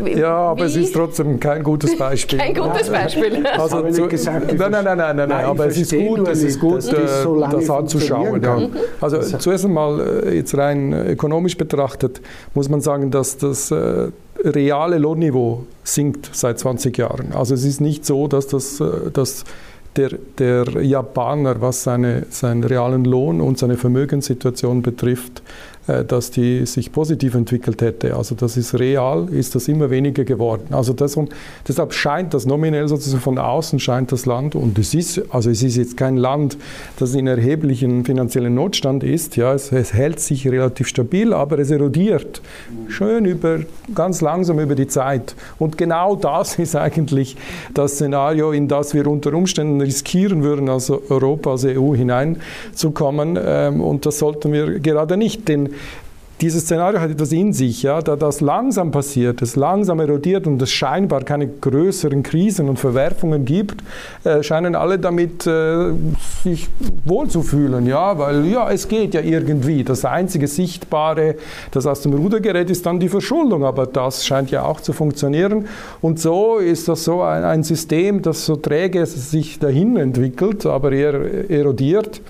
[0.04, 0.66] Ja, aber Wie?
[0.66, 2.38] es ist trotzdem kein gutes Beispiel.
[2.38, 3.46] kein gutes Beispiel.
[3.46, 6.60] Also zu, gesagt, nein, nein, nein, nein, nein, nein aber es ist gut, es ist
[6.60, 8.42] gut, das, so das anzuschauen.
[8.42, 8.68] Ja.
[9.00, 12.20] Also zuerst einmal äh, jetzt rein ökonomisch betrachtet
[12.54, 14.08] muss man sagen, dass das äh,
[14.44, 17.32] reale Lohnniveau sinkt seit 20 Jahren.
[17.32, 19.44] Also es ist nicht so, dass das äh, dass
[19.96, 26.64] der, der Japaner, was seine, seinen realen Lohn und seine Vermögenssituation betrifft, äh, dass die
[26.66, 28.16] sich positiv entwickelt hätte.
[28.16, 30.72] Also das ist real, ist das immer weniger geworden.
[30.72, 31.30] Also das, und
[31.66, 35.62] deshalb scheint das nominell sozusagen von außen scheint das Land und es ist also es
[35.62, 36.56] ist jetzt kein Land,
[36.98, 39.36] das in erheblichen finanziellen Notstand ist.
[39.36, 42.42] Ja, es, es hält sich relativ stabil, aber es erodiert
[42.88, 43.60] schön über
[43.94, 45.34] ganz langsam über die Zeit.
[45.58, 47.36] Und genau das ist eigentlich
[47.74, 53.38] das Szenario, in das wir unter Umständen riskieren würden, als Europa, als EU hineinzukommen.
[53.42, 55.70] Ähm, und das sollten wir gerade nicht, denn
[56.42, 60.60] dieses Szenario hat etwas in sich, ja, da das langsam passiert, es langsam erodiert und
[60.60, 63.84] es scheinbar keine größeren Krisen und Verwerfungen gibt,
[64.24, 65.92] äh, scheinen alle damit äh,
[66.42, 66.68] sich
[67.04, 69.84] wohlzufühlen, ja, weil ja, es geht ja irgendwie.
[69.84, 71.36] Das einzige Sichtbare,
[71.70, 74.92] das aus dem Ruder gerät, ist dann die Verschuldung, aber das scheint ja auch zu
[74.92, 75.66] funktionieren
[76.00, 80.90] und so ist das so ein, ein System, das so träge sich dahin entwickelt, aber
[80.90, 82.20] eher erodiert.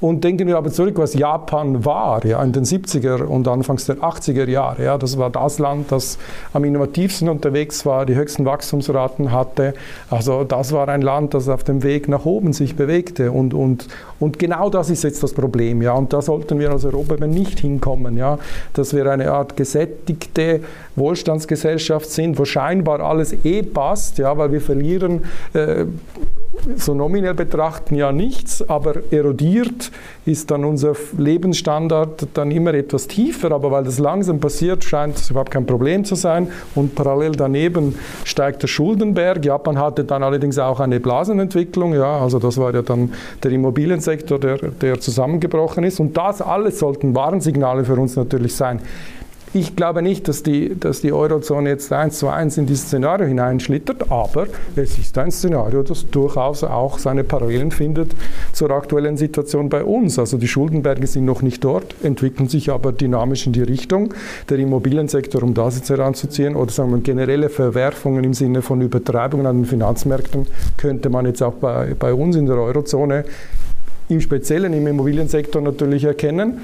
[0.00, 3.96] Und denken wir aber zurück, was Japan war ja, in den 70er und Anfangs der
[3.96, 4.84] 80er Jahre.
[4.84, 6.18] Ja, das war das Land, das
[6.52, 9.74] am innovativsten unterwegs war, die höchsten Wachstumsraten hatte.
[10.08, 13.32] Also das war ein Land, das auf dem Weg nach oben sich bewegte.
[13.32, 13.88] Und, und,
[14.20, 15.82] und genau das ist jetzt das Problem.
[15.82, 18.16] Ja, und da sollten wir als Europa nicht hinkommen.
[18.16, 18.38] Ja,
[18.74, 20.60] dass wir eine Art gesättigte
[20.98, 25.84] Wohlstandsgesellschaft sind, wo scheinbar alles eh passt, ja, weil wir verlieren äh,
[26.76, 29.90] so nominell betrachten ja nichts, aber erodiert
[30.26, 35.30] ist dann unser Lebensstandard dann immer etwas tiefer, aber weil das langsam passiert, scheint es
[35.30, 37.94] überhaupt kein Problem zu sein und parallel daneben
[38.24, 39.44] steigt der Schuldenberg.
[39.44, 43.12] Japan hatte dann allerdings auch eine Blasenentwicklung, ja, also das war ja dann
[43.42, 48.80] der Immobiliensektor, der, der zusammengebrochen ist und das alles sollten Warnsignale für uns natürlich sein.
[49.54, 53.26] Ich glaube nicht, dass die, dass die Eurozone jetzt eins zu eins in dieses Szenario
[53.26, 54.46] hineinschlittert, aber
[54.76, 58.14] es ist ein Szenario, das durchaus auch seine Parallelen findet
[58.52, 60.18] zur aktuellen Situation bei uns.
[60.18, 64.12] Also die Schuldenberge sind noch nicht dort, entwickeln sich aber dynamisch in die Richtung.
[64.48, 69.46] Der Immobiliensektor, um das jetzt heranzuziehen, oder sagen wir generelle Verwerfungen im Sinne von Übertreibungen
[69.46, 70.46] an den Finanzmärkten,
[70.76, 73.24] könnte man jetzt auch bei, bei uns in der Eurozone
[74.08, 76.60] im Speziellen im Immobiliensektor natürlich erkennen.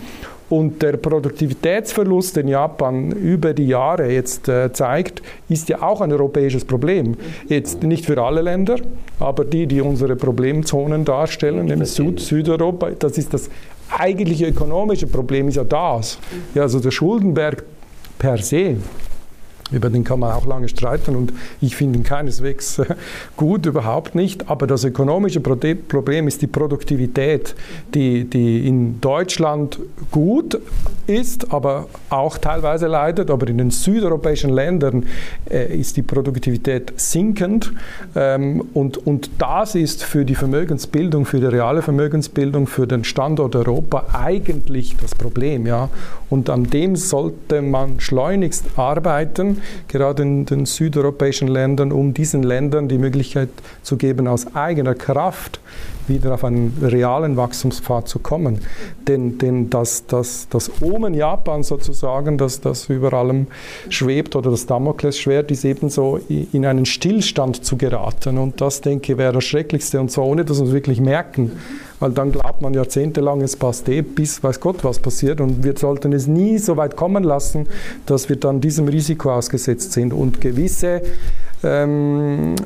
[0.51, 6.13] Und der Produktivitätsverlust, den Japan über die Jahre jetzt äh, zeigt, ist ja auch ein
[6.13, 7.17] europäisches Problem.
[7.49, 8.77] Jetzt nicht für alle Länder,
[9.19, 13.49] aber die, die unsere Problemzonen darstellen, nämlich Süd Südeuropa, das ist das
[13.89, 16.19] eigentliche ökonomische Problem, ist ja das.
[16.55, 17.65] Ja, also der Schuldenberg
[18.19, 18.77] per se
[19.71, 22.83] über den kann man auch lange streiten und ich finde ihn keineswegs
[23.37, 24.51] gut, überhaupt nicht.
[24.51, 27.55] Aber das ökonomische Problem ist die Produktivität,
[27.95, 29.79] die, die in Deutschland
[30.11, 30.59] gut
[31.07, 33.31] ist, aber auch teilweise leidet.
[33.31, 35.07] Aber in den südeuropäischen Ländern
[35.51, 37.73] äh, ist die Produktivität sinkend.
[38.15, 43.57] Ähm, und, und das ist für die Vermögensbildung, für die reale Vermögensbildung, für den Standort
[43.57, 45.67] Europa eigentlich das Problem.
[45.67, 45.89] Ja?
[46.29, 49.54] Und an dem sollte man schleunigst arbeiten
[49.89, 53.49] gerade in den südeuropäischen Ländern, um diesen Ländern die Möglichkeit
[53.83, 55.61] zu geben, aus eigener Kraft
[56.09, 58.61] wieder auf einen realen Wachstumspfad zu kommen.
[59.09, 63.47] Denn, denn das, das, das Omen Japan sozusagen, das, das über allem
[63.89, 68.39] schwebt, oder das Damoklesschwert, ist ebenso in einen Stillstand zu geraten.
[68.39, 70.01] Und das, denke ich, wäre das Schrecklichste.
[70.01, 71.53] Und zwar ohne, dass wir es wirklich merken
[72.05, 75.75] weil dann glaubt man jahrzehntelang, es passt eh, bis weiß Gott was passiert und wir
[75.75, 77.67] sollten es nie so weit kommen lassen,
[78.05, 81.01] dass wir dann diesem Risiko ausgesetzt sind und gewisse
[81.63, 82.57] ähm,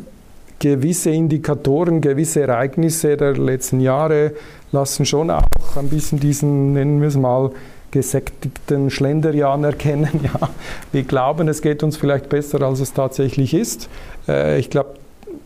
[0.58, 4.32] gewisse Indikatoren, gewisse Ereignisse der letzten Jahre
[4.72, 5.46] lassen schon auch
[5.76, 7.52] ein bisschen diesen, nennen wir es mal,
[7.92, 10.08] gesättigten Schlenderian erkennen.
[10.24, 10.50] Ja,
[10.90, 13.88] wir glauben, es geht uns vielleicht besser, als es tatsächlich ist.
[14.26, 14.94] Äh, ich glaube,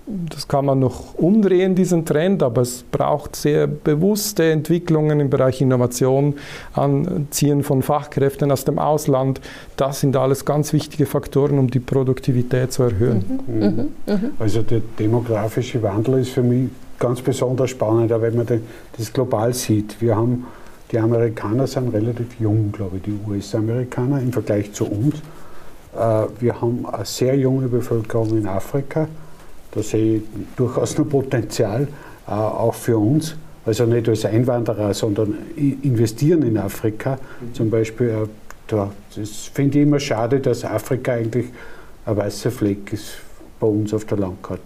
[0.07, 5.61] das kann man noch umdrehen, diesen Trend, aber es braucht sehr bewusste Entwicklungen im Bereich
[5.61, 6.35] Innovation,
[6.73, 9.41] Anziehen von Fachkräften aus dem Ausland.
[9.77, 13.41] Das sind alles ganz wichtige Faktoren, um die Produktivität zu erhöhen.
[13.47, 13.55] Mhm.
[13.59, 13.89] Mhm.
[14.07, 14.31] mhm.
[14.41, 18.47] Also der demografische Wandel ist für mich ganz besonders spannend, wenn man
[18.97, 20.01] das global sieht.
[20.01, 20.47] Wir haben,
[20.91, 25.15] die Amerikaner sind relativ jung, glaube ich, die US-Amerikaner im Vergleich zu uns.
[25.97, 29.07] Äh, wir haben eine sehr junge Bevölkerung in Afrika
[29.73, 30.23] da sehe ich
[30.57, 31.89] durchaus noch Potenzial,
[32.27, 33.37] äh, auch für uns.
[33.65, 37.19] Also nicht als Einwanderer, sondern investieren in Afrika.
[37.53, 38.27] Zum Beispiel, äh,
[38.67, 41.47] da, das finde ich immer schade, dass Afrika eigentlich
[42.05, 43.19] ein weißer Fleck ist
[43.61, 44.63] bei uns auf der Landkarte.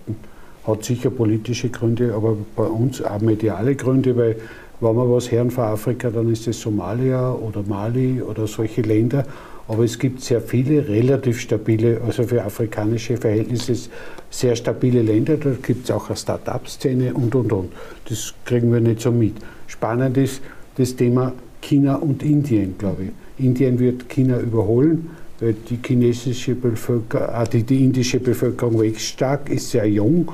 [0.66, 4.36] Hat sicher politische Gründe, aber bei uns auch mediale Gründe, weil
[4.80, 9.24] wenn wir was hören von Afrika, dann ist es Somalia oder Mali oder solche Länder.
[9.68, 13.90] Aber es gibt sehr viele relativ stabile, also für afrikanische Verhältnisse
[14.30, 15.36] sehr stabile Länder.
[15.36, 17.72] Da gibt es auch eine Start-up-Szene und, und, und.
[18.08, 19.34] Das kriegen wir nicht so mit.
[19.66, 20.40] Spannend ist
[20.76, 23.44] das Thema China und Indien, glaube ich.
[23.44, 25.10] Indien wird China überholen,
[25.40, 30.30] weil die chinesische Bevölkerung, äh, die, die indische Bevölkerung wächst stark, ist sehr jung.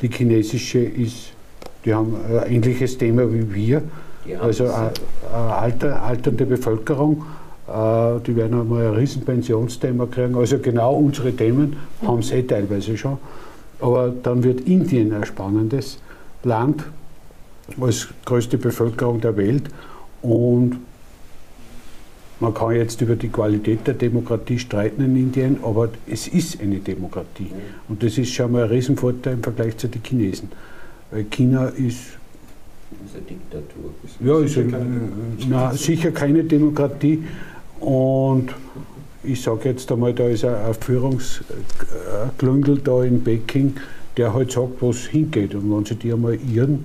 [0.00, 1.32] Die chinesische ist,
[1.84, 3.82] die haben ein ähnliches Thema wie wir.
[4.40, 4.92] Also eine,
[5.32, 7.24] eine alter, alternde Bevölkerung
[8.26, 10.36] die werden einmal ein riesen Pensionsthema kriegen.
[10.36, 13.18] Also genau unsere Themen haben sie eh teilweise schon.
[13.80, 15.98] Aber dann wird Indien ein spannendes
[16.42, 16.84] Land
[17.80, 19.64] als größte Bevölkerung der Welt.
[20.22, 20.78] Und
[22.40, 26.78] man kann jetzt über die Qualität der Demokratie streiten in Indien, aber es ist eine
[26.78, 27.50] Demokratie.
[27.88, 30.48] Und das ist schon mal ein Riesenvorteil im Vergleich zu den Chinesen.
[31.10, 31.78] Weil China ist.
[31.78, 33.92] ist eine Diktatur.
[34.20, 35.00] ja, ist sicher, eine,
[35.48, 37.22] na, sicher keine Demokratie.
[37.80, 38.54] Und
[39.22, 43.74] ich sage jetzt einmal, da ist ein Führungsklüngel da in Peking,
[44.16, 45.54] der halt sagt, wo es hingeht.
[45.54, 46.84] Und wenn sie die einmal irren,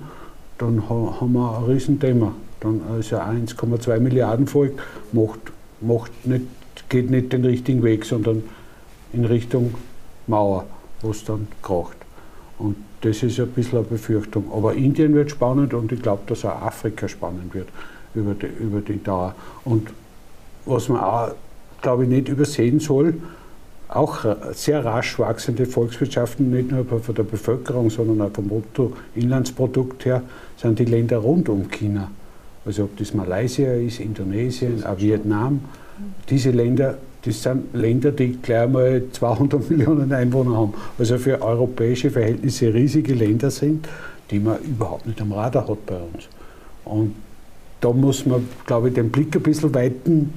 [0.58, 2.32] dann haben wir ein Riesenthema.
[2.60, 4.82] Dann ist ein 1,2 Milliarden Volk,
[5.12, 5.40] macht,
[5.80, 6.44] macht nicht,
[6.88, 8.42] geht nicht den richtigen Weg, sondern
[9.12, 9.74] in Richtung
[10.26, 10.64] Mauer,
[11.02, 11.96] wo es dann kracht.
[12.58, 14.50] Und das ist ein bisschen eine Befürchtung.
[14.52, 17.68] Aber Indien wird spannend und ich glaube, dass auch Afrika spannend wird
[18.14, 19.34] über die, über die Dauer.
[19.64, 19.90] Und
[20.66, 21.30] was man auch,
[21.80, 23.14] glaube ich, nicht übersehen soll,
[23.88, 30.22] auch sehr rasch wachsende Volkswirtschaften, nicht nur von der Bevölkerung, sondern auch vom Bruttoinlandsprodukt her,
[30.56, 32.10] sind die Länder rund um China.
[32.64, 35.60] Also ob das Malaysia ist, Indonesien, auch Vietnam.
[36.28, 40.74] Diese Länder, das sind Länder, die gleich mal 200 Millionen Einwohner haben.
[40.98, 43.88] Also für europäische Verhältnisse riesige Länder sind,
[44.32, 46.28] die man überhaupt nicht am Radar hat bei uns.
[46.84, 47.14] Und
[47.80, 50.32] da muss man, glaube ich, den Blick ein bisschen weiten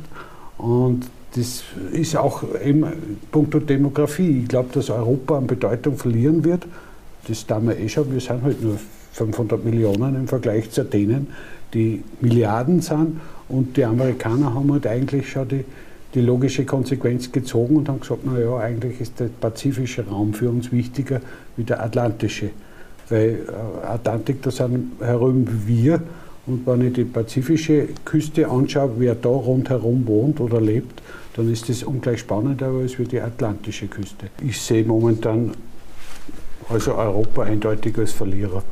[0.60, 1.06] und
[1.36, 1.64] das
[1.94, 2.86] ist auch eben
[3.32, 4.42] puncto Demografie.
[4.42, 6.68] Ich glaube, dass Europa an Bedeutung verlieren wird.
[7.28, 8.12] Das tun wir eh schon.
[8.12, 8.78] Wir sind halt nur
[9.14, 11.28] 500 Millionen im Vergleich zu denen,
[11.74, 13.22] die Milliarden sind.
[13.48, 15.66] Und die Amerikaner haben halt eigentlich schon die,
[16.14, 20.72] die logische Konsequenz gezogen und haben gesagt, naja, eigentlich ist der pazifische Raum für uns
[20.72, 21.22] wichtiger
[21.56, 22.50] wie der atlantische.
[23.08, 26.02] Weil äh, Atlantik, da sind herum wir.
[26.50, 31.04] Und wenn ich die pazifische Küste anschaue, wer da rundherum wohnt oder lebt,
[31.36, 34.32] dann ist das ungleich spannender als wie die atlantische Küste.
[34.44, 35.52] Ich sehe momentan
[36.68, 38.64] also Europa eindeutig als Verlierer.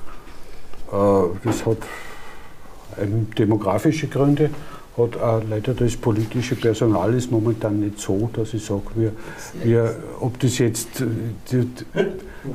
[0.91, 1.78] Äh, das hat
[3.38, 4.49] demografische Gründe,
[4.98, 9.11] hat auch leider das politische Personal ist momentan nicht so, dass ich sage, wir,
[9.64, 11.03] wir, ob das jetzt,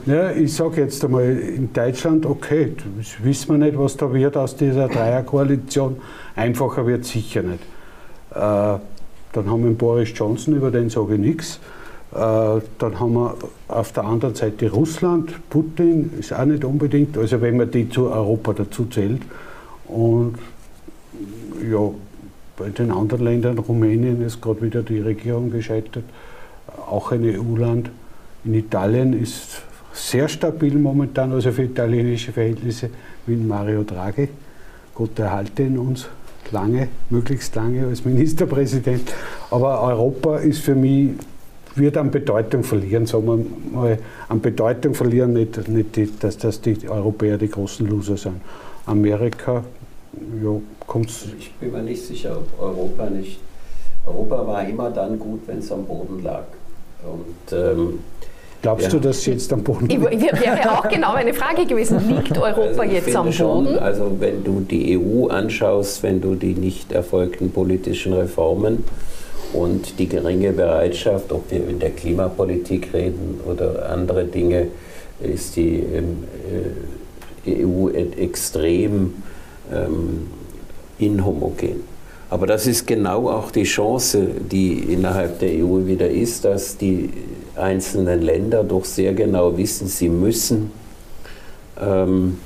[0.07, 4.37] ja, ich sage jetzt einmal in Deutschland, okay, das wissen wir nicht, was da wird
[4.37, 5.97] aus dieser Dreierkoalition,
[6.35, 7.63] einfacher wird sicher nicht.
[8.31, 11.61] Äh, dann haben wir Boris Johnson, über den sage ich nichts.
[12.13, 13.37] Äh, dann haben wir
[13.69, 18.11] auf der anderen Seite Russland, Putin ist auch nicht unbedingt, also wenn man die zu
[18.11, 19.23] Europa dazu zählt.
[19.87, 20.35] Und
[21.71, 21.91] ja,
[22.63, 26.05] bei den anderen Ländern, Rumänien ist gerade wieder die Regierung gescheitert,
[26.89, 27.91] auch ein EU-Land.
[28.45, 29.63] In Italien ist
[29.93, 32.91] sehr stabil momentan, also für italienische Verhältnisse,
[33.27, 34.29] wie Mario Draghi.
[34.95, 36.07] Gott erhalte ihn uns
[36.53, 39.13] lange, möglichst lange als Ministerpräsident.
[39.51, 41.11] Aber Europa ist für mich,
[41.75, 43.99] wird an Bedeutung verlieren, sagen wir mal,
[44.29, 48.37] an Bedeutung verlieren, nicht, nicht die, dass, dass die Europäer die großen Loser sind.
[48.87, 49.65] Amerika,
[50.43, 51.27] ja, kommt's.
[51.39, 53.41] Ich bin mir nicht sicher, ob Europa nicht.
[54.07, 56.45] Europa war immer dann gut, wenn es am Boden lag.
[57.05, 57.99] Und ähm,
[58.63, 58.91] Glaubst ja.
[58.91, 60.03] du, dass sie jetzt am Boden liegt?
[60.03, 61.99] Wäre auch genau eine Frage gewesen.
[62.09, 63.33] Liegt Europa also jetzt am Boden?
[63.33, 68.85] Schon, also wenn du die EU anschaust, wenn du die nicht erfolgten politischen Reformen
[69.53, 74.69] und die geringe Bereitschaft, ob wir in der Klimapolitik reden oder andere Dinge,
[75.21, 76.25] ist die ähm,
[77.45, 79.15] äh, EU extrem
[79.73, 80.29] ähm,
[81.03, 81.83] inhomogen.
[82.31, 87.11] Aber das ist genau auch die Chance, die innerhalb der EU wieder ist, dass die
[87.57, 90.71] einzelnen Länder doch sehr genau wissen, sie müssen
[91.79, 92.39] ähm,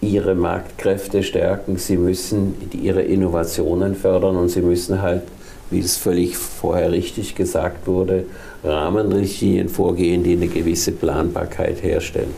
[0.00, 5.22] ihre Marktkräfte stärken, sie müssen ihre Innovationen fördern und sie müssen halt,
[5.70, 8.24] wie es völlig vorher richtig gesagt wurde,
[8.64, 12.34] Rahmenrichtlinien vorgehen, die eine gewisse Planbarkeit herstellen.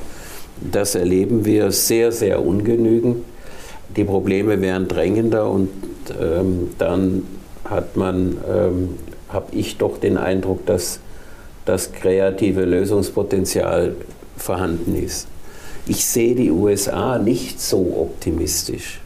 [0.60, 3.24] Das erleben wir sehr, sehr ungenügend.
[3.96, 5.70] Die Probleme werden drängender und
[6.20, 7.24] ähm, dann
[7.64, 8.94] hat man ähm,
[9.28, 11.00] habe ich doch den Eindruck, dass
[11.64, 13.94] das kreative Lösungspotenzial
[14.36, 15.28] vorhanden ist.
[15.86, 19.00] Ich sehe die USA nicht so optimistisch.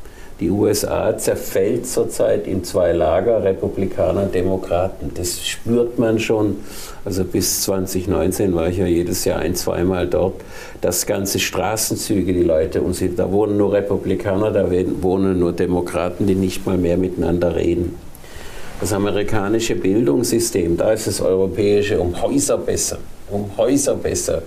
[0.45, 5.11] Die USA zerfällt zurzeit in zwei Lager, Republikaner, Demokraten.
[5.15, 6.59] Das spürt man schon.
[7.03, 10.35] Also bis 2019 war ich ja jedes Jahr ein, zweimal dort.
[10.83, 16.27] Das ganze Straßenzüge, die Leute, und sie, da wohnen nur Republikaner, da wohnen nur Demokraten,
[16.27, 17.99] die nicht mal mehr miteinander reden.
[18.81, 22.99] Das amerikanische Bildungssystem, da ist das europäische um Häuser besser,
[23.31, 24.43] um Häuser besser,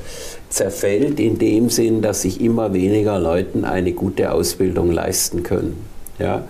[0.50, 5.86] zerfällt in dem Sinn, dass sich immer weniger Leuten eine gute Ausbildung leisten können.
[6.20, 6.44] Ja?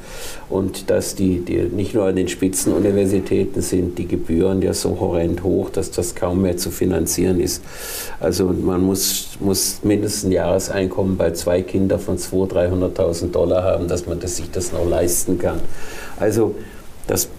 [0.49, 5.43] Und dass die, die nicht nur an den Spitzenuniversitäten sind, die Gebühren ja so horrend
[5.43, 7.63] hoch, dass das kaum mehr zu finanzieren ist.
[8.19, 13.87] Also man muss, muss mindestens ein Jahreseinkommen bei zwei Kindern von 200.000, 300.000 Dollar haben,
[13.87, 15.59] dass man das, sich das noch leisten kann.
[16.19, 16.55] Also
[17.07, 17.29] das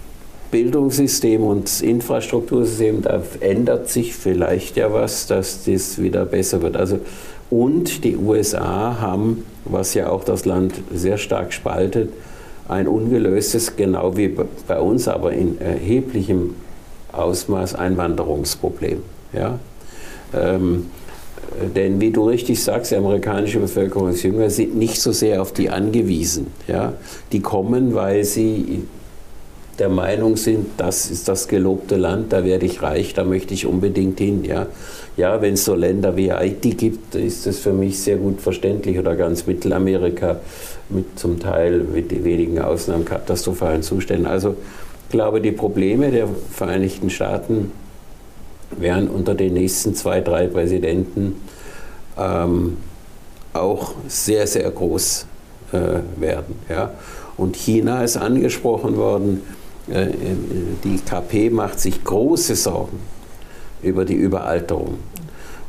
[0.50, 6.76] Bildungssystem und Infrastruktursystem, da ändert sich vielleicht ja was, dass das wieder besser wird.
[6.76, 7.00] Also,
[7.50, 12.10] und die USA haben, was ja auch das Land sehr stark spaltet,
[12.68, 14.28] ein ungelöstes, genau wie
[14.66, 16.54] bei uns, aber in erheblichem
[17.12, 19.02] Ausmaß Einwanderungsproblem.
[19.32, 19.58] Ja?
[20.34, 20.86] Ähm,
[21.74, 25.52] denn wie du richtig sagst, die amerikanische Bevölkerung ist jünger, sind nicht so sehr auf
[25.52, 26.48] die angewiesen.
[26.66, 26.92] Ja?
[27.32, 28.82] Die kommen, weil sie
[29.78, 33.66] der Meinung sind, das ist das gelobte Land, da werde ich reich, da möchte ich
[33.66, 34.44] unbedingt hin.
[34.44, 34.66] Ja,
[35.16, 38.98] ja wenn es so Länder wie Haiti gibt, ist das für mich sehr gut verständlich
[38.98, 40.40] oder ganz Mittelamerika
[40.88, 44.26] mit zum Teil mit wenigen Ausnahmen katastrophalen Zuständen.
[44.26, 44.56] Also
[45.04, 47.72] ich glaube, die Probleme der Vereinigten Staaten
[48.76, 51.36] werden unter den nächsten zwei, drei Präsidenten
[52.18, 52.78] ähm,
[53.52, 55.26] auch sehr, sehr groß
[55.72, 56.56] äh, werden.
[56.68, 56.92] Ja.
[57.36, 59.42] Und China ist angesprochen worden.
[59.90, 60.08] Äh,
[60.84, 62.98] die KP macht sich große Sorgen
[63.82, 64.98] über die Überalterung.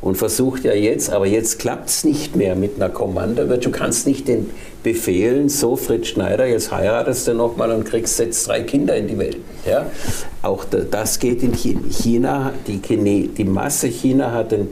[0.01, 3.75] und versucht ja jetzt, aber jetzt klappt es nicht mehr mit einer Kommandowirtschaft.
[3.75, 4.49] Du kannst nicht den
[4.81, 9.17] befehlen, so Fritz Schneider, jetzt heiratest du nochmal und kriegst jetzt drei Kinder in die
[9.17, 9.37] Welt.
[9.65, 9.87] Ja?
[10.41, 12.79] Auch das geht in China, die,
[13.27, 14.69] die Masse China hat einen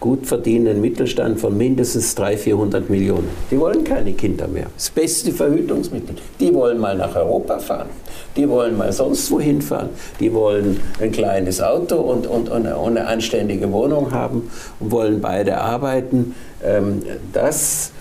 [0.00, 3.28] gut verdienenden Mittelstand von mindestens 300, 400 Millionen.
[3.50, 4.66] Die wollen keine Kinder mehr.
[4.74, 6.16] Das beste Verhütungsmittel.
[6.38, 7.88] Die wollen mal nach Europa fahren.
[8.36, 9.90] Die wollen mal sonst wohin fahren.
[10.20, 15.58] Die wollen ein kleines Auto und, und, und eine anständige Wohnung haben und wollen beide
[15.58, 16.34] arbeiten.
[16.62, 17.02] Ähm,
[17.32, 17.92] das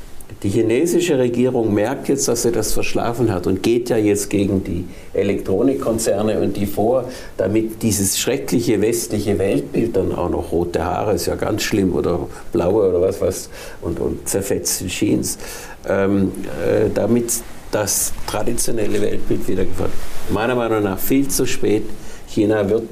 [0.48, 4.64] die chinesische Regierung merkt jetzt, dass sie das verschlafen hat und geht ja jetzt gegen
[4.64, 11.16] die Elektronikkonzerne und die vor, damit dieses schreckliche westliche Weltbild dann auch noch rote Haare
[11.16, 13.50] ist ja ganz schlimm oder blaue oder was was
[13.82, 15.38] und, und zerfetzte Jeans,
[15.86, 16.32] ähm,
[16.66, 17.26] äh, damit
[17.72, 19.96] das traditionelle Weltbild wieder gefördert.
[20.30, 21.84] Meiner Meinung nach viel zu spät.
[22.30, 22.88] China wird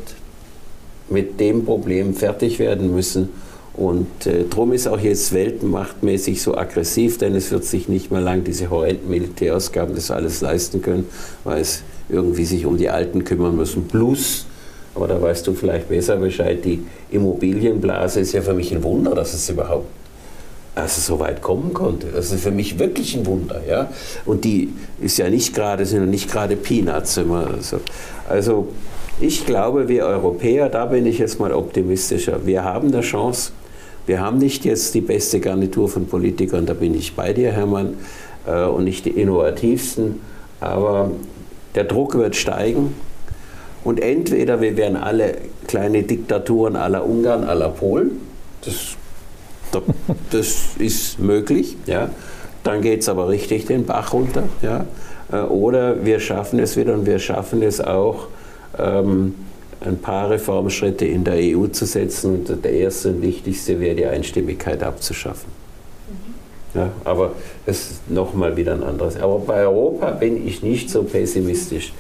[1.10, 3.30] mit dem Problem fertig werden müssen
[3.78, 8.22] und äh, darum ist auch jetzt weltmachtmäßig so aggressiv, denn es wird sich nicht mehr
[8.22, 11.08] lang diese horrenden Militärausgaben das alles leisten können,
[11.44, 13.88] weil es irgendwie sich um die Alten kümmern müssen.
[13.88, 14.46] Plus,
[14.94, 19.14] aber da weißt du vielleicht besser Bescheid, die Immobilienblase ist ja für mich ein Wunder,
[19.14, 19.88] dass es überhaupt
[20.76, 22.08] also so weit kommen konnte.
[22.08, 23.62] Das ist für mich wirklich ein Wunder.
[23.68, 23.90] Ja?
[24.26, 27.62] Und die ist ja nicht gerade, sind ja nicht gerade Peanuts immer.
[27.62, 27.80] So.
[28.28, 28.68] Also
[29.20, 32.46] ich glaube, wir Europäer, da bin ich jetzt mal optimistischer.
[32.46, 33.52] Wir haben eine Chance,
[34.06, 37.96] wir haben nicht jetzt die beste Garnitur von Politikern, da bin ich bei dir, Hermann,
[38.46, 40.22] äh, und nicht die innovativsten,
[40.60, 41.12] aber
[41.74, 42.96] der Druck wird steigen.
[43.84, 45.36] Und entweder wir werden alle
[45.68, 48.20] kleine Diktaturen aller Ungarn, aller Polen,
[48.62, 48.96] das,
[50.32, 52.10] das ist möglich, ja.
[52.64, 54.44] dann geht es aber richtig den Bach runter.
[54.62, 54.86] Ja.
[55.32, 58.28] Äh, oder wir schaffen es wieder und wir schaffen es auch,
[58.78, 59.36] ähm,
[59.86, 62.36] ein paar Reformschritte in der EU zu setzen.
[62.36, 65.50] Und der erste und wichtigste wäre die Einstimmigkeit abzuschaffen.
[66.10, 66.80] Mhm.
[66.80, 67.34] Ja, aber
[67.66, 69.18] es ist nochmal wieder ein anderes.
[69.18, 71.94] Aber bei Europa bin ich nicht so pessimistisch,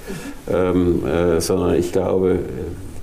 [0.51, 2.39] ähm, äh, sondern ich glaube,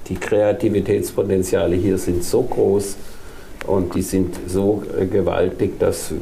[0.09, 2.97] die Kreativitätspotenziale hier sind so groß
[3.67, 6.13] und die sind so äh, gewaltig, dass,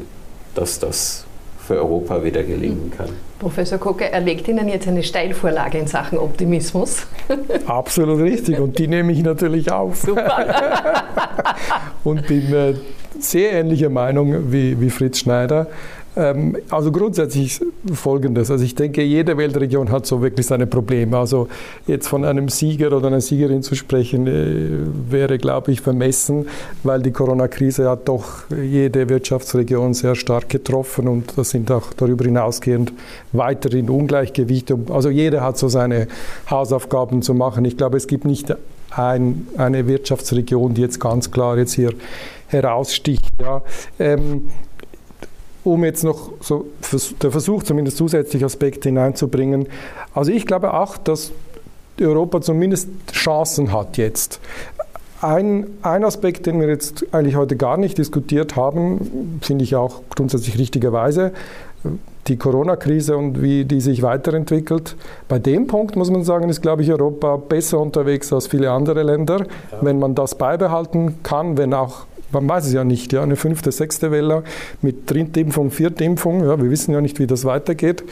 [0.55, 1.25] dass das
[1.71, 3.11] für Europa wieder gelingen kann.
[3.39, 7.07] Professor Kocke, erlegt Ihnen jetzt eine Steilvorlage in Sachen Optimismus?
[7.67, 9.99] Absolut richtig und die nehme ich natürlich auf.
[9.99, 11.05] Super.
[12.05, 12.75] und bin äh,
[13.21, 15.69] sehr ähnlicher Meinung wie, wie Fritz Schneider.
[16.21, 17.61] Ähm, also grundsätzlich
[17.95, 18.51] Folgendes.
[18.51, 21.17] Also ich denke, jede Weltregion hat so wirklich seine Probleme.
[21.17, 21.49] Also
[21.87, 26.47] jetzt von einem Sieger oder einer Siegerin zu sprechen, äh, wäre, glaube ich, vermessen,
[26.83, 32.25] weil die Corona-Krise hat doch jede Wirtschaftsregion sehr stark getroffen und das sind auch darüber
[32.27, 32.93] hinausgehend
[33.33, 34.79] weiterhin Ungleichgewichte.
[34.91, 36.07] Also jeder hat so seine
[36.51, 37.65] Hausaufgaben zu machen.
[37.65, 38.55] Ich glaube, es gibt nicht
[38.91, 41.93] ein, eine Wirtschaftsregion, die jetzt ganz klar jetzt hier
[42.49, 43.25] heraussticht.
[43.41, 43.63] Ja.
[43.99, 44.51] Ähm,
[45.65, 46.67] um jetzt noch so
[47.23, 49.69] der Versuch, zumindest zusätzliche Aspekte hineinzubringen.
[50.15, 51.33] Also ich glaube auch, dass
[52.01, 54.41] Europa zumindest Chancen hat jetzt.
[55.21, 60.01] Ein, ein Aspekt, den wir jetzt eigentlich heute gar nicht diskutiert haben, finde ich auch
[60.17, 61.33] grundsätzlich richtigerweise,
[62.27, 64.97] die Corona-Krise und wie die sich weiterentwickelt.
[65.29, 69.03] Bei dem Punkt muss man sagen, ist, glaube ich, Europa besser unterwegs als viele andere
[69.03, 69.41] Länder.
[69.41, 69.79] Ja.
[69.81, 73.73] Wenn man das beibehalten kann, wenn auch man weiß es ja nicht, ja, eine fünfte,
[73.73, 74.45] sechste Welle
[74.83, 78.05] mit Drittimpfung, Viertimpfung, ja, wir wissen ja nicht, wie das weitergeht.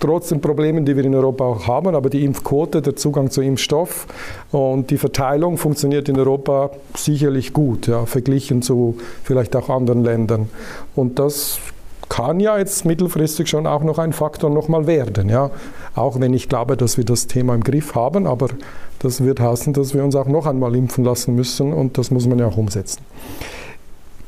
[0.00, 3.42] Trotz den Problemen, die wir in Europa auch haben, aber die Impfquote, der Zugang zu
[3.42, 4.06] Impfstoff
[4.50, 10.48] und die Verteilung funktioniert in Europa sicherlich gut, ja, verglichen zu vielleicht auch anderen Ländern.
[10.94, 11.58] Und das
[12.08, 15.28] kann ja jetzt mittelfristig schon auch noch ein Faktor nochmal werden.
[15.28, 15.50] Ja.
[15.96, 18.48] Auch wenn ich glaube, dass wir das Thema im Griff haben, aber
[18.98, 22.26] das wird heißen, dass wir uns auch noch einmal impfen lassen müssen und das muss
[22.26, 23.02] man ja auch umsetzen.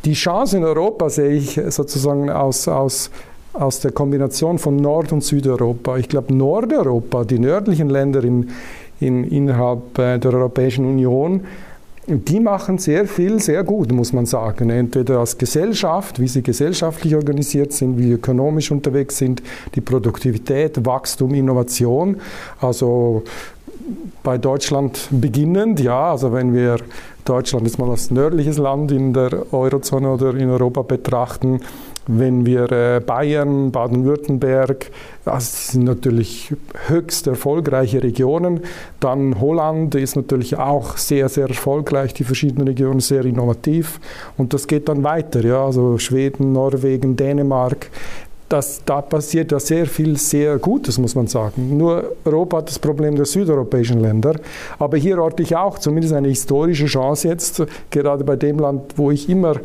[0.04, 3.10] Die Chance in Europa sehe ich sozusagen aus, aus,
[3.52, 5.98] aus der Kombination von Nord- und Südeuropa.
[5.98, 8.50] Ich glaube, Nordeuropa, die nördlichen Länder in,
[9.00, 11.44] in, innerhalb äh, der Europäischen Union,
[12.08, 14.70] die machen sehr viel, sehr gut, muss man sagen.
[14.70, 19.42] Entweder als Gesellschaft, wie sie gesellschaftlich organisiert sind, wie sie ökonomisch unterwegs sind,
[19.74, 22.16] die Produktivität, Wachstum, Innovation.
[22.60, 23.24] Also
[24.22, 26.78] bei Deutschland beginnend, ja, also wenn wir
[27.24, 31.60] Deutschland jetzt mal als nördliches Land in der Eurozone oder in Europa betrachten,
[32.08, 34.90] wenn wir äh, Bayern, Baden-Württemberg,
[35.24, 36.54] das sind natürlich
[36.88, 38.60] höchst erfolgreiche Regionen.
[38.98, 44.00] Dann Holland ist natürlich auch sehr, sehr erfolgreich, die verschiedenen Regionen sehr innovativ.
[44.38, 47.90] Und das geht dann weiter, ja, also Schweden, Norwegen, Dänemark.
[48.48, 51.76] das, da passiert ja sehr viel sehr Gutes, muss man sagen.
[51.76, 54.36] Nur Europa hat das Problem der südeuropäischen Länder.
[54.78, 59.10] Aber hier orte ich auch zumindest eine historische Chance jetzt, gerade bei dem Land, wo
[59.10, 59.56] ich immer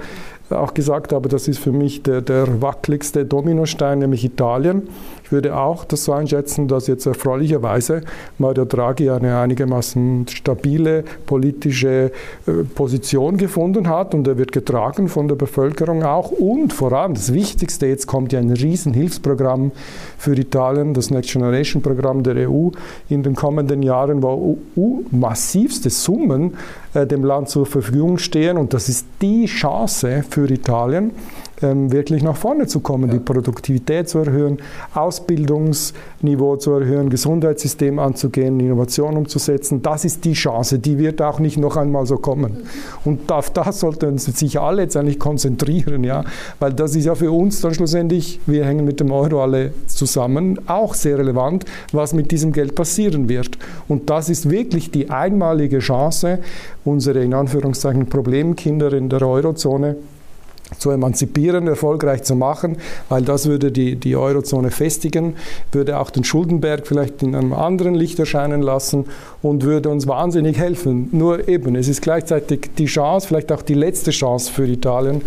[0.59, 4.87] auch gesagt habe, das ist für mich der, der wackeligste Dominostein, nämlich Italien
[5.33, 8.03] würde auch das so einschätzen, dass jetzt erfreulicherweise
[8.37, 12.11] Mario Draghi eine einigermaßen stabile politische
[12.47, 16.31] äh, Position gefunden hat und er wird getragen von der Bevölkerung auch.
[16.31, 19.71] Und vor allem das Wichtigste, jetzt kommt ja ein Riesenhilfsprogramm
[20.17, 22.69] für Italien, das Next Generation Programm der EU
[23.09, 24.57] in den kommenden Jahren, wo
[25.11, 26.53] massivste Summen
[26.93, 31.11] äh, dem Land zur Verfügung stehen und das ist die Chance für Italien,
[31.63, 33.13] wirklich nach vorne zu kommen, ja.
[33.13, 34.57] die Produktivität zu erhöhen,
[34.93, 39.81] Ausbildungsniveau zu erhöhen, Gesundheitssystem anzugehen, Innovation umzusetzen.
[39.81, 42.57] Das ist die Chance, die wird auch nicht noch einmal so kommen.
[43.05, 46.23] Und auf das sollten sich alle jetzt eigentlich konzentrieren, ja,
[46.59, 50.59] weil das ist ja für uns dann schlussendlich, wir hängen mit dem Euro alle zusammen,
[50.67, 53.57] auch sehr relevant, was mit diesem Geld passieren wird.
[53.87, 56.39] Und das ist wirklich die einmalige Chance,
[56.85, 59.95] unsere in Anführungszeichen Problemkinder in der Eurozone
[60.77, 62.77] zu emanzipieren, erfolgreich zu machen,
[63.09, 65.35] weil das würde die, die Eurozone festigen,
[65.71, 69.05] würde auch den Schuldenberg vielleicht in einem anderen Licht erscheinen lassen
[69.43, 71.09] und würde uns wahnsinnig helfen.
[71.11, 75.21] Nur eben, es ist gleichzeitig die Chance, vielleicht auch die letzte Chance für Italien,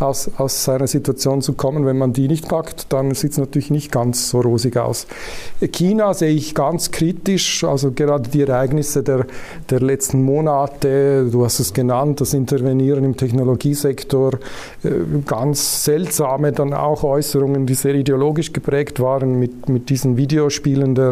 [0.00, 1.84] aus, aus seiner Situation zu kommen.
[1.84, 5.06] Wenn man die nicht packt, dann sieht es natürlich nicht ganz so rosig aus.
[5.70, 9.26] China sehe ich ganz kritisch, also gerade die Ereignisse der,
[9.68, 14.32] der letzten Monate, du hast es genannt, das Intervenieren im Technologiesektor,
[14.82, 14.90] äh,
[15.26, 21.10] ganz seltsame dann auch Äußerungen, die sehr ideologisch geprägt waren mit, mit diesen Videospielen der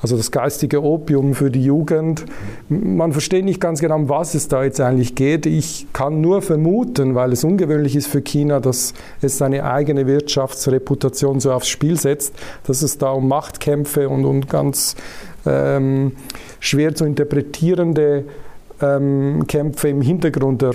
[0.00, 2.24] also das geistige Opium für die Jugend.
[2.68, 5.46] Man versteht nicht ganz genau, um was es da jetzt eigentlich geht.
[5.46, 8.92] Ich kann nur vermuten, weil es ungewöhnlich ist für China, dass
[9.22, 12.34] es seine eigene Wirtschaftsreputation so aufs Spiel setzt,
[12.66, 14.96] dass es da um Machtkämpfe und, und ganz
[15.46, 16.12] ähm,
[16.60, 18.24] schwer zu interpretierende
[18.82, 20.72] ähm, Kämpfe im Hintergrund der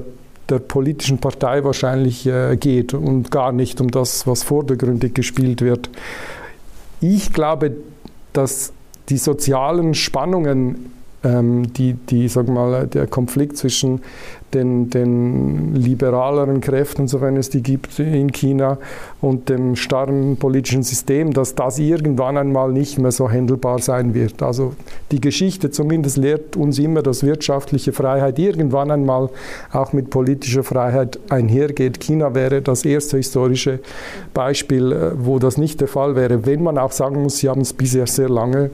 [0.50, 5.90] der politischen Partei wahrscheinlich äh, geht und gar nicht um das, was vordergründig gespielt wird.
[7.00, 7.78] Ich glaube,
[8.34, 8.74] dass
[9.10, 10.92] die sozialen Spannungen,
[11.24, 14.02] die, die sag mal, der Konflikt zwischen
[14.54, 18.78] den, den liberaleren Kräften, sofern es die gibt in China,
[19.22, 24.42] und dem starren politischen System, dass das irgendwann einmal nicht mehr so händelbar sein wird.
[24.42, 24.74] Also
[25.12, 29.30] die Geschichte zumindest lehrt uns immer, dass wirtschaftliche Freiheit irgendwann einmal
[29.72, 32.00] auch mit politischer Freiheit einhergeht.
[32.00, 33.80] China wäre das erste historische
[34.34, 37.62] Beispiel, äh, wo das nicht der Fall wäre, wenn man auch sagen muss, sie haben
[37.62, 38.72] es bisher sehr lange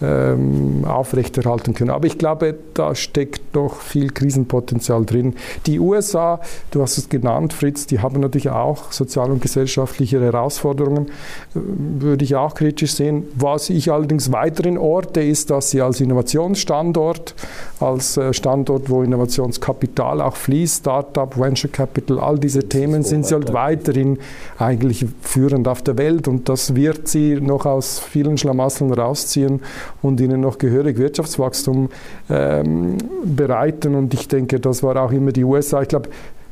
[0.00, 1.90] ähm, aufrechterhalten können.
[1.90, 5.34] Aber ich glaube, da steckt noch viel Krisenpotenzial drin.
[5.66, 11.06] Die USA, du hast es genannt, Fritz, die haben natürlich auch sozial- und gesellschaftliche Herausforderungen,
[11.06, 11.10] äh,
[11.54, 13.24] würde ich auch kritisch sehen.
[13.34, 17.34] Was ich allerdings weiterhin orte, ist, dass sie als Innovationsstandort,
[17.80, 23.34] als äh, Standort, wo Innovationskapital auch fließt, Startup, Venture Capital, all diese Themen sind sie
[23.34, 24.18] halt weiterhin
[24.58, 29.60] eigentlich führend auf der Welt und das wird sie noch aus vielen Schlamasseln rausziehen
[30.02, 31.90] und ihnen noch gehörig Wirtschaftswachstum
[32.30, 33.94] ähm, bereiten.
[33.94, 35.82] Und ich denke, das war auch immer die USA.
[35.82, 36.08] Ich glaube,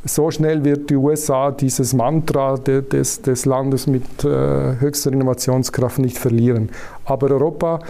[0.09, 6.19] so schnell wird die USA dieses Mantra des, des Landes mit äh, höchster Innovationskraft nicht
[6.19, 6.71] verlieren.
[7.05, 7.81] Aber Europa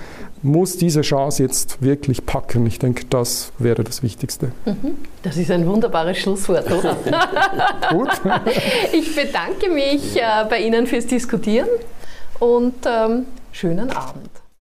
[0.43, 2.66] muss diese Chance jetzt wirklich packen.
[2.66, 4.52] Ich denke, das wäre das Wichtigste.
[4.64, 4.97] Mhm.
[5.23, 6.97] Das ist ein wunderbares Schlusswort, oder?
[7.90, 8.10] Gut.
[8.93, 11.68] Ich bedanke mich äh, bei Ihnen fürs Diskutieren
[12.39, 14.31] und ähm, schönen Abend.